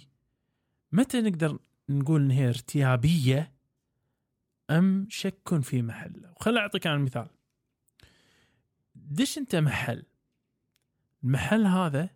متى 0.91 1.21
نقدر 1.21 1.59
نقول 1.89 2.21
ان 2.21 2.31
هي 2.31 2.49
ارتيابية 2.49 3.53
أم 4.69 5.07
شك 5.09 5.59
في 5.61 5.81
محله 5.81 6.31
وخل 6.31 6.57
أعطيك 6.57 6.87
أنا 6.87 6.97
مثال. 6.97 7.27
دش 8.95 9.37
أنت 9.37 9.55
محل؟ 9.55 10.03
المحل 11.23 11.65
هذا 11.65 12.09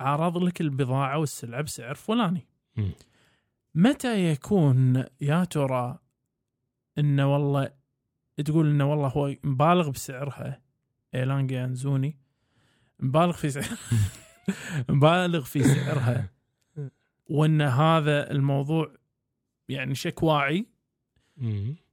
عرض 0.00 0.38
لك 0.38 0.60
البضاعة 0.60 1.18
والسلعة 1.18 1.62
بسعر 1.62 1.94
فلاني. 1.94 2.46
متى 3.74 4.30
يكون 4.32 5.04
يا 5.20 5.44
ترى 5.44 5.98
إنه 6.98 7.32
والله 7.32 7.70
تقول 8.44 8.70
إنه 8.70 8.90
والله 8.90 9.08
هو 9.08 9.34
مبالغ 9.44 9.90
بسعرها؟ 9.90 10.62
اعلان 11.14 11.46
جانزوني 11.46 12.25
مبالغ 13.00 13.32
في 13.32 13.50
سعر 13.50 13.78
مبالغ 14.88 15.44
في 15.44 15.62
سعرها. 15.62 16.30
وإن 17.30 17.62
هذا 17.62 18.30
الموضوع 18.30 18.92
يعني 19.68 19.94
شك 19.94 20.22
واعي. 20.22 20.66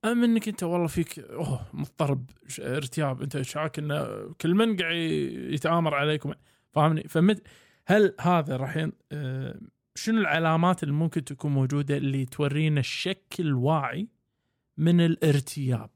أم 0.06 0.24
إنك 0.24 0.48
أنت 0.48 0.63
والله 0.63 0.88
فيك 0.88 1.20
أوه 1.20 1.66
مضطرب 1.74 2.30
ارتياب. 2.60 3.22
أنت 3.22 3.42
شاك 3.42 3.80
انه 3.80 4.34
كل 4.42 4.56
من 4.56 4.78
قاعد 4.78 4.96
يتآمر 5.52 5.96
عليكم. 5.96 6.34
فاهمني؟ 6.72 7.04
فمت 7.04 7.48
هل 7.86 8.16
هذا 8.20 8.58
راح. 8.58 8.88
آه، 9.12 9.60
شنو 9.96 10.22
العلامات 10.22 10.84
اللي 10.84 10.94
ممكن 10.94 11.26
تكون 11.26 11.52
موجودة 11.52 11.98
اللي 11.98 12.26
تورينا 12.26 12.80
الشك 12.80 13.36
الواعي 13.39 14.08
من 14.78 15.02
الارتياب؟ 15.02 15.89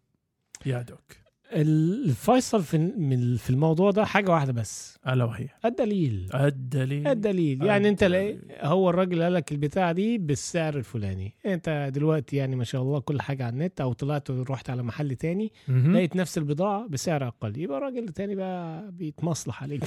يا 0.66 0.82
دوك. 0.82 1.27
الفيصل 1.52 2.64
في 2.64 2.78
من- 2.78 3.36
في 3.38 3.50
الموضوع 3.50 3.92
ده 3.92 4.06
حاجة 4.06 4.32
واحدة 4.32 4.52
بس. 4.54 4.98
ألا 5.08 5.24
وهي. 5.26 5.48
الدليل. 5.66 6.30
الدليل. 6.36 7.08
الدليل. 7.08 7.64
يعني 7.66 7.90
أنت. 7.90 8.04
لا- 8.04 8.38
هو 8.62 8.90
الراجل 8.90 9.24
قال 9.24 9.34
لك 9.34 9.52
البتاع 9.52 9.92
دي 9.92 10.18
بالسعر 10.18 10.78
الفلاني. 10.78 11.34
أنت 11.46 11.92
دلوقتي 11.94 12.36
يعني 12.36 12.56
ما 12.56 12.64
شاء 12.64 12.82
الله 12.82 13.00
كل 13.00 13.22
حاجة 13.22 13.44
على 13.46 13.54
النت 13.54 13.82
أو 13.82 13.94
طلعت 13.94 14.30
ورحت 14.30 14.70
على 14.70 14.84
محل 14.84 15.16
تاني. 15.16 15.52
لقيت 15.68 16.16
نفس 16.16 16.38
البضاعة 16.38 16.88
بسعر 16.88 17.28
أقل. 17.28 17.58
يبقى 17.60 17.78
الراجل 17.78 18.04
التاني 18.04 18.36
بقى 18.36 18.92
بيتمصلح 18.92 19.64
عليك 19.64 19.84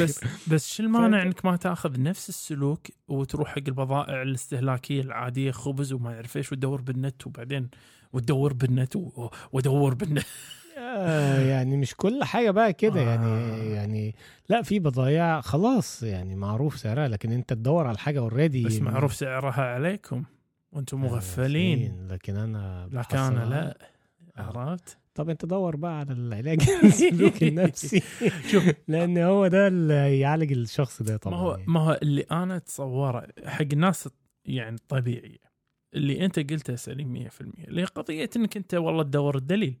بس 0.00 0.20
بس 0.52 0.74
شو 0.74 0.82
المانع 0.82 1.18
فأنت- 1.22 1.26
إنك 1.26 1.44
ما 1.44 1.56
تأخذ 1.56 2.02
نفس 2.02 2.28
السلوك 2.28 2.80
وتروح 3.08 3.48
حق 3.48 3.62
البضائع 3.68 4.22
الاستهلاكية 4.22 5.00
العادية 5.00 5.50
خبز 5.50 5.92
وما 5.92 6.14
أعرف 6.14 6.36
إيش 6.36 6.52
وتدور 6.52 6.80
بالنت 6.80 7.26
وبعدين 7.26 7.68
وتدور 8.12 8.52
بالنت 8.52 8.96
وادور 9.52 9.94
بالنت؟ 9.94 10.24
آه 10.78 11.40
يعني 11.40 11.76
مش 11.76 11.94
كل 11.94 12.24
حاجة 12.24 12.50
بقى 12.50 12.72
كده 12.72 13.00
آه. 13.00 13.04
يعني 13.04 13.70
يعني 13.70 14.14
لا 14.48 14.62
في 14.62 14.78
بضايع 14.78 15.40
خلاص 15.40 16.02
يعني 16.02 16.36
معروف 16.36 16.78
سعرها 16.78 17.08
لكن 17.08 17.32
انت 17.32 17.52
تدور 17.52 17.86
على 17.86 17.94
الحاجة 17.94 18.18
already 18.18 18.64
بس 18.64 18.80
معروف 18.80 19.14
سعرها 19.14 19.62
عليكم 19.62 20.24
وأنتم 20.72 21.00
مغفلين 21.00 22.06
لكن 22.08 22.36
أنا 22.36 22.88
لكن 22.92 23.18
أنا. 23.18 23.44
لا 23.44 23.78
آه. 24.38 24.58
عرفت 24.58 24.98
طب 25.14 25.30
انت 25.30 25.44
دور 25.44 25.76
بقى 25.76 25.98
على 25.98 26.12
العلاج 26.12 26.70
السلوكي 26.84 27.48
النفسي 27.48 28.02
شوف 28.50 28.64
لأن 28.88 29.18
هو 29.18 29.46
ده 29.46 29.66
اللي 29.68 30.20
يعالج 30.20 30.52
الشخص 30.52 31.02
ده 31.02 31.16
طبعا 31.16 31.36
ما 31.36 31.42
هو 31.42 31.50
يعني. 31.52 31.64
ما 31.66 31.80
هو 31.80 31.98
اللي 32.02 32.22
أنا 32.22 32.56
اتصوره 32.56 33.26
حق 33.46 33.66
الناس 33.72 34.08
يعني 34.44 34.76
الطبيعيه 34.76 35.50
اللي 35.94 36.24
أنت 36.24 36.38
قلته 36.38 36.76
سليم 36.76 37.28
100% 37.28 37.68
اللي 37.68 37.80
هي 37.80 37.84
قضيه 37.84 38.30
إنك 38.36 38.56
أنت 38.56 38.74
والله 38.74 39.02
تدور 39.02 39.36
الدليل 39.36 39.76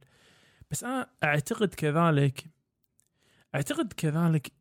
بس 0.70 0.84
أنا 0.84 1.10
أعتقد 1.24 1.74
كذلك 1.74 2.44
أعتقد 3.54 3.92
كذلك 3.92 4.52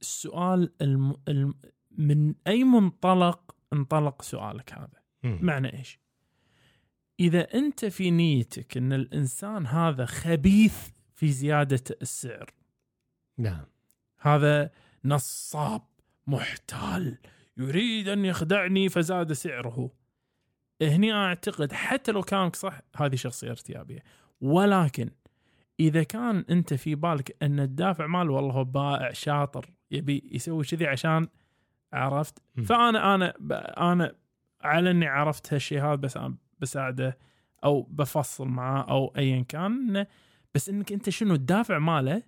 السؤال 0.00 0.72
الم... 0.80 1.16
الم... 1.28 1.54
من 1.90 2.34
أي 2.46 2.64
منطلق 2.64 3.56
انطلق 3.72 4.22
سؤالك 4.22 4.72
هذا؟ 4.72 5.02
مم. 5.22 5.38
معنى 5.42 5.78
إيش؟ 5.78 6.00
إذا 7.20 7.54
أنت 7.54 7.84
في 7.84 8.10
نيتك 8.10 8.76
إن 8.76 8.92
الإنسان 8.92 9.66
هذا 9.66 10.06
خبيث 10.06 10.88
في 11.14 11.32
زيادة 11.32 11.84
السعر 12.02 12.54
نعم. 13.38 13.64
هذا 14.18 14.70
نصاب 15.04 15.82
محتال 16.26 17.18
يريد 17.56 18.08
أن 18.08 18.24
يخدعني 18.24 18.88
فزاد 18.88 19.32
سعره. 19.32 19.90
هني 20.82 21.12
أعتقد 21.12 21.72
حتى 21.72 22.12
لو 22.12 22.22
كانك 22.22 22.56
صح 22.56 22.80
هذه 22.96 23.14
شخصية 23.14 23.50
ارتيابية. 23.50 24.02
ولكن 24.40 25.10
إذا 25.80 26.02
كان 26.02 26.44
أنت 26.50 26.74
في 26.74 26.94
بالك 26.94 27.36
أن 27.42 27.60
الدافع 27.60 28.06
ماله 28.06 28.32
والله 28.32 28.52
هو 28.52 28.64
بائع 28.64 29.12
شاطر 29.12 29.70
يبي 29.90 30.30
يسوي 30.32 30.64
كذي 30.64 30.86
عشان 30.86 31.28
عرفت؟ 31.92 32.38
م. 32.56 32.62
فأنا 32.62 33.14
أنا 33.14 33.34
أنا 33.92 34.14
على 34.60 34.90
أني 34.90 35.06
عرفت 35.06 35.54
هالشيء 35.54 35.82
هذا 35.82 35.94
بس 35.94 36.16
أنا 36.16 36.36
بساعده 36.58 37.18
أو 37.64 37.82
بفصل 37.82 38.48
معاه 38.48 38.82
أو 38.90 39.12
ايا 39.16 39.42
كان 39.48 40.06
بس 40.54 40.68
إنك 40.68 40.92
أنت 40.92 41.10
شنو 41.10 41.34
الدافع 41.34 41.78
ماله؟ 41.78 42.22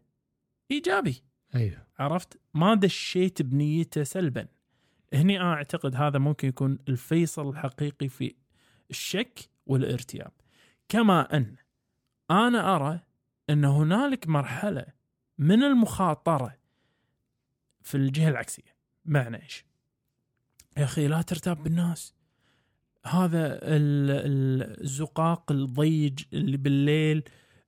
إيجابي. 0.70 1.22
أيوه. 1.54 1.86
عرفت؟ 1.98 2.40
ما 2.54 2.74
دشيت 2.74 3.42
بنيته 3.42 4.02
سلبا. 4.02 4.46
هني 5.14 5.40
أنا 5.40 5.52
أعتقد 5.52 5.96
هذا 5.96 6.18
ممكن 6.18 6.48
يكون 6.48 6.78
الفيصل 6.88 7.48
الحقيقي 7.48 8.08
في 8.08 8.34
الشك 8.90 9.48
والارتياب. 9.66 10.32
كما 10.88 11.36
أن 11.36 11.56
أنا 12.30 12.76
أرى 12.76 13.00
إن 13.52 13.64
هنالك 13.64 14.28
مرحلة 14.28 14.86
من 15.38 15.62
المخاطرة 15.62 16.56
في 17.82 17.96
الجهة 17.96 18.28
العكسية. 18.28 18.76
معنى 19.04 19.42
إيش؟ 19.42 19.64
يا 20.76 20.84
أخي 20.84 21.08
لا 21.08 21.22
ترتاب 21.22 21.62
بالناس. 21.62 22.14
هذا 23.06 23.46
ال- 23.46 24.10
ال- 24.10 24.80
الزقاق 24.82 25.52
الضيج 25.52 26.22
اللي 26.32 26.56
بالليل. 26.56 27.22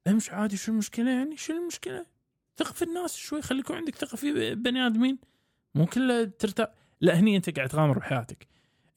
امش 0.08 0.30
عادي 0.30 0.56
شو 0.56 0.72
المشكلة 0.72 1.10
يعني؟ 1.10 1.36
شو 1.36 1.52
المشكلة؟ 1.52 2.06
ثق 2.56 2.72
في 2.72 2.82
الناس 2.82 3.16
شوي 3.16 3.42
خلي 3.42 3.58
يكون 3.58 3.76
عندك 3.76 3.94
ثقة 3.94 4.16
في 4.16 4.54
بني 4.54 4.86
آدمين. 4.86 5.18
مو 5.74 5.86
كله 5.86 6.24
ترتاب. 6.24 6.74
لا 7.00 7.18
هني 7.20 7.36
أنت 7.36 7.56
قاعد 7.56 7.68
تغامر 7.68 7.98
بحياتك. 7.98 8.46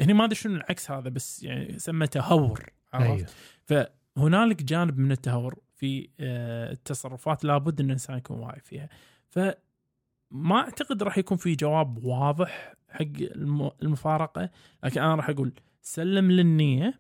هني 0.02 0.14
ما 0.14 0.24
أدري 0.26 0.36
شنو 0.36 0.56
العكس 0.56 0.92
هذا 0.92 1.10
بس 1.10 1.44
يعني 1.44 1.80
سمى 1.80 2.08
تهور 2.08 2.70
عرفت؟ 2.94 3.34
أيوه. 3.70 3.88
فهنالك 4.18 4.64
جانب 4.64 4.98
من 4.98 5.12
التهور. 5.12 5.60
في 5.78 6.10
آه، 6.20 6.72
التصرفات 6.72 7.44
لابد 7.46 7.80
أن 7.80 7.86
الإنسان 7.86 8.18
يكون 8.18 8.40
واعي 8.40 8.60
فيها. 8.60 8.90
فما 9.30 10.56
أعتقد 10.56 11.04
راح 11.04 11.18
يكون 11.18 11.38
في 11.38 11.56
جواب 11.56 12.06
واضح 12.06 12.74
حق 12.90 13.02
الم- 13.22 13.72
المفارقة 13.84 14.50
لكن 14.84 15.02
أنا 15.02 15.16
راح 15.16 15.30
أقول 15.30 15.54
سلم 15.82 16.32
للنية 16.32 17.00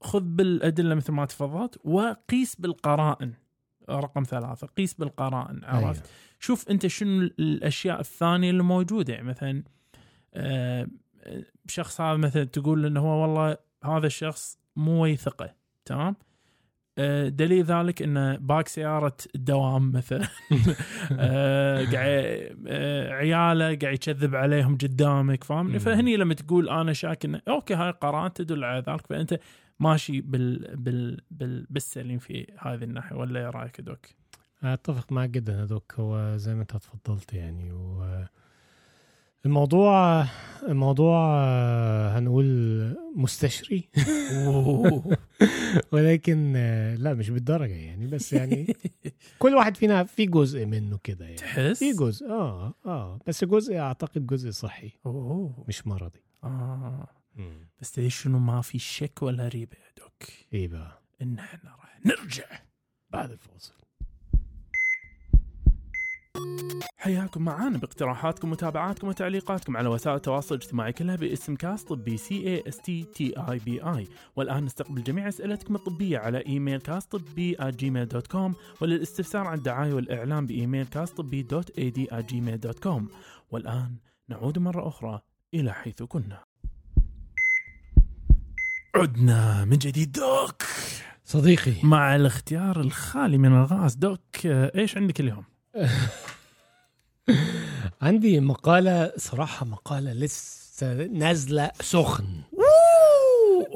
خذ 0.00 0.20
بالأدلة 0.20 0.94
مثل 0.94 1.12
ما 1.12 1.24
تفضلت 1.26 1.78
وقيس 1.84 2.54
بالقرائن. 2.56 3.32
رقم 3.90 4.22
ثلاثة 4.22 4.66
قيس 4.66 4.94
بالقرائن 4.94 5.64
عرفت؟ 5.64 6.02
أيوة. 6.02 6.08
شوف 6.40 6.68
أنت 6.70 6.86
شنو 6.86 7.20
الأشياء 7.22 8.00
الثانية 8.00 8.50
اللي 8.50 8.62
موجودة. 8.62 9.14
يعني 9.14 9.28
مثلا 9.28 9.62
آه، 10.34 10.86
شخص 11.66 12.00
هذا 12.00 12.16
مثلا 12.16 12.44
تقول 12.44 12.86
إنه 12.86 13.00
هو 13.00 13.22
والله 13.22 13.56
هذا 13.84 14.06
الشخص 14.06 14.58
مو 14.76 15.02
ويثقه 15.02 15.54
تمام؟ 15.84 16.16
دليل 17.28 17.64
ذلك 17.64 18.02
انه 18.02 18.36
باك 18.36 18.68
سيارة 18.68 19.16
الدوام 19.34 19.92
مثلا 19.92 20.28
آه، 21.18 21.84
قاعد 21.84 22.56
آه، 22.66 23.12
عياله 23.12 23.64
قاعد 23.64 23.94
يكذب 23.94 24.34
عليهم 24.34 24.78
قدامك 24.78 25.44
فاهمني 25.44 25.72
مم. 25.72 25.78
فهني 25.78 26.16
لما 26.16 26.34
تقول 26.34 26.68
أنا 26.68 26.92
شاك 26.92 27.24
إنه 27.24 27.40
okay 27.48 27.74
هاي 27.74 27.90
قرارات 27.90 28.36
تدل 28.36 28.64
على 28.64 28.84
ذلك 28.88 29.06
فأنت 29.06 29.40
ماشي 29.80 30.20
بال 30.20 30.76
بال 30.76 31.20
بال 31.30 31.66
بالسليم 31.70 32.18
في 32.18 32.46
هذه 32.58 32.84
الناحية 32.84 33.16
ولا 33.16 33.40
إيه 33.40 33.50
رأيك 33.50 33.80
دوك؟ 33.80 34.06
أتفق 34.62 35.12
معك 35.12 35.30
جدا 35.30 35.64
doc 35.64 35.94
هو 35.98 36.36
زي 36.36 36.54
ما 36.54 36.62
أنت 36.62 36.76
تفضلت 36.76 37.32
يعني 37.34 37.72
و 37.72 38.24
الموضوع 39.46 40.26
الموضوع 40.68 41.18
آه، 41.44 42.18
هنقول 42.18 42.46
مستشري. 43.16 43.88
ولكن 45.92 46.52
آه، 46.56 46.94
لا 46.94 47.14
مش 47.14 47.30
بالدرجة 47.30 47.74
يعني 47.74 48.06
بس 48.06 48.32
يعني 48.32 48.76
كل 49.38 49.54
واحد 49.54 49.76
فينا 49.76 50.04
في 50.04 50.26
جزء 50.26 50.66
منه 50.66 50.98
كده 51.04 51.24
يعني. 51.24 51.36
تحس؟ 51.36 51.78
في 51.78 51.92
جزء 51.92 52.26
آه 52.30 52.74
آه 52.86 53.18
بس 53.26 53.44
جزء 53.44 53.76
أعتقد 53.76 54.26
جزء 54.26 54.50
صحي. 54.50 54.90
أوه. 55.06 55.64
مش 55.68 55.86
مرضي. 55.86 56.22
آه. 56.44 57.06
بس 57.80 57.92
تدري 57.92 58.10
شنو 58.10 58.38
ما 58.38 58.60
في 58.60 58.78
شك 58.78 59.22
ولا 59.22 59.48
ريبه 59.48 59.76
يا 59.76 59.92
doc؟ 60.02 60.28
إيه 60.52 60.68
بقى؟ 60.68 61.02
ان 61.22 61.38
إحنا 61.38 61.70
راح 61.70 62.00
نرجع 62.06 62.44
بعد 63.10 63.30
الفاصل. 63.30 63.74
حياكم 67.04 67.42
معانا 67.42 67.78
باقتراحاتكم 67.78 68.48
ومتابعاتكم 68.48 69.08
وتعليقاتكم 69.08 69.76
على 69.76 69.88
وسائل 69.88 70.16
التواصل 70.16 70.54
الاجتماعي 70.54 70.92
كلها 70.92 71.16
باسم 71.16 71.54
كاس 71.54 71.84
طبي 71.84 72.16
C 72.16 72.34
A 72.34 72.64
S 72.68 72.76
T 72.76 73.04
T 73.04 73.34
E 73.36 73.58
B 73.58 73.82
I 73.82 74.08
والآن 74.36 74.64
نستقبل 74.64 75.02
جميع 75.02 75.28
أسئلتكم 75.28 75.74
الطبية 75.74 76.18
على 76.18 76.46
إيميل 76.46 76.80
كاس 76.80 77.06
طبي 77.06 77.56
Gmail 77.62 78.08
dot 78.08 78.26
com 78.26 78.54
وللاستفسار 78.80 79.46
عن 79.46 79.58
الدعاية 79.58 79.94
والإعلان 79.94 80.46
بإيميل 80.46 80.86
كاس 80.86 81.10
طبي 81.10 81.42
dot 81.42 81.78
ad 81.78 82.08
Gmail 82.14 82.60
dot 82.60 82.78
com 82.78 83.08
والآن 83.50 83.96
نعود 84.28 84.58
مرة 84.58 84.88
أخرى 84.88 85.20
إلى 85.54 85.72
حيث 85.72 86.02
كنا. 86.02 86.44
عدنا 88.94 89.64
من 89.64 89.78
جديد 89.78 90.12
doc. 90.12 90.62
صديقي. 91.24 91.74
مع 91.82 92.16
الاختيار 92.16 92.80
الخالي 92.80 93.38
من 93.38 93.52
الغاز 93.52 93.94
doc 93.94 94.46
إيش 94.46 94.96
عندك 94.96 95.20
اليوم؟ 95.20 95.44
عندي 98.02 98.40
مقالة 98.40 99.12
صراحة 99.16 99.66
مقالة 99.66 100.12
لسه 100.12 101.06
نازلة 101.06 101.70
سخن. 101.80 102.26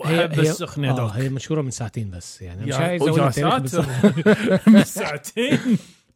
أحب 0.04 0.40
السخن 0.40 0.84
يا 0.84 0.90
آه 0.90 0.96
دوك 0.96 1.10
هي 1.10 1.28
مشهورة 1.28 1.62
من 1.62 1.70
ساعتين 1.70 2.10
بس 2.10 2.42
يعني 2.42 2.66
مش 2.66 2.74
عايز 2.74 3.02
أقول. 3.02 3.20
من 4.74 4.84
ساعتين. 4.84 5.58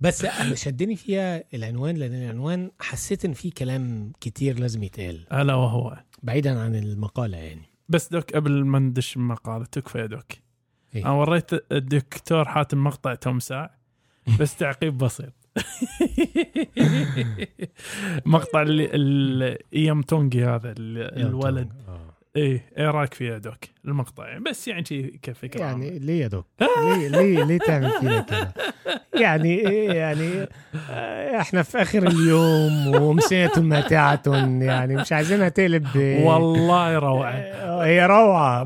بس 0.00 0.24
اللي 0.24 0.56
شدني 0.56 0.96
فيها 0.96 1.44
العنوان 1.54 1.96
لأن 1.96 2.14
العنوان 2.14 2.70
حسيت 2.80 3.24
إن 3.24 3.32
في 3.32 3.50
كلام 3.50 4.12
كتير 4.20 4.58
لازم 4.58 4.82
يتقال. 4.82 5.32
ألا 5.32 5.54
وهو. 5.54 5.98
بعيدا 6.22 6.60
عن 6.60 6.74
المقالة 6.74 7.38
يعني. 7.38 7.62
بس 7.88 8.08
دوك 8.08 8.32
قبل 8.34 8.64
ما 8.64 8.78
ندش 8.78 9.16
المقالة 9.16 9.64
تكفى 9.64 9.98
يا 9.98 10.06
دوك. 10.06 10.32
إيه؟ 10.94 11.02
أنا 11.02 11.12
وريت 11.12 11.72
الدكتور 11.72 12.44
حاتم 12.44 12.84
مقطع 12.84 13.14
توم 13.14 13.40
ساع 13.40 13.74
بس 14.40 14.56
تعقيب 14.56 14.98
بسيط. 14.98 15.32
مقطع 18.26 18.62
اللي 18.62 18.84
ال- 18.94 19.58
إيام 19.74 20.02
تونجي 20.02 20.44
هذا 20.44 20.70
ال- 20.78 21.18
الولد 21.26 21.72
آه. 21.88 22.11
إيه 22.36 22.64
إيه 22.78 22.90
رايك 22.90 23.14
فيه 23.14 23.32
يا 23.32 23.38
دوك 23.38 23.58
المقطع 23.84 24.28
يعني 24.28 24.40
بس 24.40 24.68
يعني 24.68 24.82
كفكره 25.22 25.60
يعني 25.60 25.98
ليه 25.98 26.22
يا 26.22 26.28
دوك 26.28 26.46
ليه 26.60 27.08
ليه 27.18 27.44
ليه 27.44 27.58
تعمل 27.58 27.90
فينا 28.00 28.20
كده 28.20 28.54
يعني 29.14 29.54
إيه 29.54 29.92
يعني 29.92 30.48
آه، 30.90 31.40
إحنا 31.40 31.62
في 31.62 31.82
آخر 31.82 32.06
اليوم 32.06 32.94
وامسية 32.94 33.52
ماتعة 33.56 34.22
يعني 34.62 34.96
مش 34.96 35.12
عايزينها 35.12 35.48
تقلب 35.48 35.96
والله 35.96 36.98
روعة. 36.98 37.30
آه، 37.30 37.84
هي 37.84 38.00
هي 38.00 38.06
روعة، 38.06 38.62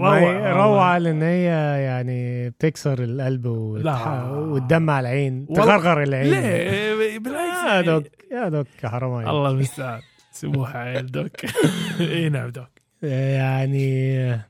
روعة 0.53 0.99
لأن 0.99 1.23
هي 1.23 1.45
يعني 1.85 2.51
بتكسر 2.51 3.03
القلب. 3.03 3.47
لا. 3.83 4.31
وتدمع 4.31 5.01
العين 5.01 5.47
تغرغر 5.47 6.03
العين. 6.03 6.31
ليه؟ 6.31 7.19
بالعكس 7.19 7.65
يا 7.65 7.69
يعني. 7.69 7.87
دوك 7.87 8.05
يا 8.33 8.49
دوك 8.49 8.67
يا 8.85 8.89
حرام 8.89 9.29
الله 9.29 9.51
المستعان. 9.51 10.01
سموحة 10.33 10.79
عيل 10.79 11.07
دوك. 11.07 11.33
اي 12.01 12.29
نعم 12.29 12.51
دوك. 12.51 12.86
يعني 13.11 14.40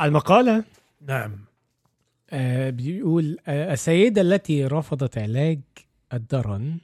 المقالة؟ 0.00 0.64
نعم. 1.06 1.36
آه، 2.30 2.70
بيقول 2.70 3.38
آه، 3.46 3.72
السيدة 3.72 4.20
التي 4.20 4.66
رفضت 4.66 5.18
علاج 5.18 5.60
الدرن 6.12 6.78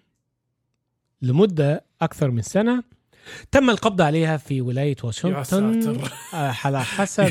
لمدة 1.23 1.85
أكثر 2.03 2.31
من 2.31 2.43
سنة 2.43 2.83
تم 3.51 3.71
القبض 3.71 4.01
عليها 4.01 4.37
في 4.37 4.61
ولاية 4.61 4.97
واشنطن 5.05 5.99
آه، 6.35 6.55
على 6.65 6.85
حسب 6.97 7.25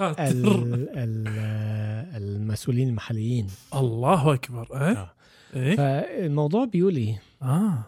ال- 0.00 0.88
ال- 0.98 1.24
آه، 1.38 2.16
المسؤولين 2.18 2.88
المحليين. 2.88 3.46
الله 3.74 4.34
أكبر. 4.34 4.68
آه 4.74 4.90
آه. 4.92 5.10
إيه؟ 5.56 5.76
فالموضوع 5.76 6.64
بيقول 6.64 6.96
إيه؟ 6.96 7.22
آه. 7.42 7.78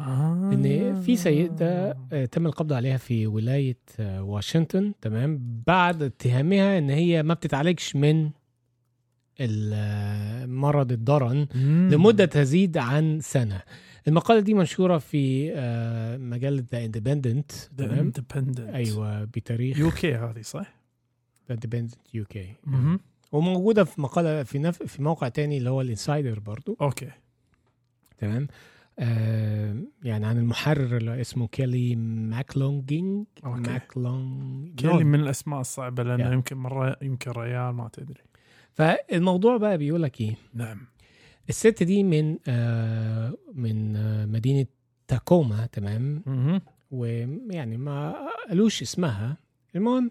آه 0.00 0.50
إن 0.52 1.00
في 1.00 1.16
سيدة 1.16 1.96
آه، 2.12 2.24
تم 2.24 2.46
القبض 2.46 2.72
عليها 2.72 2.96
في 2.96 3.26
ولاية 3.26 3.78
آه، 4.00 4.22
واشنطن 4.22 4.92
تمام؟ 5.00 5.62
بعد 5.66 6.02
اتهامها 6.02 6.78
إن 6.78 6.90
هي 6.90 7.22
ما 7.22 7.34
بتتعالجش 7.34 7.96
من 7.96 8.30
آه، 9.40 10.46
مرض 10.46 10.92
الدرن 10.92 11.46
مم. 11.54 11.88
لمدة 11.92 12.24
تزيد 12.24 12.78
عن 12.78 13.20
سنة. 13.20 13.62
المقالة 14.08 14.40
دي 14.40 14.54
منشورة 14.54 14.98
في 14.98 15.52
آه، 15.54 16.16
مجلة 16.16 16.64
The 16.72 16.84
Independent 16.84 17.52
تمام؟ 17.78 18.12
Independent. 18.12 18.60
أيوه 18.60 19.24
بتاريخ 19.24 19.78
UK 19.78 20.14
هذه 20.14 20.40
صح؟ 20.42 20.74
The 21.48 21.54
Independent 21.54 21.94
UK. 22.14 22.54
مهم. 22.64 23.00
وموجودة 23.32 23.84
في 23.84 24.00
مقالة 24.00 24.42
في 24.42 24.58
نف... 24.58 24.82
في 24.82 25.02
موقع 25.02 25.28
تاني 25.28 25.58
اللي 25.58 25.70
هو 25.70 25.80
الإنسايدر 25.80 26.38
برضو. 26.40 26.76
okay. 26.80 27.10
تمام؟ 28.18 28.42
آه 28.42 28.69
يعني 30.02 30.26
عن 30.26 30.38
المحرر 30.38 30.96
اللي 30.96 31.20
اسمه 31.20 31.46
كيلي 31.48 31.96
ماكلونجينج. 31.96 33.26
ماكلونج 33.44 34.80
كيلي 34.80 35.04
من 35.04 35.20
الأسماء 35.20 35.60
الصعبة 35.60 36.02
لأنه 36.02 36.24
يا. 36.28 36.32
يمكن 36.32 36.56
مرة 36.56 36.96
يمكن 37.02 37.30
ريال 37.30 37.74
ما 37.74 37.88
تدري. 37.92 38.20
فالموضوع 38.72 39.56
بقى 39.56 39.78
بيقول 39.78 40.02
لك 40.02 40.20
إيه؟ 40.20 40.34
نعم. 40.54 40.86
الست 41.48 41.82
دي 41.82 42.02
من 42.02 42.38
آه 42.48 43.34
من 43.54 43.96
آه 43.96 44.26
مدينة 44.26 44.66
تاكوما 45.08 45.66
تمام. 45.66 46.22
ويعني 46.90 47.76
ما 47.76 48.16
قالوش 48.48 48.82
اسمها. 48.82 49.36
المهم 49.76 50.10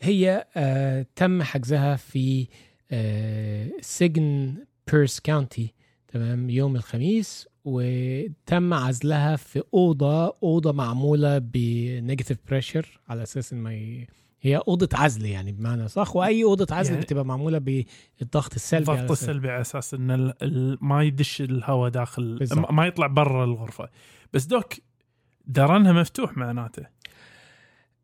هي 0.00 0.46
آه 0.56 1.06
تم 1.16 1.42
حجزها 1.42 1.96
في 1.96 2.46
آه 2.90 3.70
سجن 3.80 4.54
بيرس 4.92 5.20
County 5.20 5.74
تمام؟ 6.08 6.50
يوم 6.50 6.76
الخميس 6.76 7.48
وتم 7.64 8.74
عزلها 8.74 9.36
في 9.36 9.62
أوضة 9.74 10.34
أوضة 10.42 10.72
معمولة 10.72 11.38
ب 11.38 11.49
negative 11.49 12.38
pressure 12.48 13.00
على 13.08 13.22
أساس 13.22 13.52
إن 13.52 13.58
ما 13.58 13.74
ي... 13.74 14.06
هي 14.40 14.56
أوضة 14.56 14.88
عزل 14.94 15.26
يعني 15.26 15.52
بمعنى 15.52 15.88
صح؟ 15.88 16.16
وأي 16.16 16.44
أوضة 16.44 16.74
عزل 16.76 16.90
يعني- 16.92 17.04
بتبقى 17.04 17.24
معمولة 17.24 17.58
بالضغط 17.58 18.54
السلبي 18.54 18.92
الضغط 18.92 19.10
السلبي 19.10 19.50
على 19.50 19.60
أساس 19.60 19.94
إن 19.94 20.10
ال- 20.10 20.34
ال- 20.42 20.78
ما 20.80 21.02
يدش 21.02 21.40
الهواء 21.40 21.90
داخل 21.90 22.38
بالضبط. 22.38 22.70
ما 22.70 22.86
يطلع 22.86 23.06
برا 23.06 23.44
الغرفة. 23.44 23.88
بس 24.32 24.44
دوك 24.46 24.74
درنها 25.46 25.92
مفتوح 25.92 26.36
معناته. 26.36 26.82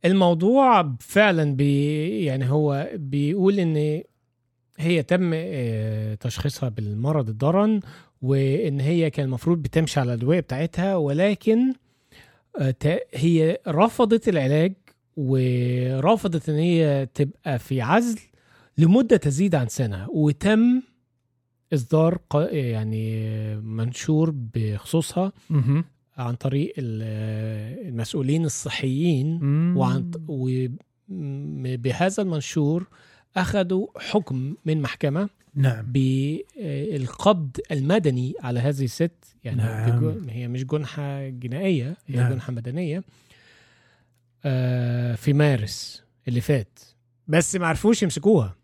الموضوع 0.04 0.94
فعلا 1.00 1.56
بي 1.56 2.24
يعني 2.24 2.50
هو 2.50 2.90
بيقول 2.94 3.58
إن 3.60 4.02
هي 4.78 5.02
تم 5.02 5.30
آه، 5.34 6.14
تشخيصها 6.14 6.68
بالمرض 6.68 7.28
الضرن 7.28 7.80
وإن 8.22 8.80
هي 8.80 9.10
كان 9.10 9.26
المفروض 9.26 9.58
بتمشي 9.62 10.00
على 10.00 10.14
الأدوية 10.14 10.40
بتاعتها 10.40 10.96
ولكن 10.96 11.72
آه، 12.58 12.74
هي 13.14 13.58
رفضت 13.68 14.28
العلاج 14.28 14.72
ورفضت 15.16 16.48
إن 16.48 16.54
هي 16.54 17.08
تبقى 17.14 17.58
في 17.58 17.80
عزل 17.80 18.18
لمدة 18.78 19.16
تزيد 19.16 19.54
عن 19.54 19.68
سنة 19.68 20.06
وتم 20.10 20.82
إصدار 21.74 22.18
يعني 22.52 23.56
منشور 23.56 24.34
بخصوصها. 24.54 25.32
عن 26.16 26.34
طريق 26.34 26.72
ال- 26.78 27.86
المسؤولين 27.88 28.44
الصحيين. 28.44 29.40
وعن 29.76 30.10
وبهذا 30.28 32.22
المنشور 32.22 32.86
أخذوا 33.36 33.86
حكم 33.98 34.54
من 34.64 34.82
محكمة 34.82 35.28
نعم 35.54 35.84
بالقبض 35.86 37.56
المدني 37.70 38.34
على 38.40 38.60
هذه 38.60 38.84
الست 38.84 39.36
يعني 39.44 39.62
نعم. 39.62 40.28
هي 40.28 40.48
مش 40.48 40.64
جنحة 40.64 41.28
جنائية 41.28 41.96
هي 42.06 42.16
نعم. 42.16 42.32
جنحة 42.32 42.52
مدنية 42.52 43.02
آه، 44.44 45.14
في 45.14 45.32
مارس 45.32 46.02
اللي 46.28 46.40
فات 46.40 46.78
بس 47.28 47.56
ما 47.56 47.66
عرفوش 47.66 48.02
يمسكوها 48.02 48.56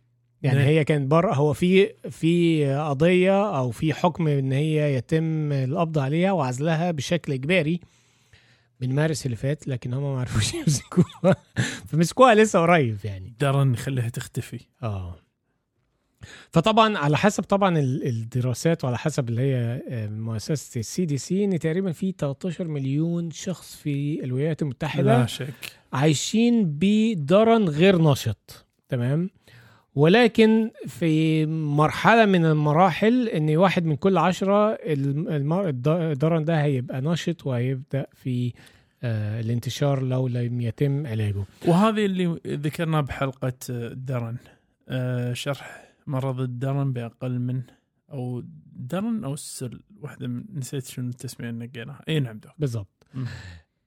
يعني 0.43 0.59
نعم. 0.59 0.67
هي 0.67 0.85
كانت 0.85 1.11
بره 1.11 1.35
هو 1.35 1.53
في 1.53 1.93
في 2.11 2.67
قضية 2.75 3.59
أو 3.59 3.71
في 3.71 3.95
حكم 3.95 4.29
إن 4.29 4.53
هي 4.53 4.95
يتم 4.95 5.53
القبض 5.53 5.99
عليها 5.99 6.33
وعزلها 6.33 6.91
بشكل 6.91 7.33
إجباري 7.33 7.81
من 8.81 8.95
مارس 8.95 9.27
اللي 9.27 9.37
فات 9.37 9.69
لكن 9.69 9.95
هم 9.95 10.03
ما 10.15 10.21
عرفوش 10.21 10.55
يمسكوها. 10.67 11.37
فمسكوها 11.87 12.35
لسه 12.35 12.59
قريب 12.61 12.99
يعني. 13.05 13.35
درن 13.41 13.67
نخليها 13.69 14.09
تختفي. 14.09 14.61
آه. 14.83 15.17
فطبعا 16.51 16.99
على 16.99 17.17
حسب 17.17 17.43
طبعا 17.43 17.79
ال- 17.79 18.07
الدراسات 18.07 18.85
وعلى 18.85 18.99
حسب 18.99 19.29
اللي 19.29 19.43
هي 19.43 19.83
آه، 19.89 20.09
مؤسسة 20.09 20.79
ال 20.81 21.05
CDC 21.05 21.45
إن 21.45 21.59
تقريبا 21.59 21.93
في 21.93 22.15
13 22.19 22.65
مليون 22.69 23.31
شخص 23.31 23.77
في 23.77 24.25
الولايات 24.25 24.63
المتحدة 24.63 25.19
لا 25.21 25.27
شك. 25.27 25.55
عايشين 25.93 26.65
بدرن 26.67 27.69
غير 27.69 28.03
نشط. 28.03 28.67
تمام؟ 28.89 29.31
ولكن 29.97 30.71
في 30.87 31.47
مرحلة 31.47 32.25
من 32.27 32.45
المراحل 32.45 33.29
إن 33.29 33.57
واحد 33.57 33.85
من 33.85 33.97
كل 33.97 34.19
عشرة 34.19 34.79
الدرن 34.85 36.45
ده 36.45 36.63
هيبقى 36.63 37.01
نشط 37.01 37.47
وهيبدأ 37.47 38.07
في 38.13 38.53
آه، 39.03 39.41
الانتشار 39.41 40.03
لو 40.03 40.29
لم 40.29 40.61
يتم 40.61 41.07
علاجه. 41.07 41.45
وهذه 41.67 42.05
اللي 42.07 42.41
ذكرناه 42.47 43.01
بحلقة 43.01 43.53
آه، 43.71 43.89
درن 43.89 44.37
آه، 44.89 45.33
شرح 45.33 45.95
مرض 46.07 46.41
الدرن 46.41 46.93
بأقل 46.93 47.39
من 47.39 47.63
أو 48.13 48.43
درن 48.73 49.25
أو 49.25 49.35
السل. 49.35 49.81
واحدة 50.01 50.27
من 50.29 50.45
نسيت 50.55 50.87
شنو 50.87 51.09
التسمية 51.09 51.51
اللي 51.51 51.67
نقيناها. 51.67 52.03
إي 52.09 52.21
نعم 52.21 52.41
مم. 53.15 53.27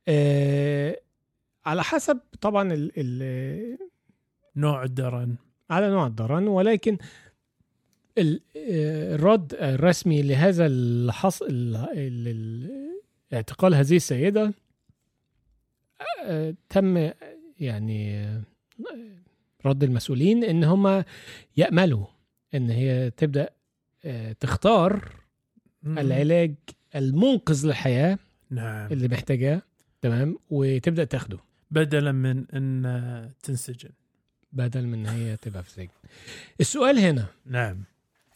آه 0.08 1.00
على 1.66 1.84
حسب 1.84 2.20
طبعا 2.42 2.74
ال 2.74 2.92
ال 2.98 3.78
نوع 4.56 4.84
الدرن. 4.84 5.36
على 5.70 5.90
نوع 5.90 6.08
الدرن 6.08 6.48
ولكن 6.48 6.98
ال- 8.18 8.42
الرد 8.56 9.54
الرسمي 9.54 10.22
لهذا 10.22 10.66
الحص 10.66 11.42
ال- 11.42 11.76
ال- 11.76 12.28
ال- 12.28 12.90
اعتقال 13.34 13.76
هذه 13.76 13.96
السيدة 13.96 14.54
آه، 16.26 16.54
تم 16.70 17.12
يعني 17.60 18.30
رد 19.66 19.84
المسؤولين 19.84 20.44
إن 20.44 20.64
هم 20.64 21.04
يأملوا 21.58 22.06
إن 22.56 22.70
هي 22.70 23.12
تبدأ 23.18 23.50
آه، 24.06 24.32
تختار 24.32 25.12
مم. 25.84 26.00
العلاج 26.00 26.56
المنقذ 26.96 27.68
للحياة 27.68 28.20
نعم. 28.50 28.92
اللي 28.92 29.08
محتاجاه 29.08 29.62
تمام 30.02 30.38
وتبدأ 30.50 31.04
تاخده. 31.04 31.38
بدلا 31.72 32.12
من 32.12 32.46
إن 32.52 33.30
تنسجن. 33.44 33.90
بدل 34.52 34.88
من 34.88 35.06
هي 35.06 35.38
تبقى 35.38 35.64
في 35.64 35.72
سجن. 35.72 35.88
السؤال 36.60 37.00
هنا. 37.00 37.26
نعم. 37.46 37.84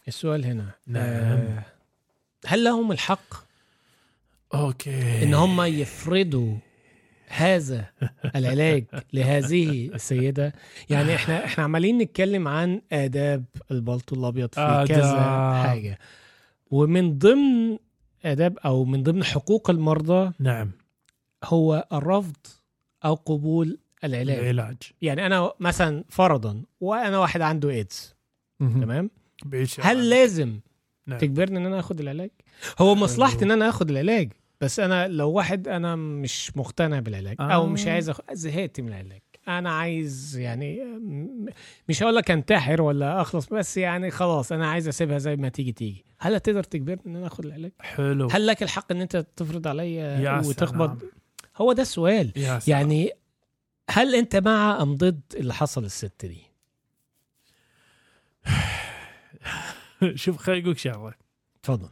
السؤال 0.08 0.44
هنا. 0.44 0.70
نعم. 0.86 1.04
آه، 1.04 1.62
هل 2.46 2.64
لهم 2.64 2.92
الحق؟ 2.92 3.34
أوكي. 4.54 5.22
إن 5.22 5.34
هم 5.34 5.62
يفرضوا 5.62 6.56
هذا 7.28 7.86
العلاج 8.36 8.84
لهذه 9.14 9.90
السيدة. 9.94 10.52
يعني 10.90 11.14
إحنا 11.14 11.44
إحنا 11.44 11.64
عمالين 11.64 11.98
نتكلم 11.98 12.48
عن 12.48 12.80
آداب 12.92 13.44
البلطو 13.70 14.16
الأبيض 14.16 14.54
في 14.54 14.60
آداب. 14.60 14.86
كذا 14.86 15.62
حاجة. 15.62 15.98
ومن 16.70 17.18
ضمن 17.18 17.78
آداب 18.24 18.58
أو 18.58 18.84
من 18.84 19.02
ضمن 19.02 19.24
حقوق 19.24 19.70
المرضى 19.70 20.32
نعم. 20.38 20.70
هو 21.44 21.88
الرفض 21.92 22.36
أو 23.04 23.14
قبول 23.14 23.78
العلاج 24.04 24.38
العلاج 24.38 24.76
يعني 25.02 25.26
أنا 25.26 25.52
مثلا 25.60 26.04
فرضا 26.08 26.62
وأنا 26.80 27.18
واحد 27.18 27.40
عنده 27.40 27.70
ايدز. 27.70 28.14
تمام 28.60 29.10
هل. 29.80 30.10
لازم 30.10 30.60
نعم. 31.06 31.18
تجبرني 31.18 31.58
إن 31.58 31.66
أنا 31.66 31.80
آخد 31.80 32.00
العلاج 32.00 32.30
هو 32.78 32.94
مصلحتي 32.94 33.44
إن 33.44 33.50
أنا 33.50 33.68
آخد 33.68 33.90
العلاج 33.90 34.32
بس 34.60 34.80
أنا 34.80 35.08
لو 35.08 35.30
واحد 35.30 35.68
أنا 35.68 35.96
مش 35.96 36.56
مقتنع 36.56 36.98
بالعلاج 37.00 37.36
أو 37.40 37.62
آه. 37.62 37.66
مش 37.66 37.86
عايز 37.86 38.08
أخ... 38.08 38.20
زهقت 38.32 38.80
من 38.80 38.88
العلاج 38.88 39.20
أنا 39.48 39.70
عايز 39.70 40.36
يعني 40.36 40.84
مش 41.88 42.02
هقول 42.02 42.16
لك 42.16 42.30
أنتحر 42.30 42.82
ولا 42.82 43.20
أخلص 43.20 43.46
بس 43.46 43.76
يعني 43.76 44.10
خلاص 44.10 44.52
أنا 44.52 44.66
عايز 44.66 44.88
أسيبها 44.88 45.18
زي 45.18 45.36
ما 45.36 45.48
تيجي 45.48 45.72
تيجي 45.72 46.04
هل 46.18 46.34
هتقدر 46.34 46.62
تجبرني 46.62 47.02
إن 47.06 47.16
أنا 47.16 47.26
آخد 47.26 47.44
العلاج 47.44 47.72
حلو 47.80 48.28
هل 48.32 48.46
لك 48.46 48.62
الحق 48.62 48.92
إن 48.92 49.00
أنت 49.00 49.26
تفرض 49.36 49.68
عليا 49.68 50.18
يا 50.18 50.38
وتقبض 50.38 50.98
سلام. 50.98 51.12
هو 51.56 51.72
ده 51.72 51.82
السؤال. 51.82 52.32
يعني 52.66 53.10
هل 53.90 54.14
انت 54.14 54.36
مع 54.36 54.82
ام 54.82 54.94
ضد 54.94 55.22
اللي 55.34 55.54
حصل 55.54 55.84
الست 55.84 56.26
دي؟ 56.26 56.42
شوف 60.14 60.36
خليني 60.36 60.60
أقول 60.60 60.72
لك 60.72 60.78
شغلة. 60.78 61.14
اتفضل 61.60 61.90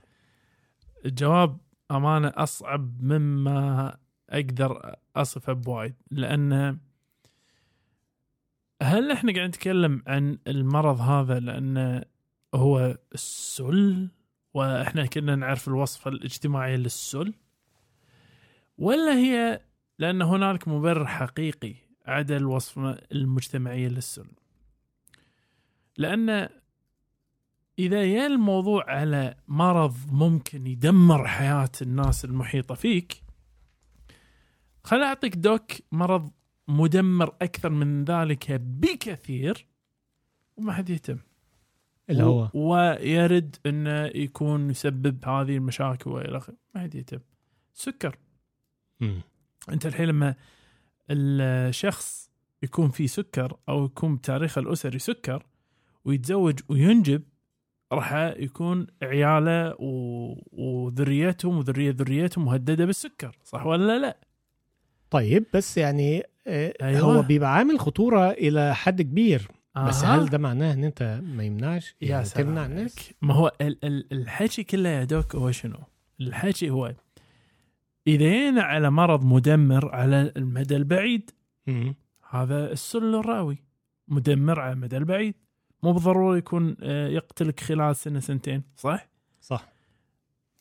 الجواب 1.06 1.58
أمانة 1.90 2.32
أصعب 2.36 3.02
مما 3.02 3.96
أقدر 4.30 4.96
أصفه 5.16 5.52
بوايد 5.52 5.94
لأن 6.10 6.78
هل 8.82 9.10
إحنا 9.10 9.32
قاعد 9.34 9.48
نتكلم 9.48 10.02
عن 10.06 10.38
المرض 10.46 11.00
هذا 11.00 11.40
لأنه 11.40 12.04
هو 12.54 12.98
السل؟ 13.14 14.08
وإحنا 14.54 15.06
كنا 15.06 15.36
نعرف 15.36 15.68
الوصفه 15.68 16.08
الاجتماعيه 16.10 16.76
للسل؟ 16.76 17.34
ولا 18.78 19.16
هي 19.16 19.60
لأن 19.98 20.22
هنالك 20.22 20.68
مبرر 20.68 21.06
حقيقي 21.06 21.74
عدا 22.06 22.36
الوصفه 22.36 22.98
المجتمعيه 23.12 23.88
للسل 23.88 24.26
لأن 25.96 26.48
إذا 27.78 28.04
يا 28.04 28.26
الموضوع 28.26 28.90
على 28.90 29.36
مرض 29.48 29.96
ممكن 30.12 30.66
يدمر 30.66 31.28
حياة 31.28 31.70
الناس 31.82 32.24
المحيطة 32.24 32.74
فيك 32.74 33.22
خل 34.84 35.02
أعطيك 35.02 35.36
دوك 35.36 35.72
مرض 35.92 36.30
مدمر 36.68 37.34
أكثر 37.42 37.70
من 37.70 38.04
ذلك 38.04 38.52
بكثير 38.52 39.66
وما 40.56 40.72
حد 40.72 40.90
يهتم. 40.90 41.18
اللي 42.10 42.22
هو. 42.22 42.48
ويرد 42.54 43.56
إنه 43.66 44.04
يكون 44.04 44.70
يسبب 44.70 45.24
هذه 45.24 45.56
المشاكل 45.56 46.10
وإلى 46.10 46.36
آخره. 46.36 46.56
ما 46.74 46.80
حد 46.80 46.94
يهتم. 46.94 47.20
سكر. 47.74 48.18
مم. 49.00 49.20
أنت 49.68 49.86
الحين 49.86 50.06
لما 50.06 50.34
الشخص 51.12 52.30
يكون 52.62 52.90
فيه 52.90 53.06
سكر 53.06 53.56
أو 53.68 53.84
يكون 53.84 54.16
بتاريخه 54.16 54.58
الاسري 54.58 54.98
سكر 54.98 55.42
ويتزوج 56.04 56.60
وينجب 56.68 57.22
راح 57.92 58.12
يكون 58.36 58.86
عياله 59.02 59.74
و... 59.78 60.34
وذريتهم 60.52 61.58
وذرية 61.58 61.90
ذريتهم 61.98 62.44
مهددة 62.44 62.84
بالسكر 62.84 63.36
صح 63.44 63.66
ولا 63.66 63.98
لا؟ 63.98 64.16
طيب 65.10 65.44
بس 65.54 65.78
يعني 65.78 66.22
آه، 66.46 66.74
أيوة. 66.82 67.00
هو 67.00 67.22
بيبقى 67.22 67.54
عامل 67.54 67.80
خطورة 67.80 68.30
إلى 68.30 68.74
حد 68.74 69.02
كبير 69.02 69.48
بس 69.86 70.04
آها. 70.04 70.16
هل 70.16 70.26
ده 70.28 70.38
معناه 70.38 70.72
إن 70.72 70.84
أنت 70.84 71.20
ما 71.22 71.44
يمنعش 71.44 71.94
يا 72.02 72.08
يعني 72.08 72.24
سلام 72.24 72.46
تمنع. 72.46 72.66
الناس 72.66 73.10
ما 73.22 73.34
هو 73.34 73.52
ال- 73.60 73.84
ال- 73.84 74.12
الحكي 74.12 74.64
كله 74.64 74.88
يا 74.88 75.04
دوك 75.04 75.34
هو 75.36 75.50
شنو؟ 75.50 75.76
الحكي 76.20 76.70
هو 76.70 76.94
إذا 78.06 78.30
جينا 78.30 78.62
على 78.62 78.90
مرض 78.90 79.24
مدمر 79.24 79.94
على 79.94 80.32
المدى 80.36 80.76
البعيد. 80.76 81.30
مم. 81.66 81.94
هذا 82.30 82.72
السل 82.72 83.14
الراوي. 83.14 83.58
مدمر 84.08 84.60
على 84.60 84.72
المدى 84.72 84.96
البعيد. 84.96 85.34
مو 85.82 85.92
بالضروره 85.92 86.36
يكون 86.36 86.76
آه، 86.80 87.08
يقتلك 87.08 87.60
خلال 87.60 87.96
سنة 87.96 88.20
سنتين 88.20 88.62
صح؟ 88.76 89.08
صح. 89.40 89.72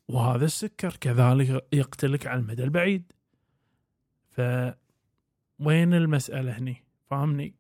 وهذا 0.08 0.46
السكر 0.46 0.98
كذلك 1.02 1.68
يقتلك 1.74 2.28
على 2.28 2.40
المدى 2.40 2.64
البعيد. 2.64 3.14
ف 4.30 4.42
وين 5.60 5.94
المسألة 5.94 6.58
هني؟ 6.58 6.84
فاهمني 7.10 7.56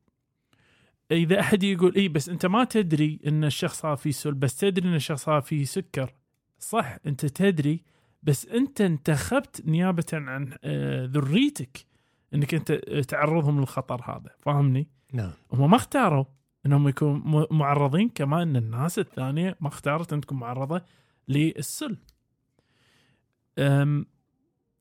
إذا 1.11 1.39
أحد 1.39 1.63
يقول 1.63 1.95
إيه 1.95 2.09
بس 2.09 2.29
أنت 2.29 2.45
ما 2.45 2.63
تدري 2.63 3.19
أن 3.27 3.43
الشخص 3.43 3.85
هذا 3.85 3.95
فيه 3.95 4.11
سل 4.11 4.33
بس 4.33 4.57
تدري 4.57 4.89
أن 4.89 4.95
الشخص 4.95 5.29
هذا 5.29 5.39
فيه 5.39 5.65
سكر 5.65 6.13
صح؟ 6.59 6.97
أنت 7.05 7.25
تدري 7.25 7.83
بس 8.23 8.45
أنت 8.45 8.81
انتخبت 8.81 9.65
نيابة 9.65 10.05
عن 10.13 10.53
آه، 10.63 11.05
ذريتك 11.05 11.85
أنك 12.33 12.53
أنت 12.53 12.71
تعرضهم 13.09 13.59
للخطر 13.59 14.01
هذا 14.11 14.29
فاهمني 14.39 14.87
نعم 15.13 15.31
هم 15.53 15.69
ما 15.69 15.75
اختاروا 15.75 16.25
انهم 16.65 16.87
يكونوا 16.87 17.45
معرضين 17.51 18.09
كما 18.09 18.43
إن 18.43 18.55
الناس 18.55 18.99
الثانية 18.99 19.57
ما 19.61 19.67
اختارت 19.67 20.13
إن 20.13 20.21
تكون 20.21 20.39
معرضة 20.39 20.81
للسل. 21.27 21.97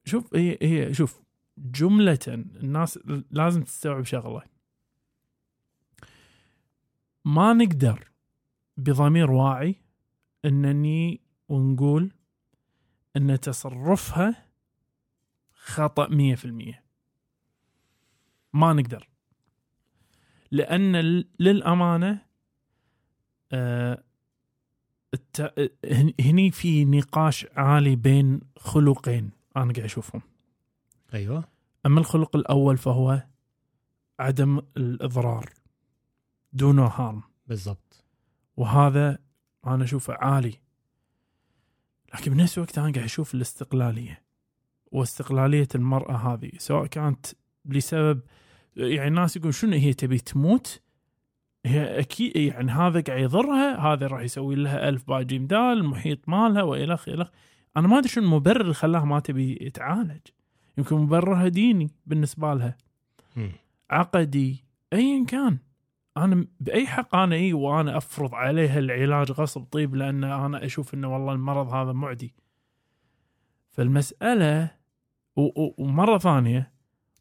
شوف 0.05 0.35
هي 0.35 0.59
هي 0.63 0.95
شوف 0.95 1.21
جملة 1.59 2.19
الناس 2.29 2.99
لازم 3.31 3.63
تستوعب 3.63 4.05
شغلة. 4.05 4.43
ما 7.25 7.53
نقدر 7.53 8.11
بضمير 8.77 9.31
واعي 9.31 9.75
إنني 10.45 11.21
ونقول 11.49 12.13
أن 13.17 13.41
تصرفها 13.41 14.47
خطأ 15.55 16.09
100% 16.09 16.85
ما 18.53 18.73
نقدر. 18.73 19.09
لأن 20.51 20.97
للأمانة 21.41 22.27
آه، 23.53 24.05
الت- 25.15 25.73
هني 26.21 26.51
في 26.51 26.85
نقاش 26.85 27.47
عالي 27.57 27.97
بين 27.97 28.41
خلقين 28.57 29.31
أنا 29.57 29.73
قاعد 29.73 29.85
أشوفهم. 29.85 30.23
أيوه. 31.15 31.45
أما 31.87 32.01
الخلق 32.01 32.37
الأول 32.37 32.79
فهو 32.79 33.23
عدم 34.19 34.59
الإضرار 34.77 35.51
دون 36.53 36.79
هارم 36.79 37.23
بالضبط. 37.47 38.05
وهذا 38.57 39.19
أنا 39.67 39.85
أشوفه 39.85 40.15
عالي. 40.15 40.55
لكن 42.15 42.33
بنفس 42.33 42.59
الوقت 42.59 42.79
أنا 42.79 42.93
قاعد 42.93 43.05
أشوف 43.05 43.35
الاستقلالية 43.35 44.23
واستقلالية 44.93 45.69
المرأة 45.75 46.17
هذه 46.17 46.51
سواء 46.59 46.87
كانت 46.87 47.27
لسبب 47.65 48.21
يعني 48.77 49.09
الناس 49.09 49.37
يقول 49.37 49.55
شنو 49.55 49.73
هي 49.73 49.93
تبي 49.93 50.19
تموت؟ 50.19 50.81
هي 51.67 52.01
أكيد 52.01 52.37
يعني 52.37 52.73
هذا 52.73 53.01
قاعد 53.01 53.21
يضرها 53.21 53.79
هذا 53.79 54.07
راح 54.07 54.21
يسوي 54.23 54.55
لها 54.55 54.89
ألف 54.89 55.09
باء 55.09 55.23
جيم 55.23 55.47
دال 55.47 55.59
المحيط 55.59 56.29
مالها 56.29 56.63
والخ 56.63 57.09
الخ 57.09 57.29
أنا 57.77 57.89
ما 57.89 57.99
أدري 57.99 58.09
شنو 58.09 58.25
المبرر 58.25 58.61
اللي 58.61 58.75
خلاها 58.75 59.05
ما 59.05 59.21
تبي 59.21 59.71
تعالج 59.75 60.21
يمكن 60.79 60.97
مبررها 60.97 61.49
ديني 61.49 61.91
بالنسبة 62.07 62.55
لها. 62.55 62.77
عقدي 63.91 64.65
ايا 64.93 65.25
كان. 65.25 65.59
أنا 66.17 66.47
بأي 66.61 66.87
حق 66.87 67.15
أنا 67.17 67.35
إي 67.37 67.53
وأنا 67.53 67.97
أفرض 67.97 68.35
عليها 68.35 68.79
العلاج 68.79 69.33
غصب 69.33 69.65
طيب 69.65 69.95
لأن 69.95 70.25
أنا 70.25 70.65
أشوف 70.65 70.95
إنه 70.95 71.13
والله 71.15 71.33
المرض 71.33 71.69
هذا 71.75 71.93
معدي. 71.93 72.35
فالمسألة 73.71 74.71
و- 75.37 75.63
و- 75.63 75.75
ومرة 75.79 76.19
ثانية 76.19 76.73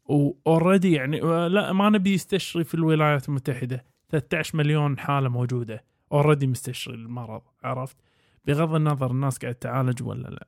و 0.04 0.15
already 0.15 0.92
يعني 0.92 1.20
لا 1.48 1.72
ما 1.72 1.88
نبي 1.90 2.12
يستشري 2.14 2.64
في 2.64 2.74
الولايات 2.74 3.28
المتحدة. 3.28 3.84
13 4.08 4.58
مليون 4.58 4.98
حالة 4.98 5.28
موجودة. 5.28 5.84
already 6.12 6.46
مستشري 6.46 6.94
المرض 6.94 7.42
عرفت؟ 7.62 7.96
بغض 8.44 8.74
النظر 8.74 9.10
الناس 9.10 9.38
قاعد 9.38 9.54
تعالج 9.54 10.02
ولا 10.02 10.28
لا. 10.28 10.46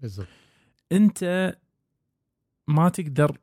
بالضبط. 0.00 0.26
أنت 0.92 1.54
ما 2.68 2.88
تقدر 2.88 3.38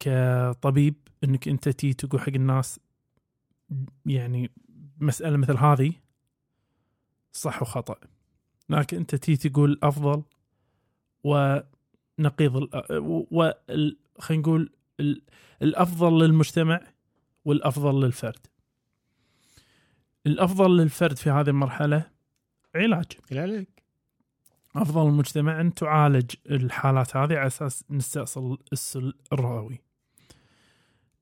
كطبيب 0.00 0.94
إنك 1.24 1.48
أنت 1.48 1.68
تيي 1.68 1.92
تقول 1.92 2.20
حق 2.20 2.28
الناس 2.28 2.80
يعني 4.06 4.50
مسألة 5.00 5.36
مثل 5.36 5.56
هذه 5.56 5.92
صح 7.32 7.62
وخطأ. 7.62 7.96
لكن 8.68 8.96
أنت 8.96 9.14
تي 9.14 9.36
تقول 9.36 9.78
أفضل 9.82 10.22
ونقيض 11.24 12.68
و 13.30 13.50
خلينا 14.18 14.42
نقول 14.42 14.72
ال- 15.00 15.22
الأفضل 15.62 16.18
للمجتمع 16.18 16.80
والأفضل 17.44 18.00
للفرد. 18.04 18.46
الأفضل 20.26 20.76
للفرد 20.76 21.16
في 21.16 21.30
هذه 21.30 21.48
المرحلة 21.48 22.10
علاج. 22.74 23.06
العلاج 23.32 23.66
أفضل 24.76 25.06
المجتمع 25.08 25.60
أن 25.60 25.74
تعالج 25.74 26.30
الحالات 26.50 27.16
هذه 27.16 27.36
على 27.36 27.46
أساس 27.46 27.84
نستأصل 27.90 28.58
السل 28.72 29.14
الرئوي. 29.32 29.78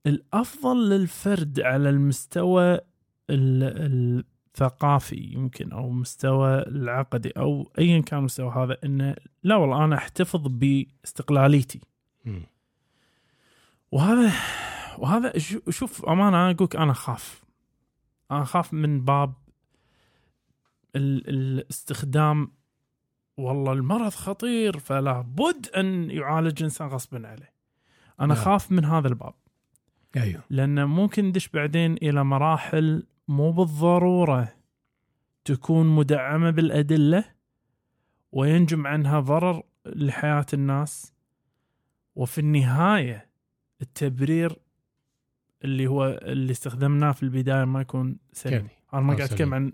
الأفضل 0.07 0.89
للفرد 0.89 1.61
على 1.61 1.91
المستوى 1.91 2.75
ال- 3.31 4.25
الثقافي 4.55 5.17
يمكن 5.17 5.73
أو 5.73 5.91
مستوى 5.91 6.59
العقدي 6.59 7.31
أو 7.31 7.73
ايا 7.79 8.01
كان 8.01 8.19
المستوى 8.21 8.51
هذا 8.57 8.77
إنه 8.85 9.17
لا 9.43 9.57
والله 9.57 9.85
أنا 9.85 9.97
أحتفظ 9.97 10.41
باستقلاليتي. 10.49 11.81
وهذا 13.93 14.33
وهذا 14.99 15.39
شو- 15.39 15.71
شوف 15.71 16.05
أمانة 16.05 16.29
أنا 16.29 16.51
أقولك 16.51 16.77
أنا 16.77 16.93
أخاف 16.93 17.45
أنا 18.31 18.43
أخاف 18.43 18.73
من 18.75 19.05
باب 19.05 19.35
ال- 20.97 21.29
الاستخدام 21.29 22.53
والله 23.37 23.73
المرض 23.73 24.11
خطير 24.13 24.79
فلا 24.79 25.21
بد 25.21 25.67
أن 25.77 26.11
يعالج 26.11 26.59
الانسان 26.59 26.89
غصبا 26.89 27.29
عليه 27.29 27.53
أنا 28.21 28.27
نعم. 28.27 28.37
أخاف 28.43 28.73
من 28.73 28.85
هذا 28.85 29.09
الباب 29.09 29.35
أيوه 30.17 30.43
لأن 30.51 30.85
ممكن 30.85 31.25
ندش 31.25 31.49
بعدين 31.49 31.93
إلى 31.93 32.25
مراحل 32.25 33.07
مو 33.29 33.53
بالضرورة 33.53 34.55
تكون 35.45 35.87
مدعمة 35.87 36.51
بالأدلة 36.51 37.25
وينجم 38.33 38.87
عنها 38.87 39.21
ضرر 39.21 39.63
لحياة 39.87 40.47
الناس 40.55 41.13
وفي 42.15 42.39
النهاية 42.39 43.31
التبرير 43.83 44.59
اللي 45.65 45.87
هو 45.87 46.21
اللي 46.23 46.51
استخدمناه 46.51 47.13
في 47.13 47.23
البداية 47.23 47.65
ما 47.65 47.81
يكون 47.81 48.17
سليم. 48.33 48.69
أنا 48.95 49.01
ما 49.01 49.15
قاعد. 49.15 49.33
أتكلم 49.33 49.55
عن 49.55 49.73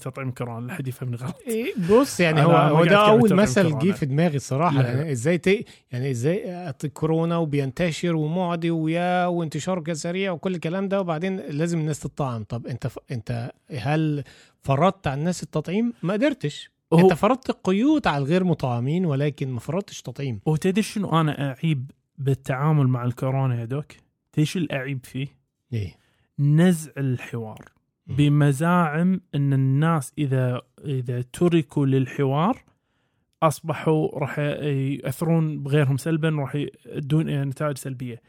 تطعيم 0.00 0.30
كورونا 0.30 0.66
لا 0.66 0.74
حد 0.74 0.88
يفهمني 0.88 1.16
غلط 1.16 1.36
إيه، 1.46 1.74
بص 1.90 2.20
يعني 2.20 2.42
هو 2.44 2.50
هو 2.50 2.84
ده 2.84 3.06
أول 3.08 3.34
مثل. 3.34 3.78
جه 3.78 3.92
في 3.92 4.06
دماغي 4.06 4.36
الصراحه 4.36 4.82
لا، 4.82 4.88
يعني 4.88 5.04
لا. 5.04 5.12
إزاي 5.12 5.38
ت... 5.38 5.46
يعني 5.92 6.10
إزاي 6.10 6.72
كورونا 6.94 7.36
وبينتشر 7.36 8.16
ومعدي 8.16 8.70
ويا 8.70 9.26
وانتشاره 9.26 9.92
سريع 9.92 10.32
وكل 10.32 10.54
الكلام 10.54 10.88
ده 10.88 11.00
وبعدين 11.00 11.36
لازم 11.36 11.78
الناس 11.78 12.00
تطعم 12.00 12.44
طب 12.44 12.66
أنت 12.66 12.86
ف... 12.86 12.98
أنت 13.10 13.52
هل 13.70 14.24
فرضت 14.60 15.06
على 15.06 15.18
الناس 15.18 15.42
التطعيم 15.42 15.92
ما 16.02 16.12
قدرتش 16.12 16.70
هو 16.92 16.98
أنت 16.98 17.12
فرضت 17.12 17.50
قيود 17.64 18.06
على 18.06 18.18
الغير 18.22 18.44
مطعمين 18.44 19.06
ولكن 19.06 19.48
ما 19.48 19.60
فرضتش 19.60 20.02
تطعيم 20.02 20.40
وتدري 20.46 20.82
شنو 20.82 21.20
أنا 21.20 21.54
أعيب 21.54 21.90
بالتعامل 22.18 22.86
مع 22.86 23.04
الكورونا 23.04 23.60
يا 23.60 23.64
دوك؟ 23.64 23.86
تدري 24.32 24.46
شو 24.46 24.58
الأعيب 24.58 25.06
فيه؟ 25.06 25.26
إيه 25.72 25.94
نزع 26.38 26.90
الحوار. 26.98 27.64
بمزاعم 28.06 29.20
إن 29.34 29.52
الناس 29.52 30.12
إذا 30.18 30.62
إذا 30.84 31.22
تركوا 31.22 31.86
للحوار 31.86 32.64
أصبحوا 33.42 34.18
راح 34.18 34.38
يأثرون 34.38 35.62
بغيرهم 35.62 35.96
سلبا 35.96 36.30
راح 36.30 36.54
يدون 36.86 37.42
نتائج 37.42 37.76
سلبية. 37.76 38.20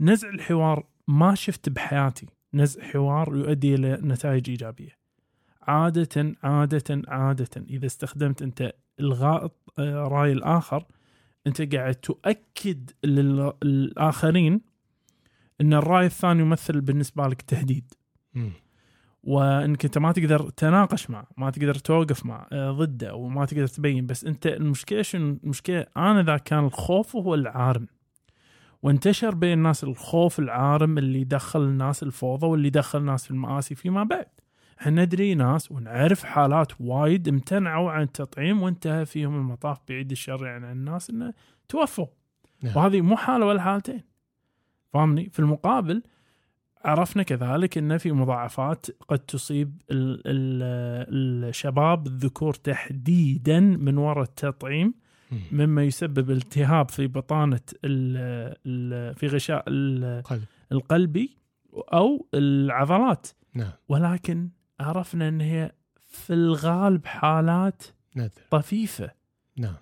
نزع 0.00 0.28
الحوار 0.28 0.86
ما 1.08 1.34
شفت 1.34 1.68
بحياتي 1.68 2.26
نزع 2.54 2.82
حوار 2.82 3.36
يؤدي 3.36 3.74
إلى 3.74 3.98
نتائج 4.02 4.50
إيجابية. 4.50 4.98
عاده 5.62 6.34
عاده 6.42 7.02
عاده 7.08 7.64
إذا 7.70 7.86
استخدمت 7.86 8.42
أنت 8.42 8.72
إلغاء 9.00 9.52
آه، 9.78 10.08
رأي 10.08 10.32
الآخر 10.32 10.84
أنت 11.46 11.74
قاعد 11.74 11.94
تؤكد 11.94 12.90
للآخرين 13.04 14.60
إن 15.60 15.74
الرأي 15.74 16.06
الثاني 16.06 16.40
يمثل 16.42 16.80
بالنسبة 16.80 17.26
لك 17.26 17.42
تهديد. 17.42 17.94
وانك 19.26 19.84
انت 19.84 19.98
ما 19.98 20.12
تقدر 20.12 20.50
تناقش 20.50 21.10
معه 21.10 21.26
ما 21.36 21.50
تقدر 21.50 21.74
توقف 21.74 22.26
معه 22.26 22.46
آه، 22.52 22.70
ضده 22.70 23.14
وما 23.14 23.44
تقدر 23.44 23.66
تبين 23.66 24.06
بس 24.06 24.24
أنت 24.24 24.46
المشكلة 24.46 25.02
شنو؟ 25.02 25.38
المشكلة 25.44 25.86
أنا 25.96 26.22
ذا 26.22 26.36
كان 26.36 26.64
الخوف 26.64 27.16
هو 27.16 27.34
العارم. 27.34 27.86
وانتشر 28.82 29.34
بين 29.34 29.52
الناس 29.52 29.84
الخوف 29.84 30.38
العارم 30.38 30.98
اللي 30.98 31.20
يدخل 31.20 31.62
الناس 31.62 32.02
الفوضى 32.02 32.46
واللي 32.46 32.68
يدخل 32.68 32.98
الناس 32.98 33.24
في 33.24 33.30
المآسي 33.30 33.74
فيما 33.74 34.04
بعد. 34.04 34.26
إحنا 34.80 35.04
ندري 35.04 35.34
ناس 35.34 35.72
ونعرف 35.72 36.24
حالات 36.24 36.80
وايد 36.80 37.28
امتنعوا 37.28 37.90
عن 37.90 38.02
التطعيم 38.02 38.62
وانتهى 38.62 39.06
فيهم 39.06 39.36
المطاف 39.36 39.78
بعيد 39.88 40.10
الشر 40.10 40.46
يعني 40.46 40.66
عن 40.66 40.76
الناس 40.76 41.10
إنه 41.10 41.32
توفوا. 41.68 42.06
نعم. 42.62 42.76
وهذه 42.76 43.00
مو 43.00 43.16
حالة 43.16 43.46
ولا 43.46 43.62
حالتين. 43.62 44.02
فاهمني؟ 44.92 45.28
في 45.30 45.38
المقابل 45.38 46.02
عرفنا 46.84 47.22
كذلك 47.22 47.78
إن 47.78 47.98
في 47.98 48.12
مضاعفات 48.12 48.86
قد 49.08 49.18
تصيب 49.18 49.82
ال 49.90 50.22
ال 50.26 51.44
الشباب 51.48 52.06
الذكور 52.06 52.54
تحديدا 52.54 53.60
من 53.60 53.98
وراء 53.98 54.22
التطعيم 54.22 54.94
مم. 55.32 55.38
مما 55.52 55.82
يسبب 55.84 56.30
التهاب 56.30 56.90
في 56.90 57.06
بطانة 57.06 57.60
ال 57.84 58.16
ال 58.66 59.14
في 59.14 59.26
غشاء 59.26 59.64
ال- 59.68 60.22
قلب 60.22 60.44
القلبي 60.72 61.36
أو 61.74 62.26
العضلات. 62.34 63.26
نعم. 63.54 63.70
ولكن 63.88 64.48
عرفنا 64.80 65.28
إن 65.28 65.40
هي 65.40 65.72
في 65.98 66.32
الغالب 66.34 67.06
حالات 67.06 67.82
نادر 68.14 68.42
طفيفة. 68.50 69.10
نعم. 69.56 69.74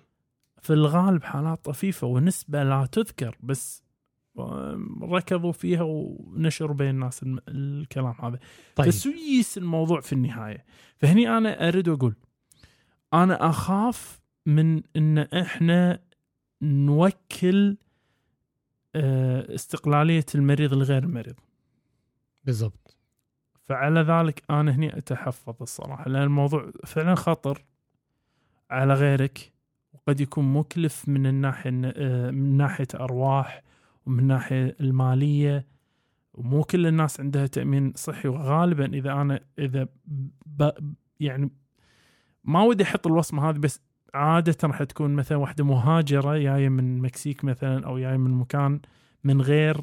في 0.61 0.73
الغالب 0.73 1.23
حالات 1.23 1.65
طفيفة 1.65 2.07
ونسبة 2.07 2.63
لا 2.63 2.85
تذكر 2.91 3.37
بس 3.39 3.82
ركضوا 5.01 5.51
فيها 5.51 5.81
ونشروا 5.83 6.75
بين 6.75 6.89
الناس 6.89 7.25
الكلام 7.47 8.15
هذا. 8.21 8.39
طيب. 8.75 8.87
تسويس 8.87 9.57
الموضوع 9.57 10.01
في 10.01 10.13
النهاية. 10.13 10.65
فهني 10.97 11.37
أنا 11.37 11.67
أريد 11.67 11.89
أقول 11.89 12.15
أنا 13.13 13.49
أخاف 13.49 14.21
من 14.45 14.81
أن 14.95 15.17
إحنا 15.17 15.99
نوكل 16.61 17.77
آه، 18.95 19.55
استقلالية 19.55 20.25
المريض 20.35 20.73
لغير 20.73 21.03
المريض. 21.03 21.35
بالضبط. 22.43 22.97
فعلى 23.61 23.99
ذلك 23.99 24.43
أنا 24.49 24.75
هني 24.75 24.97
أتحفظ 24.97 25.55
الصراحة 25.61 26.09
لأن 26.09 26.23
الموضوع 26.23 26.71
فعلا 26.85 27.15
خطر 27.15 27.65
على 28.69 28.93
غيرك 28.93 29.53
وقد 29.93 30.21
يكون 30.21 30.53
مكلف 30.53 31.09
من 31.09 31.27
الناحية 31.27 31.71
آه، 31.95 32.31
من 32.31 32.57
ناحية 32.57 32.87
أرواح 32.95 33.63
ومن 34.05 34.19
الناحيه 34.19 34.75
المالية 34.79 35.65
ومو 36.33 36.63
كل 36.63 36.87
الناس 36.87 37.19
عندها 37.19 37.47
تأمين 37.47 37.93
صحي. 37.95 38.27
وغالبا 38.27 38.85
إذا 38.85 39.11
أنا 39.11 39.39
إذا 39.59 39.87
ب 40.45 40.69
يعني 41.19 41.51
ما 42.43 42.63
ودي 42.63 42.83
أحط 42.83 43.07
الوصمة 43.07 43.49
هذه 43.49 43.57
بس 43.57 43.81
عادة 44.13 44.57
راح 44.63 44.83
تكون 44.83 45.15
مثلا 45.15 45.37
واحدة 45.37 45.63
مهاجرة 45.63 46.37
جاية 46.37 46.69
من 46.69 46.95
المكسيك 46.95 47.43
مثلا 47.45 47.85
أو 47.85 47.99
جاية 47.99 48.17
من 48.17 48.31
مكان 48.31 48.79
من 49.23 49.41
غير 49.41 49.81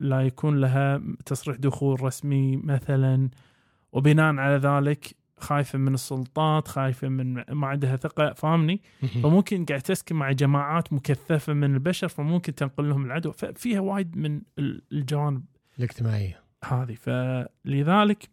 لا 0.00 0.20
يكون 0.20 0.60
لها 0.60 1.02
تصريح 1.26 1.56
دخول 1.56 2.02
رسمي 2.02 2.56
مثلا. 2.56 3.30
وبناء 3.92 4.34
على 4.36 4.56
ذلك 4.56 5.16
خايفة 5.38 5.78
من 5.78 5.94
السلطات 5.94 6.68
خايفة 6.68 7.08
من 7.08 7.34
ما 7.50 7.66
عندها 7.66 7.96
ثقة 7.96 8.32
فاهمني؟ 8.32 8.82
فممكن 9.22 9.64
قاعد 9.64 9.80
تسكن 9.80 10.16
مع 10.16 10.32
جماعات 10.32 10.92
مكثفة 10.92 11.52
من 11.52 11.74
البشر 11.74 12.08
فممكن 12.08 12.54
تنقل 12.54 12.88
لهم 12.88 13.04
العدوى. 13.04 13.32
ففيها 13.32 13.80
وايد 13.80 14.16
من 14.16 14.42
الجوانب 14.92 15.44
الاجتماعية. 15.78 16.42
هذه. 16.64 16.94
فلذلك 16.94 18.28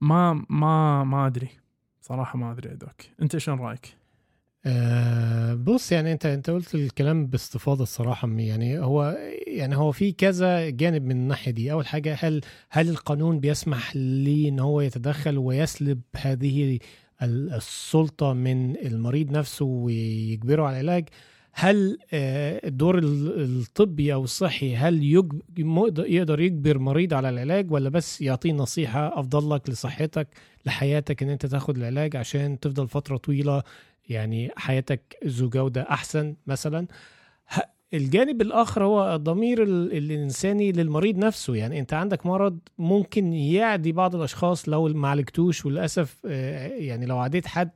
ما 0.00 0.46
ما 0.48 1.04
ما 1.04 1.26
أدري. 1.26 1.48
صراحة 2.00 2.38
ما 2.38 2.52
أدري 2.52 2.70
يا 2.70 2.74
دوك 2.74 3.02
أنت 3.22 3.36
شنو 3.36 3.66
رأيك؟ 3.66 4.03
أه 4.66 5.54
بص 5.54 5.92
يعني 5.92 6.12
انت 6.12 6.26
انت 6.26 6.50
قلت 6.50 6.74
الكلام 6.74 7.26
باستفاضة 7.26 7.82
الصراحة 7.82 8.28
يعني 8.28 8.78
هو 8.78 9.16
يعني 9.46 9.76
هو 9.76 9.92
في 9.92 10.12
كذا 10.12 10.70
جانب 10.70 11.02
من 11.04 11.16
الناحية 11.16 11.50
دي. 11.52 11.72
أول 11.72 11.86
حاجة 11.86 12.16
هل 12.20 12.40
هل 12.70 12.88
القانون 12.88 13.40
بيسمح 13.40 13.96
ليه 13.96 14.48
إن 14.48 14.58
هو 14.60 14.80
يتدخل 14.80 15.38
ويسلب 15.38 16.00
هذه 16.16 16.78
السلطة 17.22 18.32
من 18.32 18.76
المريض 18.76 19.30
نفسه 19.30 19.64
ويجبره 19.64 20.62
على 20.62 20.80
العلاج؟ 20.80 21.08
هل 21.56 21.98
آه، 22.12 22.60
الدور 22.66 22.98
الطبي 23.04 24.14
أو 24.14 24.24
الصحي 24.24 24.76
هل 24.76 25.04
يقدر 25.04 26.40
يجبر 26.40 26.78
مريض 26.78 27.14
على 27.14 27.28
العلاج 27.28 27.72
ولا 27.72 27.88
بس 27.88 28.20
يعطيه 28.20 28.52
نصيحة 28.52 29.20
أفضل 29.20 29.50
لك 29.54 29.70
لصحتك 29.70 30.28
لحياتك 30.66 31.22
إن 31.22 31.28
أنت 31.28 31.46
تاخد 31.46 31.76
العلاج 31.76 32.16
عشان 32.16 32.60
تفضل 32.60 32.88
فترة 32.88 33.16
طويلة 33.16 33.62
يعني 34.08 34.50
حياتك 34.56 35.16
ذو 35.26 35.48
جودة 35.48 35.82
أحسن 35.82 36.36
مثلا. 36.46 36.86
الجانب 37.94 38.42
الآخر 38.42 38.84
هو 38.84 39.14
الضمير 39.14 39.62
الإنساني 39.62 40.72
للمريض 40.72 41.18
نفسه. 41.18 41.54
يعني 41.54 41.80
أنت 41.80 41.94
عندك 41.94 42.26
مرض 42.26 42.58
ممكن 42.78 43.32
يعدي 43.32 43.92
بعض 43.92 44.14
الأشخاص 44.16 44.68
لو 44.68 44.88
ما 44.88 45.08
عالجتوش 45.08 45.66
وللأسف 45.66 46.16
آه، 46.26 46.66
يعني 46.68 47.06
لو 47.06 47.18
عديت 47.18 47.46
حد 47.46 47.70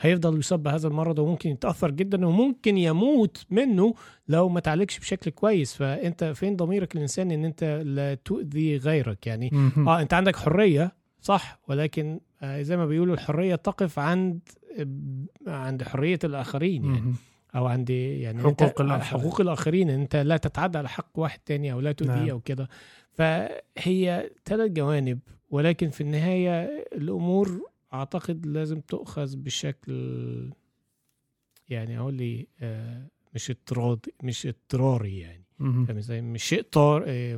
هيفضل 0.00 0.38
يصاب 0.38 0.62
بهذا 0.62 0.88
المرض 0.88 1.18
وممكن 1.18 1.50
يتأثر 1.50 1.90
جدا 1.90 2.26
وممكن 2.26 2.78
يموت 2.78 3.46
منه 3.50 3.94
لو 4.28 4.48
ما 4.48 4.60
تعالجش 4.60 4.98
بشكل 4.98 5.30
كويس. 5.30 5.74
فأنت 5.74 6.24
فين 6.24 6.56
ضميرك 6.56 6.94
الإنساني 6.94 7.34
إن 7.34 7.44
أنت 7.44 7.82
لا 7.84 8.14
تؤذي 8.14 8.76
غيرك؟ 8.76 9.26
يعني 9.26 9.50
آه 9.76 10.00
أنت 10.00 10.14
عندك 10.14 10.36
حرية 10.36 10.92
صح 11.20 11.58
ولكن 11.68 12.20
زي 12.44 12.76
ما 12.76 12.86
بيقولوا 12.86 13.14
الحرية 13.14 13.54
تقف 13.54 13.98
عند 13.98 14.40
عند 15.46 15.82
حرية 15.82 16.18
الآخرين 16.24 16.84
يعني. 16.84 17.12
أو 17.54 17.66
عند 17.66 17.90
يعني 17.90 18.38
حقوق 18.42 18.62
انت 18.62 18.80
الآخرين. 18.80 19.20
حقوق 19.20 19.40
الآخرين. 19.40 19.90
أنت 19.90 20.16
لا 20.16 20.36
تتعدى 20.36 20.78
على 20.78 20.88
حق 20.88 21.10
واحد 21.14 21.38
تاني 21.46 21.72
أو 21.72 21.80
لا 21.80 21.92
تؤذيه 21.92 22.14
نعم. 22.14 22.30
أو 22.30 22.40
كده. 22.40 22.68
فهي 23.12 24.30
ثلاث 24.44 24.70
جوانب. 24.70 25.18
ولكن 25.50 25.90
في 25.90 26.00
النهاية 26.00 26.86
الأمور 26.92 27.60
أعتقد 27.94 28.46
لازم 28.46 28.80
تؤخذ 28.80 29.36
بشكل 29.36 30.52
يعني 31.68 31.98
أقول 31.98 32.14
لي 32.14 32.46
آه 32.60 33.06
مش 33.34 33.50
اضطراري 33.50 34.00
مش 34.22 34.46
اضطراري 34.46 35.18
يعني. 35.18 35.44
فاهم 35.58 35.96
إزاي؟ 35.96 36.20
مش 36.20 36.42
شيء 36.44 36.62
طار 36.62 37.04
آه 37.06 37.36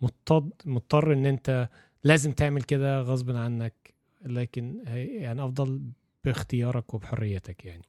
مضطر 0.00 0.44
مضطر 0.64 1.12
إن 1.12 1.26
أنت 1.26 1.68
لازم 2.04 2.32
تعمل 2.32 2.62
كده 2.62 3.00
غصب 3.02 3.36
عنك. 3.36 3.89
لكن 4.24 4.82
يعني 4.96 5.44
أفضل 5.44 5.82
باختيارك 6.24 6.94
وبحريتك 6.94 7.64
يعني. 7.64 7.82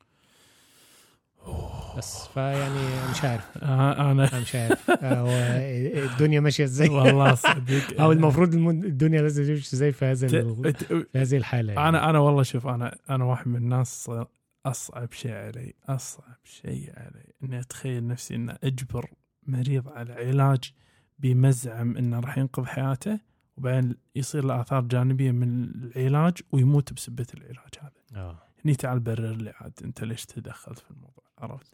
بس 1.97 2.27
فيعني 2.27 3.11
مش 3.11 3.23
عارف. 3.23 3.57
آه 3.63 4.11
أنا 4.11 4.39
مش 4.39 4.55
عارف. 4.55 4.91
آه، 4.91 6.05
الدنيا 6.05 6.39
ماشية 6.39 6.63
إزاي؟ 6.63 6.89
والله 6.89 7.35
صدق 7.35 7.83
أو 8.01 8.11
المفروض 8.11 8.55
الدنيا 8.55 9.21
لازم 9.21 9.45
تمشي 9.45 9.75
إزاي 9.75 9.91
في 9.91 10.05
هذا 10.05 10.27
في 10.27 11.05
هذه 11.15 11.37
الحالة 11.37 11.73
يعني. 11.73 11.89
أنا 11.89 12.09
أنا 12.09 12.19
والله 12.19 12.43
شوف 12.43 12.67
أنا 12.67 12.97
أنا 13.09 13.23
واحد 13.25 13.47
من 13.47 13.55
الناس 13.55 14.11
أصعب 14.65 15.11
شيء 15.13 15.31
علي 15.31 15.73
أصعب 15.89 16.37
شيء 16.43 16.93
علي 16.97 17.33
إني 17.43 17.59
أتخيل 17.59 18.07
نفسي 18.07 18.35
ان 18.35 18.57
أجبر 18.63 19.11
مريض 19.43 19.89
على 19.89 20.13
علاج 20.13 20.73
بمزعم 21.19 21.97
إنه 21.97 22.19
راح 22.19 22.37
ينقذ 22.37 22.65
حياته. 22.65 23.19
وبعدين 23.57 23.95
يصير 24.15 24.45
له 24.45 24.61
آثار 24.61 24.81
جانبية 24.81 25.31
من 25.31 25.63
العلاج 25.63 26.33
ويموت 26.51 26.93
بسبة 26.93 27.27
العلاج 27.33 27.73
هذا. 27.79 28.21
آه. 28.21 28.43
هني 28.65 28.75
تعال 28.75 28.99
برر 28.99 29.35
لي 29.35 29.49
عاد 29.49 29.73
أنت 29.83 30.03
ليش 30.03 30.25
تدخلت 30.25 30.79
في 30.79 30.91
الموضوع 30.91 31.23
عرفت؟ 31.37 31.73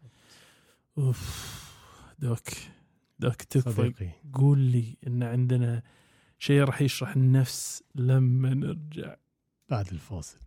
أوف 0.97 1.73
دوك 2.19 2.47
دوك 3.19 3.35
تكفى. 3.35 4.11
قول 4.33 4.59
لي 4.59 4.97
إن 5.07 5.23
عندنا 5.23 5.83
شيء 6.39 6.63
راح 6.63 6.81
يشرح 6.81 7.15
النفس 7.15 7.83
لما 7.95 8.53
نرجع. 8.53 9.15
بعد 9.69 9.87
الفاصل. 9.87 10.37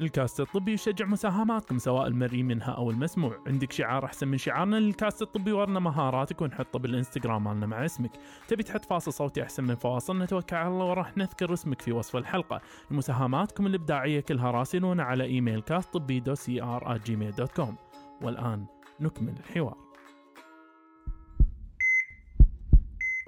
الكاست 0.00 0.40
الطبي 0.40 0.72
يشجع 0.72 1.06
مساهماتكم 1.06 1.78
سواء 1.78 2.06
المرئي 2.06 2.42
منها 2.42 2.70
أو 2.70 2.90
المسموع. 2.90 3.38
عندك 3.46 3.72
شعار 3.72 4.04
أحسن 4.04 4.28
من 4.28 4.38
شعارنا 4.38 4.76
للكاست 4.76 5.22
الطبي 5.22 5.52
ورنا 5.52 5.80
مهاراتك 5.80 6.42
ونحطه 6.42 6.78
بالإنستغرام 6.78 7.44
مالنا 7.44 7.66
مع 7.66 7.84
اسمك. 7.84 8.10
تبي 8.48 8.62
تحط 8.62 8.84
فاصل 8.84 9.12
صوتي 9.12 9.42
أحسن 9.42 9.64
من 9.64 9.74
فواصل؟ 9.74 10.26
توكل 10.26 10.56
على 10.56 10.68
الله 10.68 10.84
وراح 10.84 11.16
نذكر 11.16 11.52
اسمك 11.52 11.82
في 11.82 11.92
وصف 11.92 12.16
الحلقة. 12.16 12.60
مساهماتكم 12.90 13.66
الإبداعية 13.66 14.20
كلها 14.20 14.50
راسلونا 14.50 15.02
على 15.02 15.24
إيميل 15.24 15.60
كاست 15.60 15.92
طبي 15.94 16.20
دو 16.20 16.34
سي 16.34 16.62
ار 16.62 16.98
gmail 16.98 17.32
dot 17.32 17.52
com 17.52 17.76
والآن 18.22 18.66
نكمل 19.00 19.34
الحوار. 19.38 19.76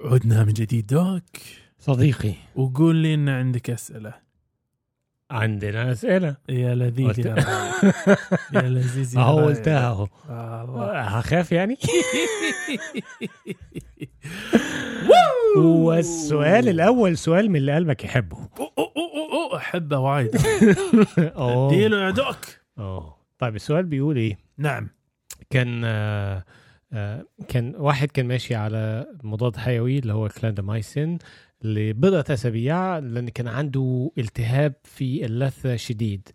عدنا 0.04 0.44
من 0.44 0.52
جديد 0.52 0.86
دوك. 0.86 1.22
صديقي. 1.78 2.34
وقول 2.56 2.96
لي 2.96 3.14
إن 3.14 3.28
عندك 3.28 3.70
أسئلة. 3.70 4.27
عندنا 5.30 5.92
أسئلة. 5.92 6.36
يا 6.48 6.74
لذيذ 6.74 7.26
يا, 7.26 7.34
يا 8.54 8.60
لذيذ 8.62 9.18
أهو 9.18 9.38
قلتها 9.46 9.86
أهو. 9.88 10.08
هخاف 10.92 11.52
يعني؟ 11.52 11.76
والسؤال 15.56 16.68
الأول 16.68 17.16
سؤال 17.18 17.50
من 17.50 17.56
اللي 17.56 17.74
قلبك 17.74 18.04
يحبه. 18.04 18.36
أحبه 19.56 19.98
وايد. 19.98 20.36
أديله 21.18 22.04
يا 22.06 22.10
دوك. 22.10 22.36
آه 22.78 23.16
طيب 23.38 23.56
السؤال 23.56 23.84
بيقول 23.86 24.16
إيه؟ 24.16 24.38
نعم. 24.58 24.88
كان 25.50 25.82
آه 25.84 26.44
آه 26.92 27.24
كان 27.48 27.74
واحد 27.76 28.10
كان 28.10 28.26
ماشي 28.28 28.54
على 28.54 29.06
مضاد 29.22 29.56
حيوي 29.56 29.98
اللي 29.98 30.12
هو 30.12 30.28
كلاندامايسين 30.28 31.18
لبضعة 31.62 32.24
أسابيع 32.30 32.98
لأن 32.98 33.28
كان 33.28 33.48
عنده 33.48 34.10
التهاب 34.18 34.74
في 34.84 35.24
اللثة 35.24 35.76
شديد. 35.76 36.28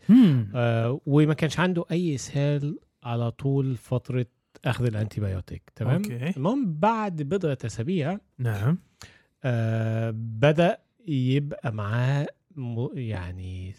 آه 0.55 1.01
وما 1.05 1.33
كانش 1.33 1.59
عنده 1.59 1.85
أي 1.91 2.15
إسهال 2.15 2.79
على 3.03 3.31
طول 3.31 3.75
فترة 3.75 4.25
أخذ 4.65 4.85
ال 4.85 4.93
antibiotic. 4.93 5.71
تمام؟ 5.75 5.95
okay. 5.95 6.33
المهم 6.37 6.73
بعد 6.79 7.21
بضعة 7.21 7.57
أسابيع 7.65 8.17
نعم. 8.37 8.77
آه 9.43 10.13
بدأ 10.15 10.77
يبقى 11.07 11.73
معاه 11.73 12.27
يعني 12.93 13.75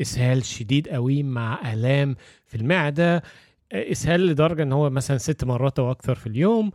إسهال 0.00 0.44
شديد 0.44 0.88
قوي 0.88 1.22
مع 1.22 1.72
ألام 1.72 2.16
في 2.44 2.54
المعدة. 2.56 3.22
إسهال 3.72 4.26
لدرجة 4.26 4.62
إن 4.62 4.72
هو 4.72 4.90
مثلا 4.90 5.18
ست 5.18 5.44
مرات 5.44 5.78
أو 5.78 5.90
أكثر 5.90 6.14
في 6.14 6.26
اليوم. 6.26 6.70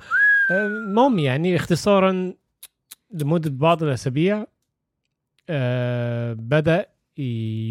آه، 0.51 0.67
المهم 0.67 1.19
يعني 1.19 1.55
اختصارا 1.55 2.33
لمدة 3.13 3.49
بعض 3.49 3.83
الأسابيع 3.83 4.45
آه 5.49 6.33
بدأ 6.33 6.85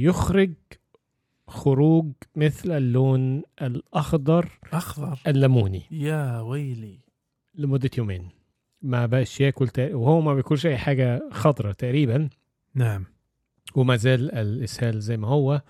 يخرج 0.03 0.53
خروج 1.49 2.13
مثل 2.37 2.71
اللون 2.71 3.43
الأخضر 3.63 4.59
أخضر؟ 4.73 5.19
الليموني. 5.27 5.83
يا 5.91 6.41
ويلي. 6.41 6.99
لمدة 7.55 7.91
يومين. 7.99 8.29
ما 8.83 9.07
بقاش 9.07 9.41
ياكل 9.41 9.69
تق... 9.69 9.97
وهو 9.97 10.21
ما 10.21 10.35
بياكلش 10.35 10.67
أي 10.67 10.79
حاجة 10.79 11.23
خضرة 11.31 11.73
تقريبا. 11.73 12.29
نعم. 12.75 13.05
وما 13.75 13.97
زال 13.97 14.35
الإسهال 14.35 15.01
زي 15.01 15.17
ما 15.17 15.29
هو. 15.29 15.63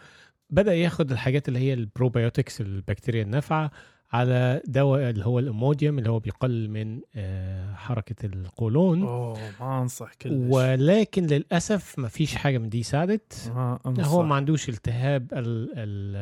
بدأ 0.50 0.74
ياخد 0.74 1.12
الحاجات 1.12 1.48
اللي 1.48 1.58
هي 1.58 1.74
البروبيوتكس 1.74 2.60
البكتيريا 2.60 3.22
النافعة. 3.22 3.70
على 4.12 4.62
دواء 4.66 5.11
اللي 5.11 5.24
هو 5.26 5.38
الإموديوم 5.38 5.98
اللي 5.98 6.11
هو 6.11 6.18
بيقلل 6.18 6.70
من 6.70 7.00
آه، 7.14 7.74
حركة 7.74 8.26
القولون. 8.26 9.02
أوه 9.02 9.38
ما 9.61 9.82
أنصح 9.82 10.14
كلش. 10.14 10.32
ولكن 10.54 11.26
للأسف 11.26 11.98
ما 11.98 12.08
فيش 12.08 12.34
حاجة 12.34 12.58
من 12.58 12.68
دي 12.68 12.82
ساعدت 12.82 13.52
هو 13.86 14.22
ما 14.22 14.34
عندوش 14.34 14.68
التهاب 14.68 15.32
ال 15.32 15.70
ال 15.76 16.16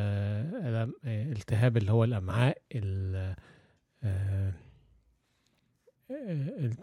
ال 0.64 0.92
التهاب 1.32 1.76
اللي 1.76 1.92
هو 1.92 2.04
الأمعاء 2.04 2.58
ال 2.74 3.34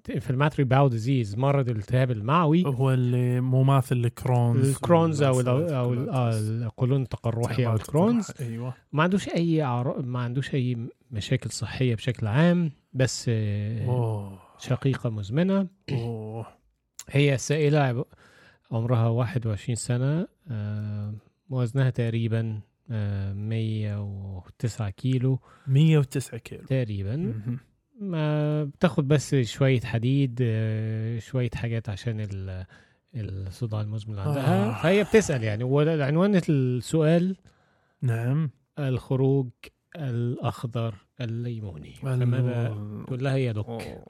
inflammatory 0.10 0.64
bowel 0.64 0.88
disease 0.88 1.38
مرض 1.38 1.70
الالتهاب 1.70 2.12
المعوي. 2.12 2.64
هو 2.66 2.94
اللي 2.94 3.42
مماثل 3.42 4.02
ل 4.02 4.10
Crohn's 4.10 4.70
ال 4.70 4.76
Crohn's 4.76 5.24
أو 5.24 5.40
ال 5.40 5.48
أو 5.50 5.94
آه، 5.94 6.40
القولون 6.40 7.02
التقرحي 7.02 7.66
أو 7.66 7.74
ال 7.74 7.81
Crohn's 7.81 8.32
أيوه. 8.42 8.74
ما 8.92 9.04
عندوش 9.04 9.30
أي 9.30 9.64
ما 10.04 10.20
عندوش 10.20 10.54
أي 10.54 10.78
مشاكل 11.12 11.50
صحية 11.50 11.96
بشكل 11.96 12.28
عام 12.28 12.72
بس 12.94 13.26
آه، 13.30 14.40
شقيقة 14.58 15.10
مزمنة. 15.10 15.68
هي 17.10 17.38
سائلة 17.38 18.06
عمرها 18.72 19.08
21 19.08 19.76
سنة 19.76 20.28
آه، 20.48 21.14
وزنها 21.50 21.90
تقريبا 21.90 22.60
آه، 22.92 23.34
109 23.34 24.90
كيلو. 24.90 25.40
109 25.68 26.38
كيلو. 26.38 26.66
تقريبا. 26.66 27.34
ما 28.00 28.64
بتاخد 28.64 29.08
بس 29.08 29.36
شوية 29.36 29.80
حديد 29.82 30.40
آه، 30.42 31.20
شوية 31.20 31.50
حاجات 31.56 31.90
عشان 31.90 32.20
ال- 32.20 32.66
الصداع 33.16 33.82
المزمن 33.82 34.12
اللي 34.20 34.22
عندها. 34.30 34.70
آه. 34.80 34.82
فهي 34.84 35.04
بتسأل 35.04 35.44
يعني 35.44 35.64
وعنوان 35.64 36.42
السؤال. 36.50 37.36
نعم. 38.02 38.50
الخروج 38.80 39.50
الأخضر 39.96 40.96
الليموني. 41.22 41.94
فماذا 41.94 42.68
تقول 43.08 43.24
لها 43.24 43.36
يا 43.38 43.52
دوك؟ 43.52 43.68
أوه. 43.68 44.06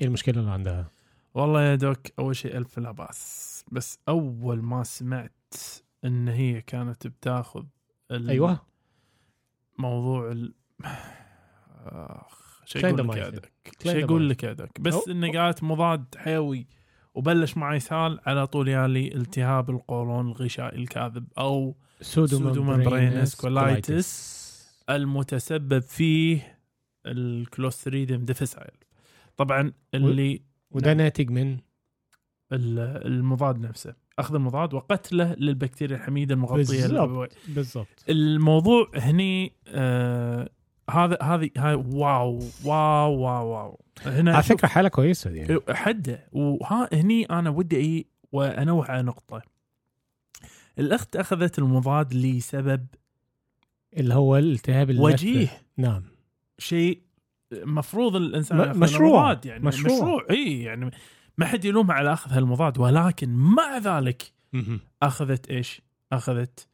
إيه 0.00 0.06
المشكلة 0.06 0.40
اللي 0.40 0.50
عندها؟ 0.50 0.90
والله 1.34 1.62
يا 1.62 1.74
دوك 1.74 1.98
أول 2.18 2.36
شيء 2.36 2.56
ألف 2.56 2.78
لا 2.78 2.90
بأس. 2.90 3.64
بس 3.72 3.98
أول 4.08 4.62
ما 4.62 4.82
سمعت 4.82 5.54
إن 6.04 6.28
هي 6.28 6.60
كانت 6.62 7.06
بتاخذ 7.06 7.64
ال- 8.10 8.30
أيوه. 8.30 8.58
موضوع 9.78 10.32
ال 10.32 10.54
اخ 11.86 12.47
شو 12.68 12.78
أقول 12.78 12.98
لك 13.08 13.16
يا 13.16 13.32
شو 13.84 13.92
دمايسين. 13.92 14.28
لك 14.28 14.44
دوك 14.44 14.80
بس 14.80 15.08
انه 15.08 15.32
قالت 15.32 15.62
مضاد 15.62 16.04
حيوي 16.16 16.66
وبلش 17.14 17.56
معي 17.56 17.80
سال 17.80 18.20
على 18.26 18.46
طول 18.46 18.68
يالي 18.68 19.14
التهاب 19.14 19.70
القولون 19.70 20.26
الغشائي 20.28 20.78
الكاذب 20.78 21.26
أو 21.38 21.76
سودوممبرينس 22.00 23.34
كولايتس 23.34 24.38
المتسبب 24.90 25.78
فيه 25.82 26.58
الكلوستريديوم 27.06 28.24
ديفيسايل. 28.24 28.76
طبعا 29.36 29.72
اللي 29.94 30.42
وده 30.70 30.94
ناتج 30.94 31.30
من؟ 31.30 31.52
ال- 32.52 33.06
المضاد 33.06 33.58
نفسه. 33.60 33.94
أخذ 34.18 34.34
المضاد 34.34 34.74
وقتله 34.74 35.34
للبكتيريا 35.34 35.96
الحميدة 35.96 36.34
المغطية 36.34 36.56
بالضبط. 36.86 37.30
بالضبط. 37.48 38.04
الموضوع 38.08 38.90
هني 38.94 39.52
آه 39.68 40.48
هذا 40.90 41.18
هذه 41.22 41.50
هاي 41.56 41.74
wow 41.74 42.38
wow 42.64 43.12
wow 43.12 43.46
wow 43.46 43.80
هنا 44.06 44.36
على 44.36 44.56
حالة 44.64 44.88
كويسة 44.88 45.30
دي 45.30 45.38
يعني. 45.38 45.60
حدة 45.70 46.28
وها 46.32 46.88
هني 46.92 47.24
أنا 47.24 47.50
ودي 47.50 47.76
اي 47.76 48.06
وأنوه 48.32 48.90
على 48.90 49.02
نقطة 49.02 49.42
الأخت 50.78 51.16
أخذت 51.16 51.58
المضاد 51.58 52.14
لسبب 52.14 52.86
اللي 53.96 54.14
هو 54.14 54.36
الالتهاب. 54.36 54.98
وجيه 54.98 55.48
نعم 55.76 56.02
شيء 56.58 57.02
مفروض 57.52 58.16
الإنسان 58.16 58.78
مشروع. 58.78 59.20
المضاد 59.20 59.46
يعني 59.46 59.64
مشروع. 59.64 59.96
مشروع, 59.96 60.26
إي 60.30 60.62
يعني 60.62 60.90
ما 61.38 61.46
حد 61.46 61.64
يلومها 61.64 61.94
على 61.94 62.12
أخذ 62.12 62.32
هالمضاد 62.32 62.78
ولكن 62.78 63.28
مع 63.28 63.78
ذلك. 63.78 64.32
أخذت 65.02 65.50
إيش؟ 65.50 65.82
أخذت 66.12 66.68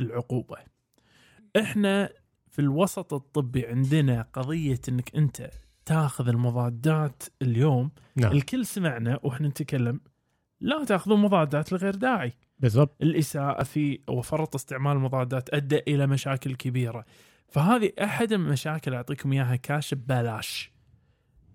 العقوبة. 0.00 0.56
إحنا 1.56 2.10
في 2.54 2.58
الوسط 2.58 3.14
الطبي 3.14 3.66
عندنا 3.66 4.26
قضية 4.32 4.80
إنك 4.88 5.16
أنت 5.16 5.50
تاخذ 5.84 6.28
المضادات 6.28 7.22
اليوم 7.42 7.90
نعم 8.16 8.32
الكل 8.32 8.66
سمعنا 8.66 9.20
وإحنا 9.22 9.48
نتكلم 9.48 10.00
لا 10.60 10.84
تاخذون 10.84 11.20
مضادات 11.20 11.72
لغير 11.72 11.94
داعي. 11.94 12.32
بالضبط 12.58 13.02
الإساءة 13.02 13.62
في 13.62 14.00
وفرط 14.08 14.54
استعمال 14.54 14.92
المضادات 14.92 15.54
أدى 15.54 15.78
إلى 15.88 16.06
مشاكل 16.06 16.54
كبيرة. 16.54 17.04
فهذه 17.48 17.92
أحد 18.02 18.32
المشاكل 18.32 18.94
أعطيكم 18.94 19.32
إياها 19.32 19.56
كاش 19.56 19.94
ببلاش. 19.94 20.72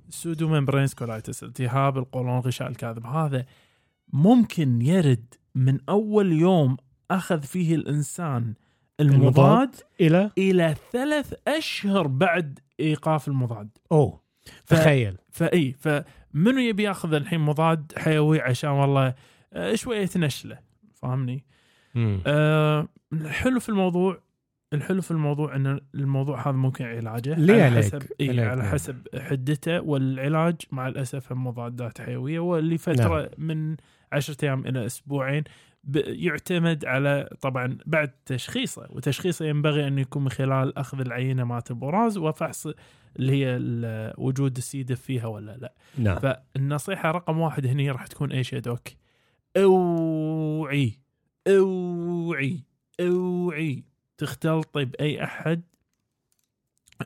pseudomembranous 0.09 0.95
colitis 0.95 1.43
التهاب 1.43 1.97
القولون 1.97 2.37
الغشائي 2.37 2.67
الكاذب 2.67 3.05
هذا 3.05 3.45
ممكن 4.13 4.81
يرد 4.81 5.33
من 5.55 5.79
أول 5.89 6.31
يوم 6.31 6.77
أخذ 7.11 7.41
فيه 7.41 7.75
الإنسان 7.75 8.53
المضاد 8.99 9.75
إلى 10.01 10.31
إلى 10.37 10.75
ثلاث 10.91 11.33
أشهر 11.47 12.07
بعد 12.07 12.59
إيقاف 12.79 13.27
المضاد. 13.27 13.69
أوه 13.91 14.21
ف- 14.65 14.73
تخيل 14.73 15.17
فاي 15.31 15.73
فمنو 15.79 16.59
يبي 16.59 16.83
ياخذ 16.83 17.13
الحين 17.13 17.39
مضاد 17.39 17.93
حيوي 17.97 18.41
عشان 18.41 18.69
والله 18.69 19.13
آه، 19.53 19.75
شوية 19.75 20.09
نشلة 20.15 20.59
فاهمني؟ 20.93 21.45
آه 22.27 22.87
الحلو 23.13 23.59
في 23.59 23.69
الموضوع 23.69 24.21
الحلو 24.73 25.01
في 25.01 25.11
الموضوع 25.11 25.55
إن 25.55 25.79
الموضوع 25.95 26.41
هذا 26.47 26.51
ممكن 26.57 26.85
علاجه 26.85 27.33
ليه 27.39 27.63
على؟ 27.63 27.77
حسب 27.77 28.03
إيه 28.19 28.45
على. 28.45 28.63
حسب 28.63 29.07
حدته 29.19 29.81
والعلاج 29.81 30.55
مع 30.71 30.87
الأسف 30.87 31.33
مضادات 31.33 32.01
حيوية 32.01 32.39
ولفتره 32.39 33.21
نعم. 33.21 33.27
من 33.37 33.75
عشرة 34.11 34.45
أيام 34.45 34.65
إلى 34.67 34.85
أسبوعين 34.85 35.43
يعتمد 35.95 36.85
على 36.85 37.29
طبعا 37.41 37.77
بعد 37.85 38.11
تشخيصه 38.25 38.87
وتشخيصه 38.89 39.45
ينبغي 39.45 39.87
أن 39.87 39.99
يكون 39.99 40.23
من 40.23 40.29
خلال 40.29 40.77
أخذ 40.77 40.99
العينة 40.99 41.43
مالت 41.43 41.71
البراز 41.71 42.17
وفحص 42.17 42.67
اللي 43.19 43.45
هي 43.45 43.59
وجود 44.17 44.57
السيدف 44.57 45.01
فيها 45.01 45.27
ولا 45.27 45.57
لا 45.57 45.73
نعم 45.97 46.19
فالنصيحة 46.19 47.11
رقم 47.11 47.39
واحد 47.39 47.65
هني 47.65 47.91
راح 47.91 48.07
تكون 48.07 48.31
إيش 48.31 48.53
يا 48.53 48.59
دوك؟ 48.59 48.87
أوعي 49.57 50.93
أوعي 51.47 52.59
أوعي 52.99 53.83
تختلطي 54.17 54.85
باي 54.85 55.23
أحد 55.23 55.61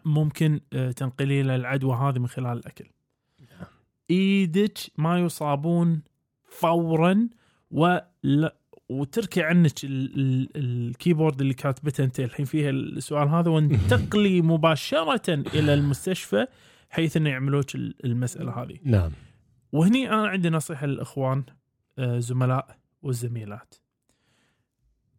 ممكن 0.06 0.60
آه، 0.74 0.92
تنقلي 0.92 1.44
له 1.44 1.56
العدوى 1.56 1.96
هذه 1.96 2.20
من 2.20 2.28
خلال 2.28 2.58
الأكل. 2.58 2.86
إيدك 4.10 4.78
ما 4.98 5.20
يصابون 5.20 6.02
فورا 6.44 7.30
ولا 7.72 8.56
وتركي 8.94 9.44
عنك 9.44 9.84
ال- 9.84 10.20
ال- 10.20 10.50
الكيبورد 10.56 11.42
اللي 11.42 11.54
كاتبته 11.54 12.04
انت 12.04 12.20
الحين 12.20 12.46
فيها 12.46 12.70
السؤال 12.70 13.28
هذا 13.28 13.50
وانتقلي 13.50 14.42
مباشرة 14.52 15.34
إلى 15.34 15.74
المستشفى 15.74 16.46
حيث 16.90 17.18
إنه 17.18 17.30
يعملوك 17.30 17.76
ال- 17.76 17.96
المسألة 18.06 18.52
هذه. 18.64 18.78
نعم. 18.84 19.12
وهني 19.72 20.10
أنا 20.10 20.28
عندي 20.28 20.50
نصيحة 20.50 20.86
للإخوان 20.88 21.44
آه، 21.98 22.20
زملاء 22.20 22.78
والزميلات. 23.02 23.76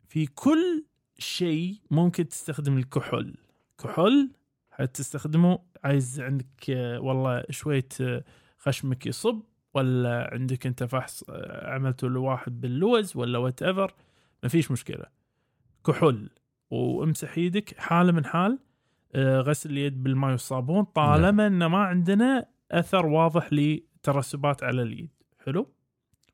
في 0.08 0.26
كل 0.26 0.84
شيء 1.18 1.76
ممكن 1.90 2.28
تستخدم 2.28 2.78
الكحول. 2.78 3.34
كحول 3.82 4.30
حتستخدمه 4.70 5.58
عايز 5.84 6.20
عندك 6.20 6.70
آه، 6.70 7.00
والله 7.00 7.44
شوية 7.50 7.88
آه، 8.00 8.24
خشمك 8.58 9.06
يصب. 9.06 9.42
ولا 9.74 10.30
عندك 10.32 10.66
انت 10.66 10.84
فحص 10.84 11.24
آه، 11.30 11.74
عملته 11.74 12.08
لواحد 12.08 12.60
باللوز 12.60 13.16
ولا 13.16 13.38
whatever 13.38 13.94
ما 14.42 14.48
فيش 14.48 14.70
مشكلة. 14.70 15.04
كحول 15.86 16.30
وامسح 16.70 17.36
إيدك 17.36 17.78
حاله 17.78 18.12
من 18.12 18.24
حال 18.24 18.58
آه، 19.14 19.40
غسل 19.40 19.70
اليد 19.70 20.02
بالماء 20.02 20.30
والصابون 20.30 20.84
طالما 20.84 21.46
ان 21.46 21.66
ما 21.66 21.78
عندنا 21.78 22.46
أثر 22.70 23.06
واضح 23.06 23.52
لترسبات 23.52 24.62
على 24.62 24.82
اليد. 24.82 25.10
حلو؟ 25.44 25.72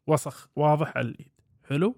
وسخ 0.07 0.49
واضح 0.57 0.97
على 0.97 1.09
اليد. 1.09 1.31
حلو؟ 1.69 1.97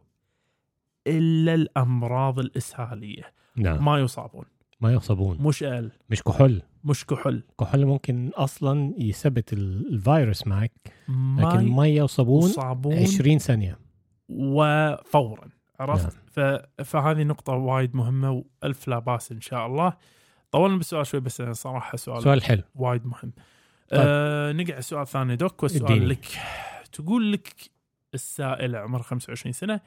إلا 1.06 1.54
الأمراض 1.54 2.38
الإسهالية. 2.38 3.32
نعم. 3.56 3.84
ما 3.84 3.98
يصابون 3.98 4.44
ما 4.80 4.92
يصابون 4.92 5.38
مش 5.40 5.62
آل. 5.62 5.90
مش 6.10 6.22
كحول. 6.22 6.62
مش 6.84 7.06
كحول. 7.06 7.42
كحول 7.60 7.86
ممكن 7.86 8.30
أصلا 8.34 8.94
يثبت 8.98 9.52
ال- 9.52 9.92
الفيروس 9.94 10.46
معك 10.46 10.72
ما 11.08 11.42
لكن 11.42 11.68
مية 11.68 12.02
وصابون 12.02 12.50
يصابون 12.50 12.94
20 12.98 13.38
ثانية. 13.38 13.78
وفورا 14.28 15.48
عرفت؟ 15.80 16.16
نعم. 16.16 16.22
ف... 16.26 16.40
فهذه 16.84 17.22
نقطة 17.22 17.52
وايد 17.52 17.96
مهمة 17.96 18.30
وألف 18.62 18.88
لا 18.88 18.98
بأس 18.98 19.32
إن 19.32 19.40
شاء 19.40 19.66
الله. 19.66 19.96
طولنا 20.50 20.76
بالسؤال 20.76 21.06
شوي 21.06 21.20
بس 21.20 21.40
أنا 21.40 21.52
صراحة 21.52 21.96
سؤال, 21.96 22.22
سؤال 22.22 22.42
حلو. 22.42 22.62
وايد 22.74 23.06
مهم. 23.06 23.32
طيب. 23.88 24.00
آه 24.04 24.52
نقع 24.52 24.78
السؤال 24.78 25.02
الثاني 25.02 25.36
دوك 25.36 25.62
والسؤال 25.62 25.92
اديني. 25.92 26.06
لك. 26.06 26.26
تقول 26.92 27.32
لك 27.32 27.54
السائلة 28.14 28.78
عمرها 28.78 29.02
25 29.02 29.52
سنة 29.52 29.80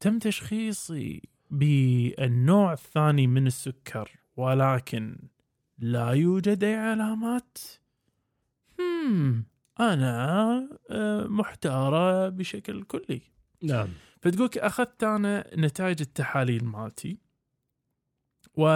تم 0.00 0.18
تشخيصي 0.18 1.22
بالنوع 1.50 2.72
الثاني 2.72 3.26
من 3.26 3.46
السكر 3.46 4.10
ولكن 4.36 5.18
لا 5.78 6.10
يوجد 6.10 6.64
أي 6.64 6.74
علامات. 6.74 7.58
هم. 8.80 9.44
أنا 9.80 10.68
آه، 10.90 11.26
محتارة 11.26 12.28
بشكل 12.28 12.82
كلي. 12.82 13.20
نعم. 13.62 13.88
فتقولك 14.22 14.58
أخذت 14.58 15.04
أنا 15.04 15.50
نتائج 15.56 16.00
التحاليل 16.00 16.64
مالتي 16.64 17.18
و 18.56 18.66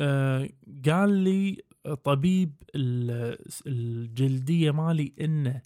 آه، 0.00 0.48
قال 0.86 1.10
لي 1.10 1.62
طبيب 2.04 2.52
ال- 2.74 3.38
الجلدية 3.66 4.70
مالي 4.70 5.12
إنه 5.20 5.62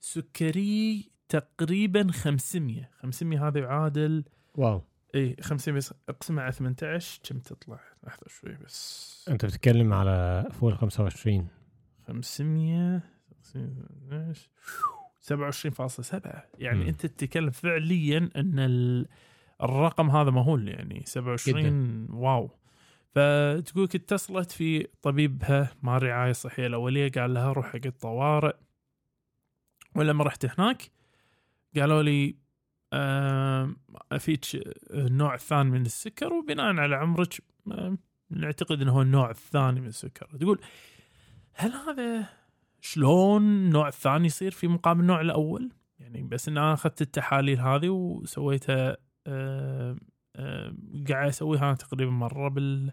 سكري 0.00 1.10
تقريبا 1.28 2.12
500 2.12 2.90
500 3.02 3.48
هذا 3.48 3.58
يعادل 3.60 4.24
wow. 4.54 4.82
إي 5.14 5.36
500 5.40 5.76
بس. 5.78 5.94
اقسمه 6.08 6.42
على 6.42 6.52
18 6.52 7.20
كم 7.24 7.38
تطلع؟ 7.38 7.80
لحظه 8.06 8.26
شوي 8.28 8.54
بس. 8.64 9.26
أنت 9.30 9.44
بتتكلم 9.44 9.92
على 9.92 10.46
فوق 10.52 10.70
ال 10.70 10.78
25 10.78 11.48
500 12.08 13.02
27.7 15.20 16.48
يعني 16.58 16.80
مم. 16.80 16.86
أنت 16.86 17.06
تتكلم 17.06 17.50
فعليا 17.50 18.30
أن 18.36 18.58
ال- 18.58 19.06
الرقم 19.62 20.10
هذا 20.10 20.30
مهول 20.30 20.68
يعني 20.68 21.02
27 21.06 22.06
واو. 22.10 22.50
فتقولك 23.14 23.94
اتصلت 23.94 24.50
في 24.50 24.86
طبيبها 25.02 25.70
مال 25.82 25.94
الرعايه 25.96 26.30
الصحيه 26.30 26.66
الاوليه 26.66 27.10
قال 27.10 27.34
لها 27.34 27.52
روح 27.52 27.66
حق 27.72 27.80
الطوارئ. 27.86 28.56
ولما 29.94 30.24
رحت 30.24 30.46
هناك 30.60 30.90
قالوا 31.76 32.02
لي 32.02 32.36
فيك 34.18 34.44
النوع 34.90 35.34
الثاني 35.34 35.70
من 35.70 35.80
السكر 35.80 36.32
وبناء 36.32 36.76
على 36.76 36.96
عمرك 36.96 37.42
نعتقد 38.30 38.82
إنه 38.82 38.92
هو 38.92 39.02
النوع 39.02 39.30
الثاني 39.30 39.80
من 39.80 39.86
السكر. 39.86 40.26
تقول 40.40 40.60
هل 41.54 41.72
هذا 41.72 42.26
شلون 42.80 43.42
النوع 43.42 43.88
الثاني 43.88 44.26
يصير 44.26 44.50
في 44.50 44.68
مقابل 44.68 45.00
النوع 45.00 45.20
الأول؟ 45.20 45.70
يعني 46.00 46.22
بس 46.22 46.48
إن 46.48 46.58
أنا 46.58 46.72
أخذت 46.72 47.02
التحاليل 47.02 47.60
هذه 47.60 47.88
وسويتها 47.88 48.96
قاعد 51.08 51.28
أسويها 51.28 51.74
تقريبا 51.74 52.10
مرة 52.10 52.48
بال 52.48 52.92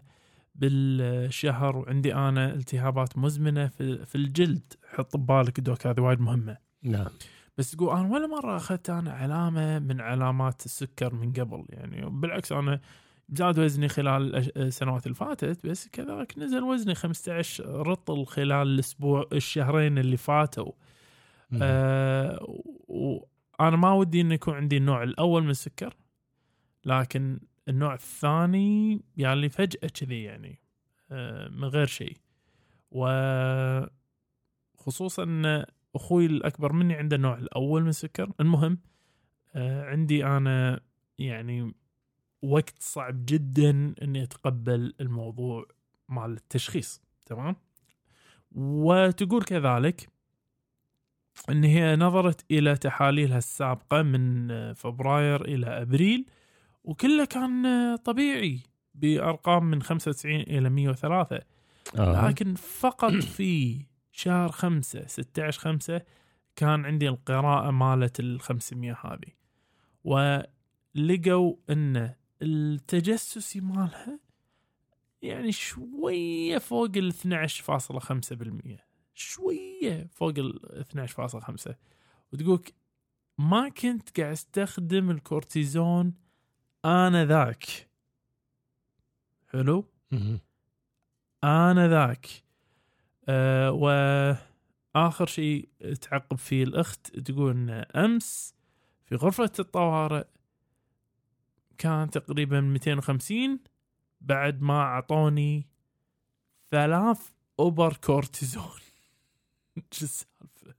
بالشهر 0.54 1.76
وعندي 1.76 2.14
أنا 2.14 2.54
التهابات 2.54 3.18
مزمنة 3.18 3.66
في, 3.66 4.06
في 4.06 4.14
الجلد. 4.14 4.72
حط 4.94 5.16
ببالك 5.16 5.60
دوك 5.60 5.86
هذه 5.86 6.00
وايد 6.00 6.20
مهمة. 6.20 6.56
نعم. 6.82 7.08
بس 7.58 7.70
تقول 7.70 7.96
أنا 7.96 8.08
ولا 8.14 8.26
مرة 8.26 8.56
أخذت 8.56 8.90
أنا 8.90 9.12
علامة 9.12 9.78
من 9.78 10.00
علامات 10.00 10.64
السكر 10.64 11.14
من 11.14 11.32
قبل 11.32 11.64
يعني 11.68 12.10
بالعكس 12.10 12.52
أنا 12.52 12.80
زاد 13.32 13.58
وزني 13.58 13.88
خلال 13.88 14.36
السنوات 14.58 15.06
اللي 15.06 15.14
فاتت 15.14 15.66
بس 15.66 15.88
كذلك 15.88 16.38
نزل 16.38 16.62
وزني 16.62 16.94
15 16.94 17.64
رطل 17.86 18.26
خلال 18.26 18.68
الأسبوع 18.68 19.26
الشهرين 19.32 19.98
اللي 19.98 20.16
فاتوا. 20.16 20.72
آه 21.62 22.62
وأنا 22.88 23.76
ما 23.76 23.92
ودي 23.92 24.20
انه 24.20 24.34
يكون 24.34 24.54
عندي 24.54 24.76
النوع 24.76 25.02
الأول 25.02 25.42
من 25.42 25.50
السكر 25.50 25.94
لكن 26.84 27.40
النوع 27.68 27.94
الثاني 27.94 29.02
يعني 29.16 29.48
فجأة 29.48 29.88
كذي 29.88 30.22
يعني 30.22 30.58
آه 31.10 31.48
من 31.48 31.64
غير 31.64 31.86
شيء. 31.86 32.16
وخصوصا 34.78 35.24
أخوي 35.96 36.26
الأكبر 36.26 36.72
مني 36.72 36.94
عنده 36.94 37.16
النوع 37.16 37.38
الأول 37.38 37.82
من 37.82 37.88
السكر. 37.88 38.32
المهم 38.40 38.78
آه 39.54 39.84
عندي 39.84 40.26
أنا 40.26 40.80
يعني 41.18 41.74
وقت 42.42 42.74
صعب 42.78 43.26
جدا 43.26 43.94
إني 44.02 44.22
أتقبل 44.22 44.94
الموضوع 45.00 45.66
مال 46.08 46.32
التشخيص 46.32 47.02
تمام؟ 47.26 47.56
وتقول 48.54 49.42
كذلك 49.42 50.08
إن 51.50 51.64
هي 51.64 51.96
نظرت 51.96 52.44
إلى 52.50 52.76
تحاليلها 52.76 53.38
السابقة 53.38 54.02
من 54.02 54.48
فبراير 54.72 55.44
إلى 55.44 55.66
أبريل 55.66 56.26
وكله 56.84 57.24
كان 57.24 57.96
طبيعي 57.96 58.60
بأرقام 58.94 59.64
من 59.64 59.82
95 59.82 60.34
إلى 60.34 60.70
103 60.70 61.40
آه. 61.98 62.28
لكن 62.28 62.54
فقط 62.54 63.12
في 63.12 63.80
شهر 64.16 64.48
خمسة 64.48 65.06
16 65.06 65.60
خمسة 65.60 66.02
كان 66.56 66.84
عندي 66.84 67.08
القراءة 67.08 67.70
مالت 67.70 68.20
ال 68.20 68.40
500 68.40 68.92
هذه. 68.92 69.32
ولقوا 70.04 71.56
إن 71.70 72.14
التجسسي 72.42 73.60
مالها 73.60 74.20
يعني 75.22 75.52
شوية 75.52 76.58
فوق 76.58 76.90
ال 76.96 77.12
12.5% 77.12 78.80
شوية 79.14 80.08
فوق 80.12 80.34
ال 80.38 80.84
12.5 81.08 81.74
وتقولك 82.32 82.74
ما 83.38 83.68
كنت 83.68 84.20
قاعد 84.20 84.32
أستخدم 84.32 85.10
الكورتيزون 85.10 86.14
أنا 86.84 87.24
ذاك. 87.24 87.64
حلو. 89.48 89.84
أنا 91.44 91.88
ذاك. 91.88 92.45
أه 93.28 93.72
وآخر 93.72 95.26
شيء 95.26 95.68
تعقب 96.00 96.38
فيه 96.38 96.64
الأخت 96.64 97.18
تقول 97.18 97.70
أمس 97.70 98.54
في 99.04 99.14
غرفة 99.14 99.52
الطوارئ 99.58 100.24
كان 101.78 102.10
تقريبا 102.10 102.60
250 102.60 103.60
بعد 104.20 104.62
ما 104.62 104.80
أعطوني 104.80 105.66
ثلاث 106.70 107.30
أوبر 107.60 107.96
كورتيزون 107.96 108.80
شو 109.92 110.04
السالفة. 110.04 110.74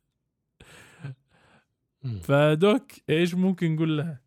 فدوك 2.21 2.91
إيش 3.09 3.35
ممكن 3.35 3.75
نقول 3.75 3.97
لها؟ 3.97 4.26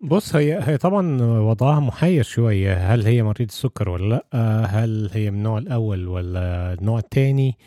بص 0.00 0.36
هي 0.36 0.60
هي 0.62 0.76
طبعا 0.78 1.22
وضعها 1.22 1.80
محير 1.80 2.22
شوية. 2.22 2.94
هل 2.94 3.06
هي 3.06 3.22
مريض 3.22 3.48
السكر 3.48 3.88
ولا 3.88 4.22
لأ؟ 4.32 4.66
هل 4.66 5.10
هي 5.12 5.30
من 5.30 5.38
النوع 5.38 5.58
الأول 5.58 6.08
ولا 6.08 6.72
النوع 6.72 6.98
الثاني 6.98 7.58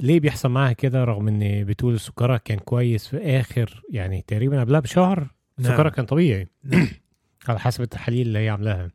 ليه 0.00 0.20
بيحصل 0.20 0.48
معاها 0.48 0.72
كده 0.72 1.04
رغم 1.04 1.28
إن 1.28 1.64
بتقول 1.64 2.00
سكرها 2.00 2.36
كان 2.36 2.58
كويس 2.58 3.08
في 3.08 3.40
آخر 3.40 3.82
يعني 3.90 4.24
تقريبا 4.26 4.60
قبلها 4.60 4.80
بشهر؟ 4.80 5.26
سكرها 5.60 5.90
كان 5.90 6.04
طبيعي. 6.04 6.48
نعم. 6.64 6.88
على 7.48 7.58
حسب 7.60 7.82
التحاليل 7.82 8.26
اللي 8.26 8.38
هي 8.38 8.48
عاملاها. 8.48 8.90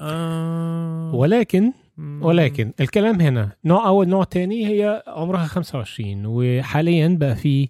آه. 0.00 1.14
ولكن. 1.14 1.72
ولكن 1.98 2.72
الكلام 2.80 3.20
هنا 3.20 3.50
نوع 3.64 3.86
أول 3.86 4.08
نوع 4.08 4.24
تاني 4.24 4.66
هي 4.66 5.02
عمرها 5.06 5.46
25 5.46 6.22
وحاليا 6.26 7.08
بقى 7.20 7.36
في 7.36 7.68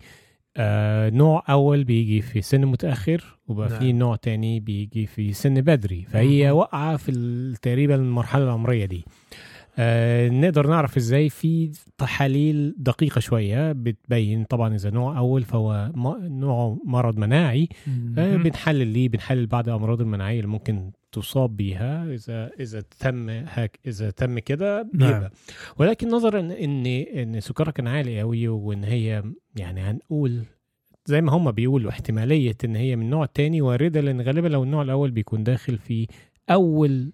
آه 0.57 1.11
نوع 1.11 1.45
أول 1.49 1.85
بيجي 1.85 2.23
في 2.23 2.43
سن 2.43 2.65
متأخر 2.67 3.39
وبقى 3.49 3.69
نعم. 3.69 3.79
في 3.79 3.93
نوع 3.93 4.17
تاني 4.17 4.61
بيجي 4.61 5.07
في 5.07 5.33
سن 5.33 5.61
بدري 5.61 6.07
فهي. 6.11 6.51
واقعة 6.51 6.97
في 6.97 7.55
تقريبا 7.63 7.95
المرحلة 7.95 8.45
العمرية 8.45 8.85
دي 8.85 9.05
آه 9.79 10.29
نقدر 10.29 10.67
نعرف 10.67 10.97
إزاي 10.97 11.29
في 11.29 11.73
تحاليل 11.99 12.75
دقيقة 12.79 13.19
شوية 13.19 13.73
بتبين 13.73 14.45
طبعا 14.45 14.75
إذا 14.75 14.91
نوع 14.91 15.19
أول 15.19 15.43
فهو 15.43 15.91
نوع 16.23 16.79
مرض 16.85 17.19
مناعي 17.19 17.69
آه،. 18.19 18.37
بنحلل 18.37 18.87
ليه 18.87 19.09
بنحلل 19.09 19.47
بعض 19.47 19.69
الأمراض 19.69 20.01
المناعية 20.01 20.37
اللي 20.41 20.51
ممكن 20.51 20.91
تصاب 21.15 21.57
بيها 21.57 22.05
إذا 22.05 22.51
إذا 22.61 22.81
تم 22.99 23.31
هك 23.31 23.79
إذا 23.87 24.11
تم 24.11 24.39
كده 24.39 24.89
نعم. 24.95 25.29
ولكن 25.79 26.09
نظرا 26.09 26.41
إن 26.41 26.87
إن 26.87 27.41
سكرها 27.41 27.71
كان 27.71 27.89
عالي 27.89 28.21
قوي 28.21 28.49
وإن 28.49 28.85
هي 28.85 29.25
يعني 29.57 29.81
هنقول 29.81 30.43
زي 31.07 31.21
ما 31.21 31.33
هم 31.33 31.51
بيقولوا 31.51 31.91
احتمالية 31.91 32.57
إن 32.65 32.77
هي 32.77 32.97
من 32.97 33.03
النوع 33.03 33.25
التاني 33.25 33.63
وارده 33.63 34.01
لأن 34.01 34.21
غالبا 34.21 34.49
لو 34.49 34.63
النوع 34.63 34.83
الأول 34.83 35.11
بيكون 35.11 35.45
داخل 35.45 35.79
في 35.79 36.07
أول 36.51 37.13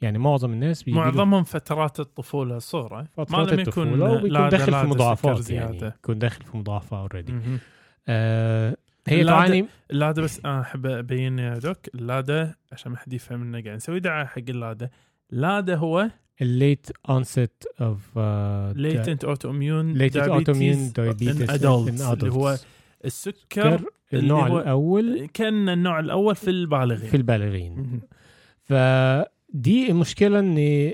يعني 0.00 0.18
معظم 0.18 0.52
الناس 0.52 0.88
معظمهم 0.88 1.44
فترات 1.44 2.00
الطفولة 2.00 2.56
الصغرى 2.56 3.06
فترات 3.16 3.52
الطفولة 3.52 4.12
وبيكون 4.12 4.32
لا 4.32 4.48
داخل 4.48 4.72
في 4.72 4.86
مضاعفات 4.86 5.50
يعني 5.50 5.68
زيادة. 5.72 5.96
يكون 6.02 6.18
داخل 6.18 6.44
في 6.44 6.56
مضاعفات 6.56 6.98
already. 6.98 7.32
آه 8.08 8.76
هي 9.08 9.24
تعاني؟ 9.24 9.66
اللاده 9.90 10.22
بس 10.22 10.40
أنا 10.44 10.60
أحب 10.60 10.86
أبين 10.86 11.38
يا 11.38 11.58
doc. 11.58 11.78
ال 11.94 12.07
LADA 12.07 12.58
عشان 12.72 12.92
ما 12.92 12.98
حد 12.98 13.12
يفهم 13.12 13.42
إنه 13.42 13.62
قاعد 13.62 13.76
نسوي 13.76 14.00
دعايه 14.00 14.26
حق 14.26 14.38
ال 14.48 14.56
LADA 14.56 14.90
LADA 15.30 15.76
هو 15.76 16.10
ال 16.42 16.51
late 16.51 16.86
onset 17.10 17.64
autoimmune 17.82 18.74
latent 18.76 19.22
autoimmune 19.24 19.96
diabetes 19.98 20.92
diabetes 20.98 21.38
in 21.38 21.50
in 21.50 21.60
adults. 21.60 22.02
اللي 22.02 22.32
هو. 22.32 22.56
السكر 23.04 23.78
سكر 23.78 23.80
النوع 24.14 24.46
اللي 24.46 24.54
هو- 24.54 24.60
الأول. 24.60 25.28
كان 25.34 25.68
النوع 25.68 26.00
الأول 26.00 26.36
في 26.36 26.50
البالغين. 26.50 27.08
في 27.10 27.16
البالغين. 27.16 28.00
فدي 28.62 29.90
المشكلة 29.90 30.38
ان 30.38 30.92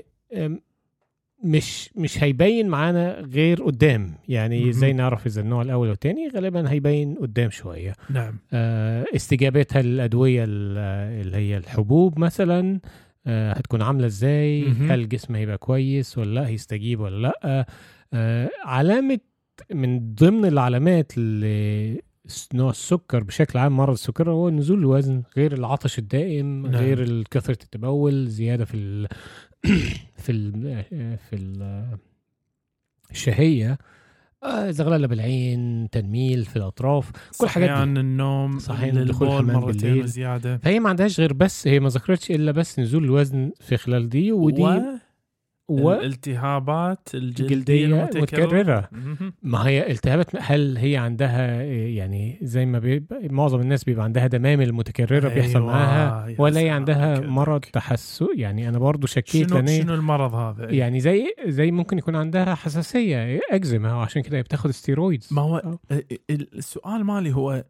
مش 1.45 1.89
مش 1.95 2.23
هيبين 2.23 2.67
معانا 2.67 3.19
غير 3.19 3.63
قدام. 3.63 4.11
يعني. 4.27 4.69
إزاي 4.69 4.93
نعرف 4.93 5.27
إذا 5.27 5.41
النوع 5.41 5.61
الأول 5.61 5.89
والتاني 5.89 6.27
غالبا 6.35 6.71
هيبين 6.71 7.15
قدام 7.15 7.49
شوية. 7.49 7.93
نعم. 8.09 8.39
آه، 8.53 9.05
استجابتها 9.15 9.81
للادويه 9.81 10.43
ال- 10.43 10.77
اللي 11.25 11.37
هي 11.37 11.57
الحبوب 11.57 12.19
مثلا. 12.19 12.79
آه، 13.27 13.53
هتكون 13.53 13.81
عاملة 13.81 14.05
إزاي. 14.05 14.67
هل 14.67 14.99
الجسم 14.99 15.35
هيبقى 15.35 15.57
كويس 15.57 16.17
ولا 16.17 16.39
لأ؟ 16.39 16.47
هيستجيب 16.47 16.99
ولا 16.99 17.21
لأ؟ 17.27 17.65
آه، 18.13 18.49
علامة 18.65 19.19
من 19.73 20.13
ضمن 20.15 20.45
العلامات 20.45 21.17
ل 21.17 21.45
نوع 22.53 22.69
السكر 22.69 23.23
بشكل 23.23 23.59
عام 23.59 23.77
مرض 23.77 23.93
السكر 23.93 24.31
هو 24.31 24.49
نزول 24.49 24.79
الوزن 24.79 25.23
غير 25.37 25.53
العطش 25.53 25.99
الدائم 25.99 26.61
نعم. 26.67 26.75
غير 26.75 27.23
كثرة 27.31 27.57
التبول 27.63 28.27
زيادة 28.27 28.65
في 28.65 29.07
في 30.23 30.31
ال 30.31 30.83
في 31.29 31.33
ال 31.35 31.85
الشهية 33.11 33.77
آه، 34.43 34.71
زغللة 34.71 35.07
بالعين 35.07 35.89
تنميل 35.91 36.45
في 36.45 36.55
الأطراف 36.55 37.11
كل 37.11 37.17
دي. 37.17 37.51
صحيان 37.51 37.97
النوم 37.97 38.59
صحيان 38.59 38.97
البول 38.97 39.07
دخول 39.13 39.27
الحمام 39.27 39.65
بالليل. 39.65 40.07
زيادة 40.07 40.57
فهي 40.57 40.79
ما 40.79 40.89
عندهاش 40.89 41.19
غير 41.19 41.33
بس 41.33 41.67
هي 41.67 41.79
ما 41.79 41.89
ذكرتش 41.89 42.31
إلا 42.31 42.51
بس 42.51 42.79
نزول 42.79 43.03
الوزن 43.03 43.51
في 43.61 43.77
خلال 43.77 44.09
دي 44.09 44.31
ودي 44.31 44.61
و... 44.61 44.83
والالتهابات 45.67 47.09
الجلدية 47.13 47.45
الجلدية 47.45 47.85
المتكرره 47.85 48.45
متكررة. 48.45 48.89
مهم. 48.91 49.33
ما 49.43 49.67
هي 49.67 49.91
التهابات 49.91 50.27
هل 50.39 50.77
هي 50.77 50.97
عندها 50.97 51.61
إيه، 51.61 51.97
يعني 51.97 52.39
زي 52.41 52.65
ما 52.65 52.79
بيبقى 52.79 53.27
معظم 53.29 53.59
الناس 53.61 53.83
بيبقى 53.83 54.03
عندها 54.03 54.27
دمامل 54.27 54.73
بيحصل 55.33 55.55
أيوة، 55.59 55.65
معاها 55.65 56.27
يا 56.29 56.35
ولا 56.41 56.59
هي 56.59 56.69
عندها 56.69 57.17
كده. 57.19 57.27
مرض 57.27 57.59
تحسس 57.59 58.23
يعني 58.37 58.69
أنا 58.69 58.79
برضو 58.79 59.07
شكيت 59.07 59.49
شنو 59.49 59.57
شنو 59.81 59.93
المرض 59.93 60.33
هذا 60.35 60.71
يعني 60.71 60.99
زي 60.99 61.35
زي 61.47 61.71
ممكن 61.71 61.97
يكون 61.97 62.15
عندها 62.15 62.55
حساسية 62.55 63.39
إكزيما 63.51 63.93
وعشان 63.93 64.21
كده 64.21 64.41
بتاخد 64.41 64.71
steroids 64.71 65.27
ما 65.31 65.41
هو 65.41 65.57
أو. 65.57 65.79
ال- 66.29 66.57
السؤال 66.57 67.03
مالي 67.03 67.35
هو 67.35 67.65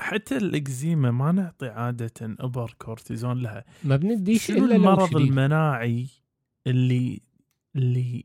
حتى 0.00 0.36
الإكزيما 0.36 1.10
ما 1.10 1.32
نعطي 1.32 1.68
عادة 1.68 2.10
إبر 2.40 2.74
كورتيزون 2.78 3.42
لها 3.42 3.64
ما 3.84 3.96
بنديش 3.96 4.46
شنو 4.46 4.64
إلا 4.64 4.76
المرض. 4.76 5.16
المناعي 5.16 6.06
اللي 6.66 7.20
اللي 7.76 8.24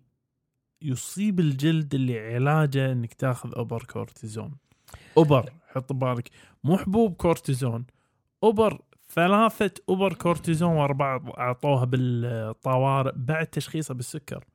يصيب 0.82 1.40
الجلد 1.40 1.96
اللي 1.96 2.36
علاجه 2.36 2.92
إنك 2.92 3.14
تاخذ 3.14 3.56
إبر 3.56 3.84
كورتيزون. 3.84 4.52
إبر 5.18 5.50
حط 5.68 5.94
بالك 5.94 6.30
مو 6.64 6.78
حبوب 6.78 7.14
كورتيزون. 7.14 7.86
إبر 8.44 8.82
ثلاثة 9.10 9.72
إبر 9.90 10.14
كورتيزون 10.14 10.72
ورا 10.72 10.94
بعض 10.94 11.30
أعطوها 11.30 11.86
بالطوارئ 11.86 13.12
بعد 13.16 13.48
تشخيصها 13.48 13.94
بالسكر. 13.94 14.46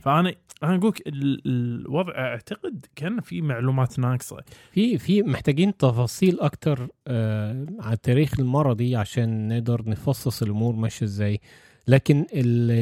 فأنا 0.00 0.34
أنا 0.62 0.76
أقول 0.76 0.94
الوضع 1.06 2.12
أعتقد 2.18 2.86
كان 2.96 3.20
في 3.20 3.42
معلومات 3.42 3.98
ناقصة. 3.98 4.44
في 4.72 4.98
في 4.98 5.22
محتاجين 5.22 5.76
تفاصيل 5.76 6.40
أكتر 6.40 6.88
آه 7.06 7.66
على 7.80 7.92
التاريخ 7.94 8.40
المرضي 8.40 8.96
عشان 8.96 9.48
نقدر 9.48 9.88
نفصص 9.88 10.42
الأمور 10.42 10.74
ماشية 10.74 11.06
إزاي. 11.06 11.40
لكن 11.88 12.26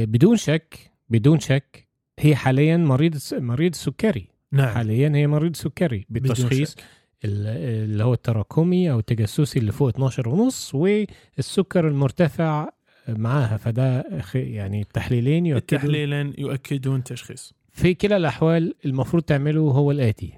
بدون 0.08 0.36
شك 0.36 0.90
بدون 1.08 1.40
شك 1.40 1.88
هي 2.18 2.36
حاليا 2.36 2.76
مريض 2.76 3.18
مريض 3.32 3.74
سكري 3.74 4.28
نعم. 4.52 4.68
حاليا 4.68 5.12
هي 5.14 5.26
مريض 5.26 5.56
سكري 5.56 6.06
بالتشخيص 6.10 6.76
اللي 7.24 8.04
هو 8.04 8.14
التراكمي 8.14 8.90
أو 8.90 8.98
التجسسي 8.98 9.58
اللي 9.58 9.72
فوق 9.72 9.88
12 9.88 10.28
ونص 10.28 10.74
والسكر 10.74 11.88
المرتفع 11.88 12.68
معاها. 13.08 13.56
فده 13.56 14.04
يعني 14.34 14.80
التحليلين 14.80 15.46
يؤكدوا 15.46 15.78
التحليلين 15.78 16.34
يؤكدون 16.38 17.04
تشخيص. 17.04 17.54
في 17.70 17.94
كلا 17.94 18.16
الأحوال 18.16 18.74
المفروض 18.84 19.22
تعمله 19.22 19.60
هو 19.60 19.90
الآتي. 19.90 20.32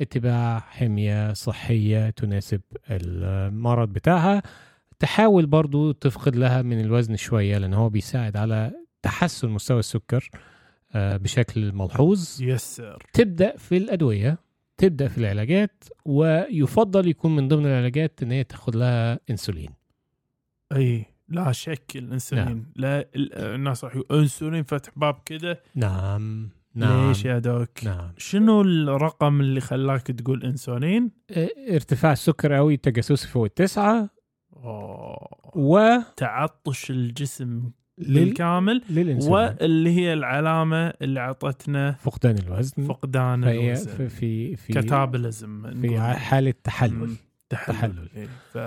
اتباع 0.00 0.58
حمية 0.58 1.32
صحية 1.32 2.10
تناسب 2.10 2.60
المرض 2.90 3.88
بتاعها. 3.92 4.42
تحاول 5.00 5.46
برضو 5.46 5.92
تفقد 5.92 6.36
لها 6.36 6.62
من 6.62 6.80
الوزن 6.80 7.16
شوية 7.16 7.58
لأن 7.58 7.74
هو 7.74 7.88
بيساعد 7.88 8.36
على 8.36 8.72
تحسن 9.02 9.48
مستوى 9.48 9.78
السكر 9.78 10.30
آه، 10.94 11.16
بشكل 11.16 11.72
ملحوظ. 11.72 12.42
يسر 12.42 13.02
تبدأ 13.12 13.56
في 13.56 13.76
الأدوية 13.76 14.38
تبدأ 14.76 15.08
في 15.08 15.18
العلاجات 15.18 15.84
ويفضل 16.04 17.08
يكون 17.08 17.36
من 17.36 17.48
ضمن 17.48 17.66
العلاجات 17.66 18.22
إن 18.22 18.32
هي 18.32 18.44
تاخد 18.44 18.76
لها 18.76 19.20
إنسولين. 19.30 19.70
أي 20.72 21.04
لا 21.28 21.52
شك 21.52 21.84
الإنسولين. 21.96 22.44
نعم. 22.46 22.64
لا 22.76 23.00
ال- 23.16 23.34
الناس 23.34 23.84
راح 23.84 23.98
إنسولين 24.12 24.62
فتح 24.62 24.92
باب 24.96 25.16
كده؟ 25.24 25.62
نعم 25.74 26.48
نعم 26.74 27.08
ليش 27.08 27.24
يا 27.24 27.38
دوك؟ 27.38 27.84
نعم. 27.84 28.12
شنو 28.18 28.60
الرقم 28.60 29.40
اللي 29.40 29.60
خلاك 29.60 30.02
تقول 30.02 30.44
إنسولين؟ 30.44 31.10
ارتفاع 31.70 32.12
السكر 32.12 32.52
قوي 32.52 32.76
تجسسي 32.76 33.28
فوق 33.28 33.44
التسعة 33.44 33.98
أوه. 33.98 34.10
و 35.54 35.98
تعطش 36.16 36.90
الجسم 36.90 37.70
لل... 37.98 38.24
بالكامل 38.24 38.82
للانسولين 38.90 39.56
واللي 39.60 39.90
هي 39.90 40.12
العلامة 40.12 40.92
اللي 41.02 41.20
أعطتنا 41.20 41.92
فقدان 41.92 42.38
الوزن 42.38 42.84
فقدان 42.84 43.42
فهي 43.42 43.66
الوزن 43.66 43.90
في 43.90 44.08
في 44.08 44.56
في, 44.56 44.72
كتابلزم 44.72 45.80
في 45.80 46.00
حالة 46.00 46.54
تحلل. 46.64 47.16
تحلل, 47.50 47.76
تحلل. 47.76 48.08
إيه. 48.16 48.26
ف... 48.52 48.58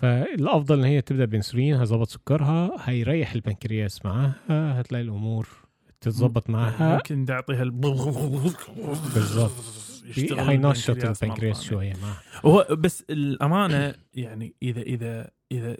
فالأفضل 0.00 0.78
إن 0.78 0.84
هي 0.84 1.00
تبدأ 1.00 1.24
بإنسولين 1.24 1.74
هيظبط 1.74 2.08
سكرها 2.08 2.70
هيريح 2.80 3.32
البنكرياس 3.32 4.04
معاها 4.04 4.34
هتلاقي 4.50 5.02
الأمور 5.02 5.48
تتظبط 6.02 6.50
معاها. 6.50 6.94
ممكن 6.94 7.24
تعطيها 7.24 7.62
ال... 7.62 7.70
بالظبط 9.14 9.52
يشتغل 10.04 10.40
هينشط 10.40 10.90
البنكرياس 10.90 11.56
ثانية. 11.56 11.70
شوية 11.70 11.94
معاها. 12.02 12.22
هو 12.44 12.66
بس 12.70 13.04
الأمانة 13.10 13.94
يعني 14.14 14.54
اذا 14.62 14.80
اذا 14.80 15.30
اذا 15.52 15.76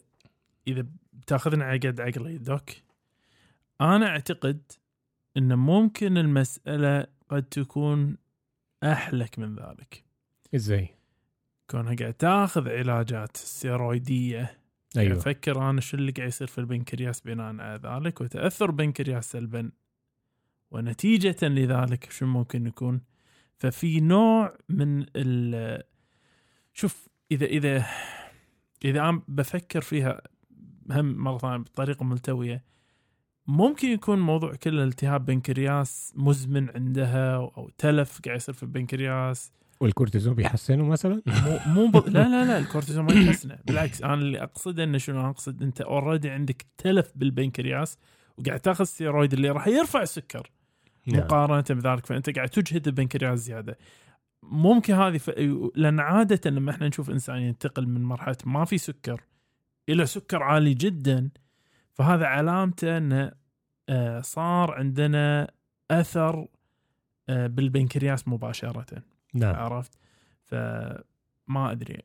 إذا 0.68 0.86
بتاخذنا 1.12 1.64
على 1.64 1.78
قد 1.78 2.00
عقلي 2.00 2.38
دوك 2.38 2.70
أنا 3.80 4.06
أعتقد 4.06 4.62
إن 5.36 5.58
ممكن 5.58 6.18
المسألة 6.18 7.06
قد 7.28 7.42
تكون 7.42 8.16
أحلك 8.82 9.38
من 9.38 9.56
ذلك. 9.56 10.04
إزاي؟ 10.54 10.88
كونها 11.70 11.94
قاعد 11.94 12.14
تاخذ 12.14 12.68
علاجات 12.68 13.36
ستيرويديه 13.36 14.58
أيوه. 14.96 15.18
أفكر 15.18 15.70
أنا 15.70 15.80
شو 15.80 15.96
اللي 15.96 16.12
قاعد 16.12 16.28
يصير 16.28 16.46
في 16.46 16.58
البنكرياس 16.58 17.20
بناء 17.20 17.46
على 17.60 17.80
ذلك 17.84 18.20
وتأثر 18.20 18.66
البنكرياس 18.66 19.30
سلبا 19.32 19.70
ونتيجة 20.72 21.36
لذلك 21.42 22.10
شو 22.10 22.26
ممكن 22.26 22.66
يكون؟ 22.66 23.00
ففي 23.58 24.00
نوع 24.00 24.56
من 24.68 25.06
ال 25.16 25.82
شوف 26.72 27.08
إذا 27.32 27.46
إذا 27.46 27.86
إذا 28.84 29.00
أنا 29.00 29.22
بفكر 29.28 29.80
فيها 29.80 30.22
هم 30.90 31.14
مرة 31.14 31.38
ثانية 31.38 31.56
بطريقة 31.56 32.04
ملتوية 32.04 32.64
ممكن 33.46 33.88
يكون 33.88 34.18
موضوع 34.18 34.54
كل 34.54 34.80
التهاب 34.80 35.24
بنكرياس 35.24 36.12
مزمن 36.16 36.70
عندها 36.70 37.36
أو 37.36 37.70
تلف 37.78 38.20
قاعد 38.24 38.36
يصير 38.36 38.54
في 38.54 38.62
البنكرياس 38.62 39.52
والكورتيزون 39.80 40.34
بيحسنه 40.34 40.84
مثلا؟ 40.84 41.22
مو 41.26 41.58
مو 41.66 41.86
ب... 41.86 41.96
لا 41.96 42.28
لا 42.28 42.44
لا 42.44 42.58
الكورتيزون 42.58 43.04
ما 43.04 43.12
يحسنه. 43.12 43.58
بالعكس 43.66 44.02
أنا 44.02 44.14
اللي 44.14 44.42
أقصده 44.42 44.84
إنه 44.84 44.98
شنو؟ 44.98 45.30
أقصد 45.30 45.62
أنت 45.62 45.80
already 45.80 46.30
عندك 46.30 46.66
تلف 46.78 47.12
بالبنكرياس 47.16 47.98
وقاعد 48.38 48.60
تاخذ 48.60 48.84
ستيرويد 48.84 49.32
اللي 49.32 49.50
راح 49.50 49.68
يرفع 49.68 50.02
السكر. 50.02 50.50
نعم. 51.06 51.20
مقارنة 51.20 51.64
بذلك 51.70 52.06
فأنت 52.06 52.30
قاعد 52.30 52.48
تجهد 52.48 52.88
البنكرياس 52.88 53.38
زيادة. 53.38 53.78
ممكن 54.42 54.94
هذه 54.94 55.18
ف... 55.18 55.30
لأن 55.74 56.00
عادة 56.00 56.50
لما 56.50 56.70
إحنا 56.70 56.88
نشوف 56.88 57.10
إنسان 57.10 57.36
ينتقل 57.36 57.86
من 57.86 58.02
مرحلة 58.02 58.36
ما 58.44 58.64
في 58.64 58.78
سكر 58.78 59.20
إلى 59.88 60.06
سكر 60.06 60.42
عالي 60.42 60.74
جدا 60.74 61.30
فهذا 61.92 62.26
علامته 62.26 62.96
إنه 62.96 63.32
آه، 63.88 64.20
صار 64.20 64.70
عندنا 64.70 65.50
أثر 65.90 66.46
آه، 67.28 67.46
بالبنكرياس 67.46 68.28
مباشرة. 68.28 69.02
نعم. 69.34 69.54
عرفت؟ 69.54 69.98
فما 70.44 71.70
أدري. 71.70 72.02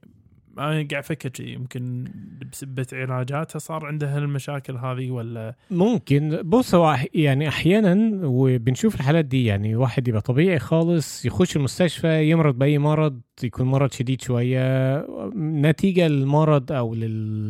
أنا 0.59 0.69
قاعد 0.71 0.93
أفكر 0.93 1.29
شيء 1.37 1.47
يمكن 1.47 2.05
بسبة 2.51 2.87
علاجاتها 2.93 3.59
صار 3.59 3.85
عندها 3.85 4.17
المشاكل 4.17 4.75
هذه 4.77 5.11
ولا؟ 5.11 5.55
ممكن. 5.71 6.41
بص 6.43 6.75
هو 6.75 6.97
يعني 7.13 7.47
أحيانا 7.47 8.19
وبنشوف 8.23 8.95
الحالات 8.95 9.25
دي 9.25 9.45
يعني 9.45 9.75
واحد 9.75 10.07
يبقى 10.07 10.21
طبيعي 10.21 10.59
خالص 10.59 11.25
يخش 11.25 11.55
المستشفى 11.55 12.29
يمرض 12.29 12.57
بأي 12.57 12.77
مرض 12.77 13.19
يكون 13.43 13.65
مرض 13.67 13.91
شديد 13.91 14.21
شوية. 14.21 14.97
نتيجة 15.37 16.07
للمرض 16.07 16.71
أو 16.71 16.95
لل 16.95 17.49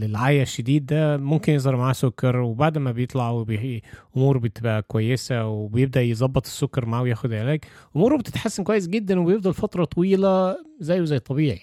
للعيا 0.00 0.42
الشديد 0.42 0.86
ده 0.86 1.16
ممكن 1.16 1.52
يظهر 1.52 1.76
معاه 1.76 1.92
سكر 1.92 2.36
وبعد 2.36 2.78
ما 2.78 2.92
بيطلع 2.92 3.30
وبي... 3.30 3.82
أموره 4.16 4.38
بتبقى 4.38 4.82
كويسة 4.82 5.46
وبيبدأ 5.46 6.02
يظبط 6.02 6.46
السكر 6.46 6.86
معاه 6.86 7.02
وياخد 7.02 7.32
علاج 7.32 7.60
أموره 7.96 8.16
بتتحسن 8.16 8.64
كويس 8.64 8.88
جدا 8.88 9.20
وبيفضل 9.20 9.54
فترة 9.54 9.84
طويلة 9.84 10.56
زيه 10.80 11.04
زي 11.04 11.16
الطبيعي. 11.16 11.60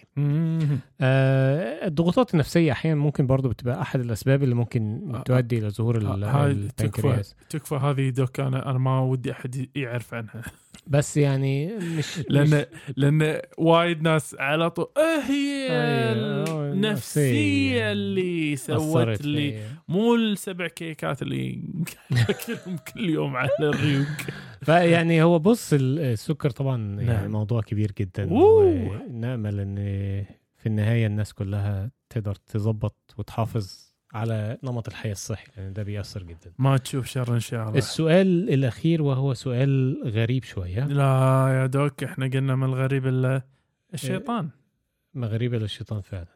آه 1.02 1.88
الضغوطات 1.88 2.34
النفسية 2.34 2.72
أحيانا 2.72 3.00
ممكن 3.00 3.28
برضو 3.28 3.50
بتبقى 3.50 3.82
أحد 3.82 4.00
الأسباب 4.00 4.43
اللي 4.43 4.56
ممكن 4.56 5.12
آه، 5.16 5.22
تؤدي 5.22 5.58
إلى 5.58 5.70
ظهور 5.70 5.97
تكفى 5.97 6.45
البنكرياس. 6.45 7.36
تكفى 7.50 7.76
هذه 7.76 8.10
دوك 8.10 8.39
أنا 8.39 8.70
أنا 8.70 8.80
ما 8.80 9.00
ودي 9.00 9.32
أحد 9.32 9.68
يعرف 9.76 10.14
عنها. 10.14 10.41
بس 10.90 11.18
يعني 11.18 11.68
مش 11.78 12.20
لأن 12.30 12.66
لأن 12.98 13.42
وايد 13.58 14.02
ناس 14.02 14.36
على 14.40 14.70
طول 14.70 14.88
أه 14.98 15.20
هي 15.30 15.68
أيوة، 15.72 16.72
النفسيه 16.74 17.92
اللي 17.92 18.56
سوت 18.56 19.26
لي 19.26 19.52
في- 19.52 19.64
مو 19.88 20.16
السبع 20.16 20.68
كيكات 20.68 21.22
اللي 21.22 21.64
اكلهم 22.30 22.78
كل 22.94 23.10
يوم 23.10 23.36
على 23.36 23.50
الريوق 23.62 24.08
فيعني 24.66 25.24
هو 25.24 25.40
بص 25.40 25.74
ال- 25.74 26.00
السكر 26.00 26.50
طبعا 26.50 26.78
يعني 27.02 27.06
نعم. 27.22 27.32
موضوع 27.32 27.62
كبير 27.62 27.92
جدا. 28.00 28.28
ونأمل 28.32 29.60
ان 29.60 29.76
في 30.58 30.66
النهاية 30.66 31.08
الناس 31.08 31.34
كلها 31.34 31.92
تقدر 32.10 32.36
تظبط 32.36 32.96
وتحافظ 33.18 33.89
على 34.14 34.57
نمط 34.64 34.88
الحياة 34.88 35.12
الصحي 35.12 35.47
لأن 35.57 35.74
ده 35.74 35.84
بيأثر 35.84 36.24
جدا. 36.24 36.51
ما 36.60 36.78
تشوف 36.78 37.05
شر 37.07 37.34
إن 37.34 37.39
شاء 37.39 37.68
الله. 37.68 37.78
السؤال 37.78 38.49
الأخير 38.49 39.01
وهو 39.01 39.34
سؤال 39.34 40.01
غريب 40.05 40.43
شوية. 40.43 40.86
لا 40.86 41.47
يا 41.62 41.66
دوك 41.66 42.03
إحنا 42.03 42.28
قلنا 42.28 42.55
من 42.55 42.64
الغريب 42.64 43.07
الا 43.07 43.41
الشيطان. 43.93 44.49
غريبه 45.18 45.57
للشيطان 45.57 46.01
فعلا. 46.01 46.28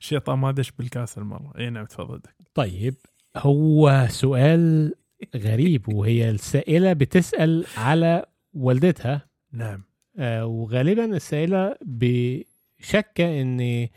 الشيطان 0.00 0.38
ما 0.38 0.50
دش 0.52 0.70
بالكاس 0.70 1.18
المره 1.18 1.52
اي 1.58 1.70
نعم 1.70 1.84
تفضل. 1.84 2.20
طيب 2.54 2.94
هو 3.36 4.06
سؤال 4.10 4.94
غريب 5.36 5.88
وهي 5.88 6.30
السائلة 6.30 6.92
بتسأل 6.92 7.64
على 7.76 8.26
والدتها. 8.54 9.28
نعم. 9.52 9.82
آه، 10.18 10.46
وغالبا 10.46 11.04
السائلة 11.04 11.76
بشكة 11.82 13.40
إن 13.42 13.88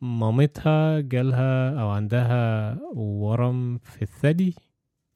مامتها 0.00 1.00
جالها 1.00 1.80
أو 1.80 1.88
عندها 1.88 2.78
ورم 2.94 3.78
في 3.78 4.02
الثدي. 4.02 4.54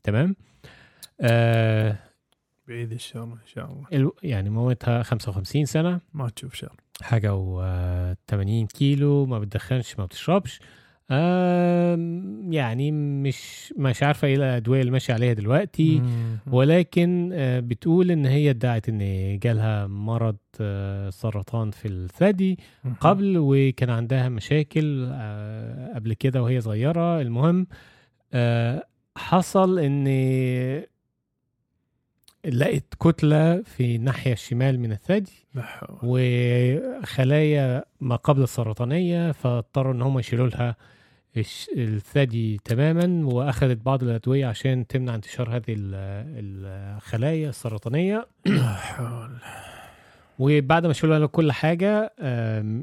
تمام؟ 0.03 0.37
آه 1.20 1.97
بعيد 2.68 2.93
الشر 2.93 3.22
إن 3.22 3.39
شاء 3.47 3.64
الله. 3.72 3.87
ال- 3.93 4.11
يعني 4.22 4.51
مامتها 4.51 5.03
55 5.03 5.64
سنة. 5.64 6.01
ما 6.14 6.28
تشوف 6.28 6.55
شر. 6.55 6.76
حاجة 7.03 7.35
و 7.35 7.62
80 8.28 8.66
كيلو 8.66 9.26
ما 9.26 9.39
بتدخنش 9.39 9.99
ما 9.99 10.05
بتشربش. 10.05 10.61
يعني 12.50 12.92
مش 12.92 13.74
مش 13.78 14.02
عارفة 14.02 14.28
إيه 14.28 14.36
الأدوية 14.36 14.80
اللي 14.80 14.92
ماشية 14.92 15.14
عليها 15.14 15.32
دلوقتي. 15.32 16.02
ولكن 16.46 17.30
آه، 17.32 17.61
بتقول 17.61 18.11
إن 18.11 18.26
هي 18.26 18.50
ادعت 18.50 18.88
إن 18.88 19.38
جالها 19.38 19.86
مرض 19.86 20.36
آه، 20.61 21.11
سرطان 21.11 21.70
في 21.70 21.88
الثدي. 21.88 22.58
قبل 23.00 23.34
وكان 23.38 23.90
عندها 23.90 24.28
مشاكل 24.28 25.08
آه، 25.12 25.94
قبل 25.94 26.12
كده 26.14 26.42
وهي 26.42 26.61
صغيرة 26.61 27.20
المهم 27.20 27.66
حصل 29.16 29.78
إن 29.78 30.06
لقيت 32.44 32.94
كتلة 33.00 33.62
في 33.62 33.96
الناحية 33.96 34.32
الشمال 34.32 34.80
من 34.80 34.92
الثدي. 34.92 35.46
وخلايا 36.02 37.84
ما 38.00 38.16
قبل 38.16 38.42
السرطانية 38.42 39.32
فاضطروا 39.32 39.92
إن 39.92 40.02
هم 40.02 40.18
يشيلوا 40.18 40.48
لها 40.48 40.76
الثدي 41.76 42.61
تماما 42.64 43.26
وأخذت 43.26 43.78
بعض 43.85 44.03
الأدوية 44.03 44.47
عشان 44.47 44.87
تمنع 44.87 45.14
انتشار 45.14 45.57
هذه 45.57 45.62
ال- 45.68 46.95
الخلايا 46.97 47.49
السرطانية. 47.49 48.26
وبعد 50.39 50.87
ما 50.87 50.93
شالوا 50.93 51.26
كل 51.26 51.53
حاجة 51.53 52.12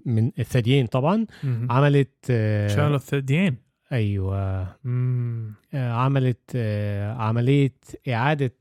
من 0.06 0.32
الثديين 0.40 0.86
طبعا. 0.86 1.26
عملت 1.70 2.10
آه، 2.30 2.68
شالوا 2.68 2.96
الثديين. 2.96 3.56
أيوه. 3.92 4.68
مم. 4.84 5.54
آه، 5.74 5.92
عملت 5.92 6.52
آه، 6.56 7.14
عملية 7.14 7.74
إعادة 8.10 8.52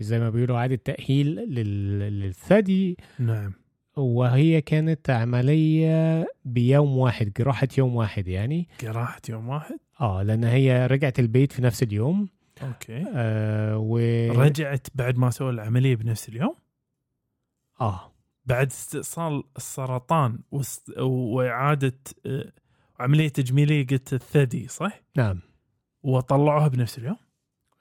زي 0.00 0.18
ما 0.20 0.30
بيقولوا 0.30 0.56
إعادة 0.56 0.74
تأهيل 0.84 1.26
لل- 1.26 2.20
للثدي. 2.20 2.96
نعم. 3.18 3.52
وهي 3.98 4.60
كانت 4.60 5.10
عملية 5.10 6.26
بيوم 6.44 6.96
واحد 6.98 7.32
جراحة 7.38 7.68
يوم 7.78 7.96
واحد 7.96 8.28
يعني. 8.28 8.68
جراحة 8.80 9.20
يوم 9.28 9.48
واحد؟ 9.48 9.78
آه 10.00 10.22
لأن 10.22 10.44
هي 10.44 10.86
رجعت 10.86 11.18
البيت 11.18 11.52
في 11.52 11.62
نفس 11.62 11.82
اليوم. 11.82 12.28
أوكي. 12.62 13.04
آه 13.14 13.78
و 13.78 13.98
رجعت 14.32 14.86
بعد 14.94 15.18
ما 15.18 15.30
سووا 15.30 15.50
العملية 15.50 15.96
بنفس 15.96 16.28
اليوم؟ 16.28 16.54
آه. 17.80 18.12
بعد 18.46 18.66
استئصال 18.66 19.44
السرطان 19.56 20.38
وإعادة 21.00 21.98
آه، 22.26 22.52
عملية 23.00 23.28
تجميلية 23.28 23.86
قلت 23.86 24.12
الثدي 24.12 24.68
صح؟ 24.68 25.00
نعم. 25.16 25.40
وطلعوها 26.02 26.68
بنفس 26.68 26.98
اليوم؟ 26.98 27.16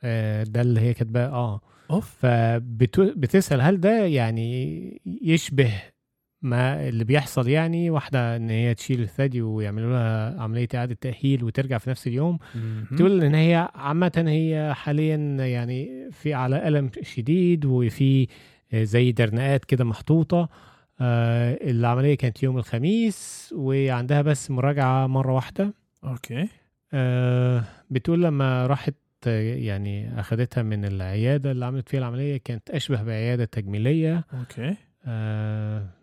آه 0.03 0.43
ده 0.43 0.61
اللي 0.61 0.82
هي 0.82 0.93
كاتباه 0.93 1.28
آه. 1.28 1.61
أوف. 1.91 2.15
فبتسال 2.20 3.61
هل 3.61 3.82
ده 3.82 4.05
يعني 4.05 5.01
يشبه 5.05 5.74
ما 6.41 6.88
اللي 6.89 7.03
بيحصل 7.03 7.47
يعني 7.49 7.89
واحدة 7.89 8.35
إن 8.35 8.49
هي 8.49 8.73
تشيل 8.73 9.01
الثدي 9.01 9.41
ويعملوا 9.41 9.93
لها 9.93 10.41
عملية 10.41 10.67
إعادة 10.75 10.97
تأهيل 11.01 11.43
وترجع 11.43 11.77
في 11.77 11.89
نفس 11.89 12.07
اليوم. 12.07 12.39
مهم. 12.55 12.97
تقول 12.97 13.23
إن 13.23 13.35
هي 13.35 13.69
عامة 13.75 14.23
هي 14.27 14.73
حاليا 14.75 15.15
يعني 15.45 16.09
في 16.11 16.33
على 16.33 16.67
ألم 16.67 16.91
شديد 17.01 17.65
وفي 17.65 18.27
زي 18.73 19.11
درنقات 19.11 19.65
كده 19.65 19.83
محطوطة. 19.85 20.49
آه 21.01 21.59
العملية 21.61 22.15
كانت 22.17 22.43
يوم 22.43 22.57
الخميس 22.57 23.49
وعندها 23.57 24.21
بس 24.21 24.51
مراجعة 24.51 25.07
مرة 25.07 25.33
واحدة. 25.33 25.73
okay. 26.03 26.47
آه 26.93 27.63
بتقول 27.89 28.23
لما 28.23 28.67
راحت 28.67 28.95
يعني 29.25 30.19
اخذتها 30.19 30.63
من 30.63 30.85
العيادة 30.85 31.51
اللي 31.51 31.65
عملت 31.65 31.89
فيها 31.89 31.99
العملية 31.99 32.38
كانت 32.38 32.69
أشبه 32.69 33.03
بعيادة 33.03 33.45
تجميلية. 33.45 34.25
okay. 34.33 34.75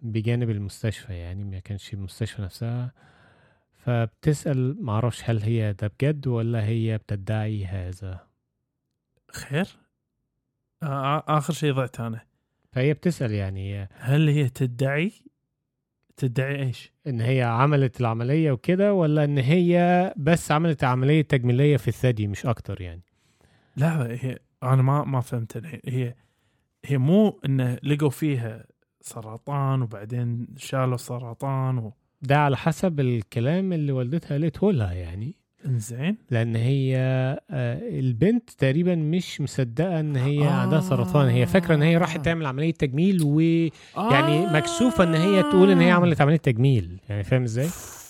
بجانب 0.03 0.51
المستشفى 0.51 1.15
يعني 1.15 1.45
ما 1.45 1.59
كانش 1.59 1.95
المستشفى 1.95 2.43
نفسها. 2.43 2.93
فبتسأل 3.77 4.77
معرفش 4.81 5.31
هل 5.31 5.43
هي 5.43 5.73
ده 5.73 5.87
بجد 5.87 6.27
ولا 6.27 6.65
هي 6.65 6.99
بتدعي 6.99 7.65
هذا. 7.67 8.27
خير؟ 9.33 9.69
آه 10.83 11.25
آخر 11.29 11.53
شيء 11.53 11.73
ضعت 11.73 12.01
أنا. 12.01 12.21
فهي 12.73 12.95
بتسأل 12.95 13.33
يعني 13.33 13.89
هل 13.93 14.29
هي 14.29 14.49
تدعي؟ 14.49 15.13
تدعي 16.17 16.63
إيش؟ 16.63 16.93
إن 17.07 17.21
هي 17.21 17.43
عملت 17.43 18.01
العملية 18.01 18.53
وكده 18.53 18.93
ولا 18.95 19.25
إن 19.25 19.39
هي 19.39 20.15
بس 20.17 20.53
عملت 20.53 20.85
عملية 20.85 21.23
تجميلية 21.23 21.77
في 21.77 21.89
الثدي 21.89 22.27
مش 22.27 22.47
أكتر 22.47 22.81
يعني؟ 22.81 23.03
لا 23.77 24.07
هي 24.07 24.39
أنا 24.63 24.83
ما 24.83 25.05
ما 25.05 25.21
فهمت. 25.21 25.57
الحين 25.57 25.81
هي 25.85 26.15
هي 26.85 26.99
مو 26.99 27.41
انه 27.45 27.79
لقوا 27.83 28.11
فيها 28.11 28.67
سرطان 29.07 29.83
وبعدين 29.83 30.47
شالوا 30.57 30.95
السرطان 30.95 31.79
و... 31.79 31.93
ده 32.23 32.39
على 32.39 32.57
حسب 32.57 33.01
الكلام 33.01 33.73
اللي 33.73 33.93
والدتها 33.93 34.29
قالته 34.31 34.73
لها 34.73 34.93
يعني. 34.93 35.35
إنزين؟ 35.67 36.17
لأن 36.31 36.57
هي 36.57 36.97
آه، 37.51 37.79
البنت 37.99 38.51
تقريبا 38.51 38.95
مش 38.95 39.41
مصدقة 39.41 40.01
إن 40.01 40.17
هي 40.17 40.49
آه. 40.49 40.51
عندها 40.51 40.81
سرطان. 40.81 41.29
هي 41.29 41.47
فاكرة 41.47 41.75
إن 41.75 41.83
هي 41.83 41.97
راحت 41.97 42.25
تعمل 42.25 42.47
عملية 42.47 42.73
تجميل 42.73 43.23
ويعني 43.23 44.47
آه. 44.47 44.53
مكسوفة 44.53 45.05
إن 45.05 45.15
هي 45.15 45.43
تقول 45.43 45.71
إن 45.71 45.81
هي 45.81 45.91
عملت 45.91 46.21
عملية 46.21 46.37
تجميل. 46.37 47.01
يعني 47.09 47.23
فاهم 47.25 47.43
إزاي؟ 47.43 47.67
آه 47.67 48.04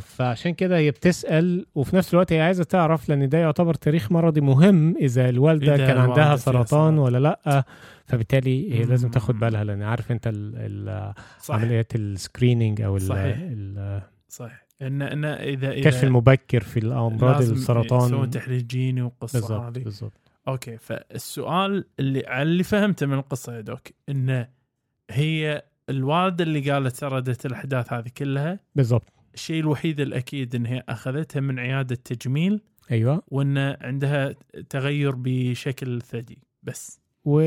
فعشان 0.00 0.54
كده 0.54 0.76
هي 0.76 0.90
بتسأل 0.90 1.66
وفي 1.74 1.96
نفس 1.96 2.14
الوقت 2.14 2.32
هي 2.32 2.40
عايزة 2.40 2.64
تعرف 2.64 3.08
لأن 3.08 3.28
ده 3.28 3.38
يعتبر 3.38 3.74
تاريخ 3.74 4.12
مرضي 4.12 4.40
مهم 4.40 4.96
إذا 4.96 5.28
الوالدة 5.28 5.76
كان 5.76 5.96
عندها 5.98 6.36
سرطان. 6.36 6.98
ولا 6.98 7.18
لأ. 7.18 7.64
فبالتالي 8.06 8.74
هي 8.74 8.84
لازم. 8.84 9.10
تاخد 9.10 9.38
بالها 9.38 9.64
لأن 9.64 9.82
عارف 9.82 10.12
أنت 10.12 10.26
ال- 10.26 10.54
ال- 10.56 11.14
صح 11.40 11.54
عمليات 11.54 11.94
ال 11.94 12.03
screening 12.03 12.80
أو 12.82 12.96
ال- 12.96 13.02
صحيح. 13.02 13.36
ال- 13.40 14.02
صح 14.28 14.66
ان 14.82 15.02
إن 15.02 15.24
اذا 15.24 15.42
إذا 15.52 15.72
الكشف 15.72 16.04
المبكر 16.04 16.60
في 16.60 16.78
الأمراض 16.78 17.40
السرطان. 17.42 18.06
يسوون 18.08 18.30
تحليل 18.30 18.66
جيني 18.66 19.10
بالضبط 19.20 19.50
هذه. 19.50 19.84
بالضبط. 19.84 20.12
okay 20.48 20.76
فالسؤال 20.78 21.84
اللي 22.00 22.42
اللي 22.42 22.62
فهمته 22.62 23.06
من 23.06 23.14
القصة 23.18 23.56
يا 23.56 23.60
doc 23.60 23.88
انه 24.08 24.48
هي 25.10 25.62
الوالدة 25.90 26.44
اللي 26.44 26.70
قالت 26.70 26.96
سردت 26.96 27.46
الأحداث 27.46 27.92
هذه 27.92 28.08
كلها 28.16 28.58
بالضبط. 28.74 29.12
الشيء 29.34 29.60
الوحيد 29.60 30.00
الأكيد 30.00 30.54
إن 30.54 30.66
هي 30.66 30.82
أخذتها 30.88 31.40
من 31.40 31.58
عيادة 31.58 31.94
تجميل 31.94 32.60
أيوه. 32.90 33.22
وإن 33.28 33.58
عندها 33.58 34.34
تغير 34.70 35.14
بشكل 35.16 35.96
الثدي 35.96 36.38
بس. 36.62 37.00
و 37.24 37.40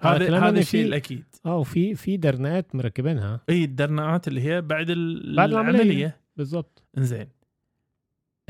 هذا 0.00 0.26
كلام 0.26 0.44
هذا 0.44 0.58
الشيء 0.60 0.86
الأكيد. 0.86 1.24
آه 1.46 1.56
وفي 1.56 1.94
في 1.94 2.16
درنقات 2.16 2.74
مركبينها. 2.74 3.40
إي 3.48 3.64
الدرنات 3.64 4.28
اللي 4.28 4.40
هي 4.40 4.60
بعد, 4.60 4.90
ال- 4.90 5.36
بعد 5.36 5.50
العملية. 5.50 5.80
العملية. 5.80 6.20
بالضبط. 6.36 6.82
إنزين. 6.98 7.28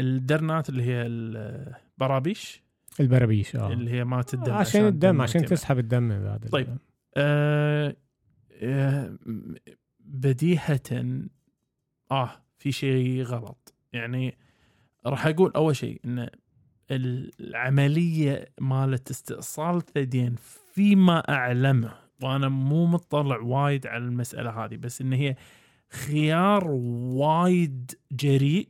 الدرنات 0.01 0.69
اللي 0.69 0.83
هي 0.83 1.03
البرابيش. 1.07 2.63
البرابيش 3.01 3.57
آه. 3.57 3.73
اللي 3.73 3.91
هي 3.91 4.05
مات 4.05 4.35
الدم 4.35 4.53
عشان 4.53 4.87
الدم 4.87 5.21
عشان. 5.21 5.45
تسحب 5.45 5.79
الدم 5.79 6.09
بعد 6.09 6.49
طيب. 6.53 6.77
آه 7.17 7.97
آه 8.63 9.19
بديهة 10.01 10.81
آه 12.11 12.42
في 12.63 12.73
شيء 12.73 13.23
غلط 13.23 13.75
يعني 13.93 14.39
راح 15.07 15.27
أقول 15.27 15.53
أول 15.57 15.77
شيء 15.77 16.01
إن 16.05 16.29
العملية 16.91 18.49
مالت 18.61 19.11
استئصال 19.11 19.77
الثديين 19.77 20.37
فيما 20.75 21.19
أعلمه 21.19 21.95
وأنا 22.23 22.49
مو 22.49 22.87
مطلع 22.87 23.39
وايد 23.39 23.87
على 23.87 24.05
المسألة 24.05 24.65
هذه 24.65 24.77
بس 24.77 25.01
إن 25.01 25.13
هي 25.13 25.37
خيار 25.91 26.71
وايد 26.71 27.93
جريء. 28.13 28.69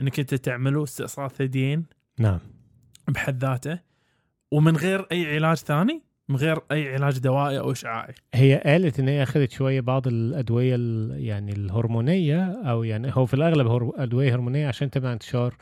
إنك 0.00 0.18
أنت 0.20 0.34
تعمله 0.34 0.82
استئصال 0.82 1.30
ثديين 1.30 1.86
نعم 2.18 2.38
بحد 3.08 3.44
ذاته 3.44 3.78
ومن 4.52 4.76
غير 4.76 5.06
أي 5.12 5.34
علاج 5.34 5.56
ثاني 5.56 6.02
من 6.28 6.36
غير 6.36 6.58
أي 6.72 6.94
علاج 6.94 7.18
دوائي 7.18 7.58
أو 7.58 7.72
إشعاعي 7.72 8.14
هي 8.34 8.62
قالت 8.66 9.00
إن 9.00 9.08
هي 9.08 9.22
أخذت 9.22 9.50
شوية 9.50 9.80
بعض 9.80 10.06
الأدوية 10.06 10.74
ال- 10.74 11.24
يعني 11.24 11.52
الهرمونية 11.52 12.44
أو 12.70 12.84
يعني 12.84 13.10
هو 13.14 13.26
في 13.26 13.34
الأغلب 13.34 13.66
هر- 13.66 13.92
أدوية 13.96 14.34
هرمونية 14.34 14.68
عشان 14.68 14.90
تمنع 14.90 15.12
انتشار 15.12 15.54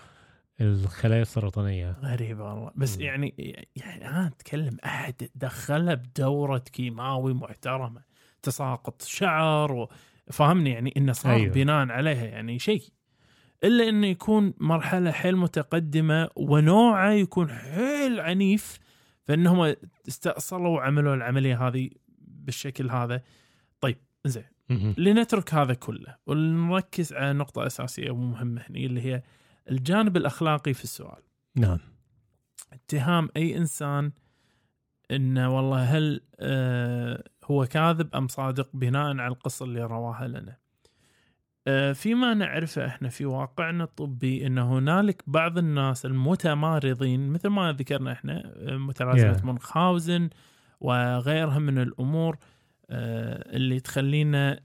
الخلايا 0.60 1.22
السرطانية 1.22 1.96
غريبة 2.02 2.44
والله 2.44 2.70
بس 2.76 2.96
مم. 2.98 3.02
يعني 3.04 3.34
يعني 3.76 4.08
أنا 4.08 4.26
أتكلم 4.26 4.76
أحد 4.84 5.14
دخلها 5.34 5.94
بدورة 5.94 6.58
كيماوي 6.58 7.34
محترمة 7.34 8.00
تساقط 8.42 9.02
شعر 9.02 9.72
و... 9.72 9.88
فاهمني 10.32 10.70
يعني 10.70 10.94
إنه 10.96 11.12
صار 11.12 11.32
أيوه. 11.34 11.52
بناء 11.54 11.88
عليها 11.90 12.24
يعني 12.24 12.58
شيء 12.58 12.82
إلا 13.64 13.88
إنه 13.88 14.06
يكون 14.06 14.54
مرحلة 14.60 15.10
حيل 15.12 15.36
متقدمة 15.36 16.28
ونوعه 16.36 17.10
يكون 17.10 17.50
حيل 17.50 18.20
عنيف 18.20 18.78
فإنهم 19.24 19.74
استأصلوا 20.08 20.76
وعملوا 20.76 21.14
العملية 21.14 21.66
هذه 21.68 21.90
بالشكل 22.18 22.90
هذا 22.90 23.22
طيب 23.80 23.96
زين. 24.24 24.44
لنترك 24.98 25.54
هذا 25.54 25.74
كله 25.74 26.16
ونركز 26.26 27.12
على 27.12 27.32
نقطة 27.32 27.66
أساسية 27.66 28.10
ومهمة 28.10 28.60
هنا 28.60 28.78
اللي 28.78 29.00
هي 29.00 29.22
الجانب 29.70 30.16
الأخلاقي 30.16 30.74
في 30.74 30.84
السؤال 30.84 31.22
نعم 31.56 31.78
اتهام 32.72 33.28
أي 33.36 33.56
إنسان 33.56 34.12
إنه 35.10 35.56
والله 35.56 35.82
هل 35.82 36.20
آه 36.40 37.24
هو 37.44 37.66
كاذب 37.66 38.14
أم 38.16 38.28
صادق 38.28 38.70
بناء 38.74 39.06
على 39.06 39.28
القصة 39.28 39.64
اللي 39.64 39.84
رواها 39.84 40.28
لنا. 40.28 40.56
آه 41.66 41.92
فيما 41.92 42.34
نعرفه 42.34 42.86
إحنا 42.86 43.08
في 43.08 43.24
واقعنا 43.26 43.84
الطبي 43.84 44.46
إن 44.46 44.58
هنالك 44.58 45.22
بعض 45.26 45.58
الناس 45.58 46.06
المتمارضين 46.06 47.28
مثل 47.28 47.48
ما 47.48 47.72
ذكرنا 47.72 48.12
إحنا 48.12 48.52
آه، 48.56 48.76
متلازمة 48.76 49.38
Yeah. 49.38 49.44
منخاوزن 49.44 50.30
وغيرها 50.80 51.58
من 51.58 51.78
الأمور 51.78 52.36
آه 52.90 53.56
اللي 53.56 53.80
تخلينا 53.80 54.60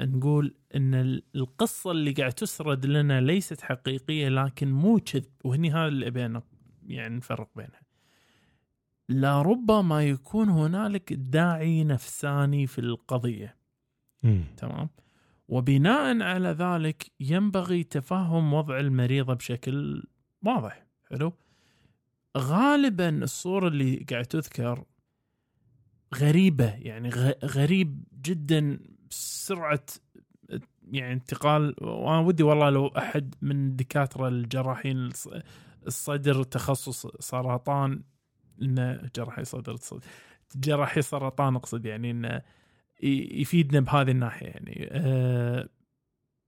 نقول 0.00 0.54
إن 0.76 0.94
ال- 0.94 1.22
القصة 1.34 1.90
اللي 1.90 2.12
قاعد 2.12 2.32
تسرد 2.32 2.86
لنا 2.86 3.20
ليست 3.20 3.60
حقيقية 3.60 4.28
لكن 4.28 4.72
مو 4.72 4.98
كذب 4.98 5.24
وهني 5.44 5.70
هذا 5.72 5.86
اللي 5.88 6.06
ابينا 6.06 6.42
يعني 6.86 7.16
نفرق 7.16 7.48
بينها 7.56 7.80
لربما 9.08 10.02
يكون 10.04 10.48
هنالك 10.48 11.12
داعي 11.12 11.84
نفساني 11.84 12.66
في 12.66 12.78
القضية. 12.80 13.56
تمام 14.56 14.88
وبناء 15.48 16.22
على 16.22 16.48
ذلك 16.48 17.12
ينبغي 17.20 17.84
تفهم 17.84 18.52
وضع 18.54 18.80
المريضة 18.80 19.34
بشكل 19.34 20.02
واضح 20.44 20.86
حلو؟ 21.10 21.32
غالبا 22.38 23.08
الصورة 23.08 23.68
اللي 23.68 24.06
قاعد 24.10 24.24
تذكر 24.24 24.84
غريبة 26.14 26.64
يعني 26.74 27.08
غريب 27.44 28.04
جدا 28.22 28.78
سرعه 29.10 29.84
يعني 30.90 31.12
انتقال 31.12 31.74
وأنا 31.80 32.18
ودي 32.18 32.42
والله 32.42 32.70
لو 32.70 32.86
أحد 32.86 33.34
من 33.42 33.66
الدكاتره 33.68 34.28
الجراحين 34.28 35.10
الص- 35.10 35.42
الصدر 35.86 36.42
تخصص 36.42 37.06
سرطان 37.06 38.02
إنه 38.62 39.00
جراحي 39.16 39.44
صدر 39.44 39.76
جراحي 40.56 41.02
سرطان 41.02 41.56
أقصد 41.56 41.86
يعني 41.86 42.10
إنه 42.10 42.42
يفيدنا 43.02 43.80
بهذه 43.80 44.10
الناحية 44.10 44.46
يعني. 44.46 44.88
أه 44.90 45.68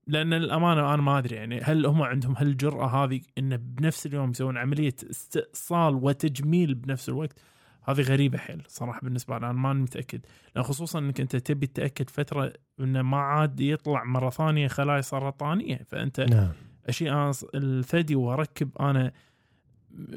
لأن 0.07 0.33
الأمانة 0.33 0.93
أنا 0.93 1.01
ما 1.01 1.17
أدري 1.17 1.35
يعني 1.35 1.61
هل 1.61 1.85
هم 1.85 2.01
عندهم 2.01 2.35
هالجرأة 2.37 2.87
هذه 2.87 3.21
انه 3.37 3.55
بنفس 3.55 4.05
اليوم 4.05 4.29
يسوون 4.29 4.57
عملية 4.57 4.95
استئصال 5.09 5.95
وتجميل 5.95 6.75
بنفس 6.75 7.09
الوقت؟ 7.09 7.39
هذه 7.83 8.01
غريبة 8.01 8.37
حيل 8.37 8.63
صراحة 8.67 8.99
بالنسبة 9.01 9.37
لي 9.37 9.45
أنا 9.45 9.53
ما 9.53 9.73
متأكد. 9.73 10.25
لأن 10.55 10.63
خصوصا 10.63 10.99
إنك 10.99 11.21
أنت 11.21 11.35
تبي 11.35 11.67
تتأكد 11.67 12.09
فترة 12.09 12.53
إنه 12.79 13.01
ما 13.01 13.17
عاد 13.17 13.59
يطلع 13.59 14.03
مرة 14.03 14.29
ثانية 14.29 14.67
خلايا 14.67 15.01
سرطانيه 15.01 15.85
فأنت 15.87 16.19
نعم. 16.19 17.31
ص- 17.31 17.45
الثدي 17.55 18.15
وأركب 18.15 18.69
أنا 18.79 19.11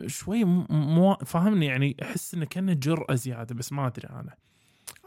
شوي 0.06 0.44
مو 0.44 1.14
فاهمني 1.14 1.66
يعني 1.66 1.96
أحس 2.02 2.34
إنه 2.34 2.44
كأنه 2.44 2.72
جرأة 2.72 3.14
زيادة 3.14 3.54
بس 3.54 3.72
ما 3.72 3.86
أدري 3.86 4.09
أنا. 4.09 4.34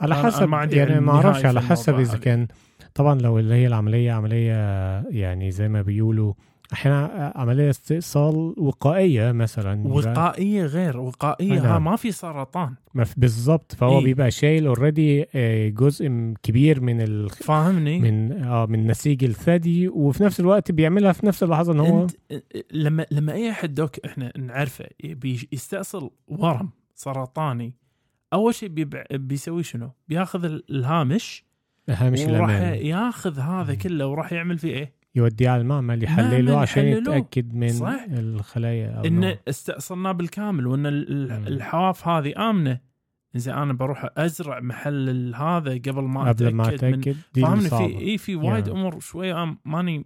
على 0.01 0.15
حسب 0.15 0.37
أنا 0.37 0.45
ما 0.45 0.57
عندي 0.57 0.75
يعني 0.75 0.93
علم 0.93 1.05
ما 1.05 1.11
أعرفش 1.11 1.45
على 1.45 1.61
حسب 1.61 1.99
إذا. 1.99 2.17
كان 2.17 2.47
طبعا 2.93 3.21
لو 3.21 3.39
اللي 3.39 3.55
هي 3.55 3.67
العملية 3.67 4.11
عملية 4.11 4.53
يعني 5.09 5.51
زي 5.51 5.67
ما 5.67 5.81
بيقولوا 5.81 6.33
أحيانا 6.73 7.33
عملية 7.35 7.69
استئصال 7.69 8.35
وقائية 8.57 9.31
مثلا 9.31 9.87
وقائية 9.87 10.65
غير 10.65 10.97
وقائية 10.99 11.59
ها 11.59 11.63
نعم. 11.63 11.83
ما 11.83 11.95
في 11.95 12.11
سرطان 12.11 12.73
ما 12.93 13.05
بالظبط 13.17 13.75
فهو 13.75 13.97
إيه. 13.99 14.03
بيبقى 14.03 14.31
شايل 14.31 14.67
already 14.67 15.25
جزء 15.69 16.09
م- 16.09 16.33
كبير 16.43 16.81
من 16.81 17.01
ال... 17.01 17.29
فاهمني 17.29 17.99
من 17.99 18.31
آه 18.43 18.65
من 18.65 18.87
نسيج 18.87 19.23
الثدي 19.23 19.87
وفي 19.87 20.23
نفس 20.23 20.39
الوقت 20.39 20.71
بيعملها 20.71 21.11
في 21.11 21.25
نفس 21.25 21.43
اللحظة 21.43 21.73
إن 21.73 21.79
هو 21.79 22.03
أنت 22.03 22.11
لما 22.71 23.05
لما 23.11 23.33
أي 23.33 23.51
أحد 23.51 23.73
doc 23.73 23.99
إحنا 24.05 24.31
نعرفه 24.37 24.85
يبي 25.03 25.47
يستأصل 25.51 26.09
ورم 26.27 26.69
سرطاني 26.95 27.73
أول 28.33 28.53
شيء 28.55 28.69
بيبع... 28.69 29.03
بيسوي 29.11 29.63
شنو؟ 29.63 29.91
بياخذ 30.07 30.45
ال- 30.45 30.63
الهامش 30.71 31.45
هامش 31.89 32.19
وراح 32.19 32.51
ياخذ 32.71 33.39
هذا. 33.39 33.73
كله 33.75 34.07
وراح 34.07 34.33
يعمل 34.33 34.57
فيه 34.57 34.73
إيه؟ 34.73 34.93
يوديه 35.15 35.49
على 35.49 35.61
المعمل 35.61 36.05
معمل 36.05 36.51
عشان 36.51 36.85
يحللوه. 36.87 37.15
يتأكد 37.15 37.53
من 37.53 37.69
صح. 37.69 38.05
الخلايا 38.09 38.89
أو 38.97 39.05
ان 39.05 39.19
نوع. 39.19 39.35
استأصلناه 39.49 40.11
بالكامل 40.11 40.67
وإن. 40.67 40.85
الحواف 41.47 42.07
هذه 42.07 42.49
آمنة 42.49 42.79
زين 43.35 43.53
أنا 43.53 43.73
بروح 43.73 44.09
أزرع 44.17 44.59
محل 44.59 45.35
هذا 45.35 45.71
قبل 45.71 46.01
ما 46.03 46.29
قبل 46.29 46.53
ما 46.53 46.77
من 46.81 46.99
دي 46.99 47.15
فاهمني 47.41 47.69
في. 47.69 47.99
إي 47.99 48.17
في 48.17 48.35
وايد 48.35 48.67
يا. 48.67 48.71
أمور 48.73 48.99
شوية 48.99 49.45
أم- 49.45 49.55
ماني 49.65 50.05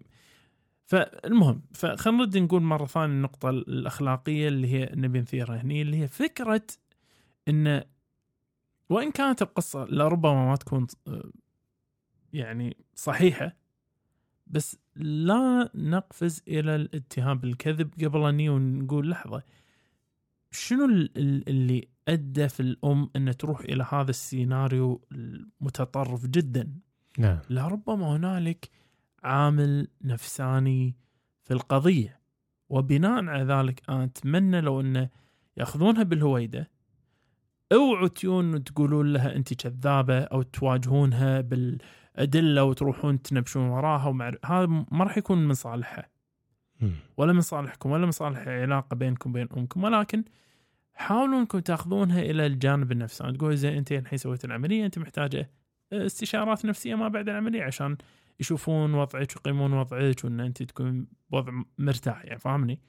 فالمهم 0.86 1.62
فخلينا 1.74 2.18
نرد 2.20 2.38
نقول 2.38 2.62
مرة 2.62 2.86
ثانية 2.86 3.06
النقطة 3.14 3.50
الأخلاقية 3.50 4.48
اللي 4.48 4.74
هي 4.74 4.92
نبي 4.96 5.20
نثيرها 5.20 5.62
هني 5.62 5.82
اللي 5.82 5.98
هي 5.98 6.08
فكرة 6.08 6.62
إن 7.48 7.82
وإن 8.90 9.12
كانت 9.12 9.42
القصة 9.42 9.86
لربما 9.86 10.46
ما 10.50 10.56
تكون 10.56 10.88
يعني 12.34 12.78
صحيحة 12.96 13.56
بس 14.48 14.78
لا 14.96 15.70
نقفز 15.76 16.42
إلى 16.48 16.76
الاتهام 16.76 17.38
بالكذب 17.38 17.94
قبل 18.04 18.26
أن 18.26 18.50
ونقول 18.50 19.10
لحظة 19.10 19.44
شنو 20.52 20.86
ال- 20.86 21.18
ال- 21.18 21.50
اللي 21.50 21.88
أدى 22.08 22.50
في 22.50 22.60
الأم 22.60 23.10
أن 23.16 23.38
تروح 23.38 23.60
إلى 23.60 23.86
هذا 23.92 24.10
السيناريو 24.10 25.02
المتطرف 25.12 26.26
جدا؟ 26.26 26.74
نعم. 27.18 27.40
لربما 27.50 28.16
هنالك 28.16 28.70
عامل 29.24 29.88
نفساني 30.02 30.96
في 31.44 31.54
القضية 31.54 32.20
وبناء 32.70 33.26
على 33.26 33.44
ذلك 33.44 33.82
أنا 33.90 34.04
أتمنى 34.04 34.62
لو 34.62 34.82
أنه 34.82 35.10
يأخذونها 35.58 36.04
بالهويدة 36.04 36.70
اوعوا 37.72 38.08
تيون 38.08 38.64
تقولون 38.64 39.14
لها 39.14 39.36
أنت 39.36 39.54
كذابة 39.54 40.20
أو 40.20 40.42
تواجهونها 40.42 41.42
بالأدلة 41.42 42.64
وتروحون 42.64 43.22
تنبشون 43.22 43.64
وراها 43.64 44.08
ومع... 44.08 44.32
هذا 44.46 44.66
ما 44.66 45.04
راح 45.04 45.18
يكون 45.18 45.48
من 45.48 45.54
صالحها. 45.54 46.10
ولا 47.18 47.34
من 47.34 47.42
صالحكم 47.42 47.92
ولا 47.92 48.06
من 48.06 48.12
صالح 48.12 48.48
علاقة 48.48 48.96
بينكم 48.96 49.30
وبين 49.30 49.48
أمكم 49.58 49.84
ولكن 49.84 50.24
حاولوا 50.94 51.40
أنكم 51.40 51.60
تاخذونها 51.60 52.22
إلى 52.22 52.46
الجانب 52.46 52.92
النفساني 52.92 53.38
تقول 53.38 53.58
زين 53.58 53.74
أنت 53.74 53.92
الحين 53.92 54.18
سويت 54.18 54.46
العملية 54.46 54.86
أنت 54.86 55.00
محتاجة 55.00 55.52
استشارات 55.94 56.66
نفسية 56.66 56.96
ما 56.96 57.08
بعد 57.08 57.30
العملية 57.30 57.64
عشان 57.64 57.98
يشوفون 58.40 58.94
وضعك 58.94 59.30
ويقيمون 59.36 59.74
وضعك 59.74 60.24
وإن 60.24 60.40
انت 60.40 60.64
تكون 60.64 61.08
بوضع 61.30 61.54
مرتاح 61.78 62.26
يعني 62.26 62.40
فاهمني؟ 62.40 62.80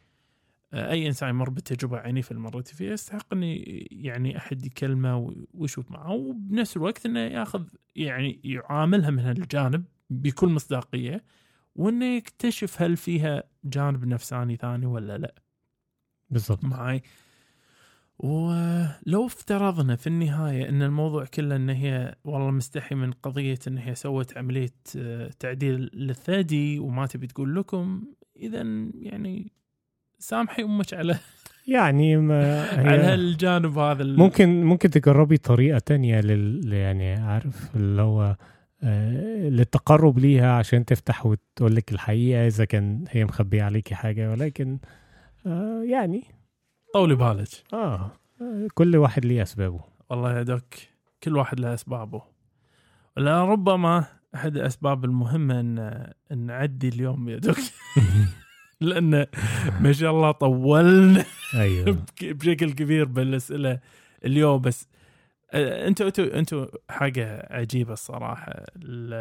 آه، 0.73 0.91
أي 0.91 1.07
إنسان 1.07 1.29
يمر 1.29 1.51
بتجربة 1.51 1.99
عنيفة 1.99 2.31
اللي 2.31 2.43
مريت 2.43 2.69
فيها 2.69 2.93
يستحق 2.93 3.35
ان 3.35 3.43
يعني 3.91 4.37
أحد 4.37 4.67
يكلمه 4.67 5.35
ويشوف 5.55 5.91
معه 5.91 6.13
وبنفس 6.13 6.77
الوقت 6.77 7.07
إنه 7.07 7.21
ياخذ 7.21 7.65
يعني 7.97 8.41
يعاملها 8.45 9.11
من 9.11 9.19
هالجانب 9.19 9.85
بكل 10.11 10.49
مصداقية 10.49 11.25
وإنه 11.75 12.17
يكتشف 12.17 12.83
هل 12.83 12.97
فيها 12.97 13.43
جانب 13.65 14.05
نفساني 14.05 14.57
ثاني 14.57 14.87
ولا 14.87 15.19
لا. 15.19 15.35
بالضبط. 16.31 16.65
معي 16.65 17.03
ولو 18.19 19.27
افترضنا 19.27 19.97
في 19.97 20.07
النهاية 20.07 20.69
أن 20.69 20.83
الموضوع 20.83 21.25
كله 21.25 21.57
أن 21.57 21.71
هي 21.71 22.17
والله 22.25 22.51
مستحي 22.51 22.95
من 22.95 23.13
قضية 23.13 23.59
أن 23.67 23.79
هي 23.79 23.95
سوت 23.95 24.39
عملية 24.39 24.75
آه، 24.97 25.31
تعديل 25.39 25.91
للثدي 25.95 26.79
وما 26.79 27.07
تبي 27.07 27.27
تقول 27.27 27.55
لكم 27.55 28.05
إذا 28.37 28.63
يعني 28.95 29.53
سامحي 30.21 30.63
أمك 30.63 30.95
على 30.95 31.19
يعني 31.67 32.17
ما 32.17 32.63
على 32.89 33.03
هالجانب 33.03 33.79
هذا 33.79 34.03
ال- 34.03 34.19
ممكن 34.19 34.65
ممكن 34.65 34.91
تجربي 34.91 35.37
طريقة 35.37 35.79
تانية 35.79 36.21
لل 36.21 36.73
يعني 36.73 37.13
عارف 37.15 37.77
اللي 37.77 38.03
هو 38.03 38.37
آه، 38.83 39.49
للتقرب 39.49 40.19
ليها 40.19 40.53
عشان 40.53 40.85
تفتح 40.85 41.27
وتقول 41.27 41.77
لك 41.77 41.93
الحقيقة 41.93 42.47
إذا 42.47 42.65
كان 42.65 43.05
هي 43.11 43.25
مخبية 43.25 43.63
عليكي 43.63 43.95
حاجة. 43.95 44.31
ولكن 44.31 44.79
آه، 45.47 45.83
يعني 45.83 46.25
طولي 46.95 47.15
بالك 47.15 47.49
آه، 47.73 48.11
كل 48.75 48.97
واحد 48.97 49.25
ليه 49.25 49.43
أسبابه. 49.43 49.81
والله 50.11 50.37
يا 50.39 50.43
دوك 50.43 50.65
كل 51.23 51.37
واحد 51.37 51.61
له 51.61 51.75
أسبابه. 51.75 52.23
ولا 53.17 53.45
ربما 53.45 54.05
أحد 54.35 54.57
الأسباب 54.57 55.05
المهمة 55.05 55.61
إن 55.61 55.79
إن 56.33 56.39
نعدي 56.39 56.89
اليوم 56.89 57.29
يا 57.29 57.39
دوك. 57.39 57.57
لأن 58.81 59.27
ما 59.81 59.93
شاء 59.93 60.11
الله 60.11 60.31
طولنا 60.31 61.25
بك- 61.93 62.25
بشكل 62.25 62.73
كبير 62.73 63.05
بالأسئلة 63.05 63.81
اليوم. 64.25 64.61
بس 64.61 64.89
أنتوا 65.55 66.07
أنتوا 66.07 66.39
أنتوا 66.39 66.67
حاجة 66.91 67.47
عجيبة 67.51 67.93
الصراحة. 67.93 68.53
ال- 68.77 69.15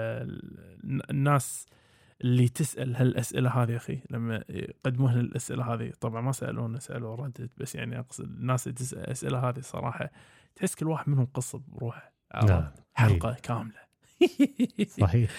ال- 0.84 1.10
الناس 1.12 1.66
اللي 2.22 2.48
تسأل 2.48 2.96
هالأسئلة 2.96 3.50
هذه 3.50 3.76
أخي 3.76 4.00
لما 4.10 4.44
يقدمون 4.50 5.12
هالاسئله 5.12 5.74
هذه 5.74 5.92
طبعا 6.02 6.22
ما 6.22 6.32
سالونا 6.32 6.80
سألوا 6.80 7.16
ردت 7.16 7.50
بس 7.58 7.76
يعني 7.76 8.00
أقصد 8.00 8.24
الناس 8.24 8.68
اللي 8.68 8.76
تسأل 8.76 9.00
الأسئلة 9.00 9.50
هذه 9.50 9.60
صراحة 9.60 10.12
تحس 10.56 10.76
كل 10.76 10.88
واحد 10.88 11.10
منهم 11.10 11.26
قصة 11.26 11.62
بروحه؟ 11.68 12.14
نعم. 12.54 12.72
حلقة 12.94 13.34
كاملة. 13.44 13.89
صحيح. 15.02 15.30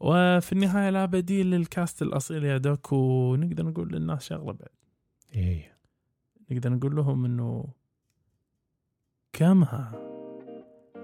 وفي 0.00 0.52
النهاية 0.52 0.90
لا 0.90 1.04
بديل 1.04 1.50
للكاست 1.50 2.02
الأصيل 2.02 2.44
يا 2.44 2.58
دوك 2.58 2.92
ونقدر 2.92 3.66
نقول 3.66 3.92
للناس 3.92 4.24
شغلة 4.24 4.52
بعد. 4.52 4.68
إيه. 5.34 5.76
نقدر 6.50 6.72
نقول 6.72 6.96
لهم 6.96 7.24
إنه 7.24 7.64
كما 9.32 9.92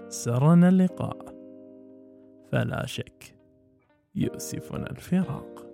سرنا 0.09 0.69
اللقاء. 0.69 1.39
فلا 2.51 2.85
شك 2.85 3.35
يؤسفنا 4.15 4.91
الفراق. 4.91 5.65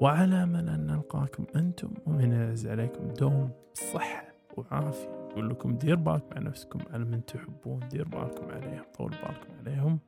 وعلى 0.00 0.46
من 0.46 0.68
أن 0.68 0.86
نلقاكم 0.86 1.44
أنتم. 1.56 1.94
ومن 2.06 2.32
يعز 2.32 2.66
عليكم 2.66 3.08
دوم 3.08 3.50
صحة 3.74 4.32
وعافية. 4.56 5.08
نقول 5.30 5.50
لكم 5.50 5.76
دير 5.76 5.96
بالك 5.96 6.24
مع 6.32 6.38
نفسكم. 6.38 6.80
على 6.90 7.04
من 7.04 7.24
تحبون 7.24 7.88
دير 7.88 8.08
بالكم 8.08 8.50
عليهم. 8.50 8.84
طول 8.94 9.10
بالكم 9.10 9.54
عليهم. 9.58 9.98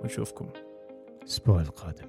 ونشوفكم. 0.00 0.48
الأسبوع 1.22 1.60
القادم. 1.60 2.08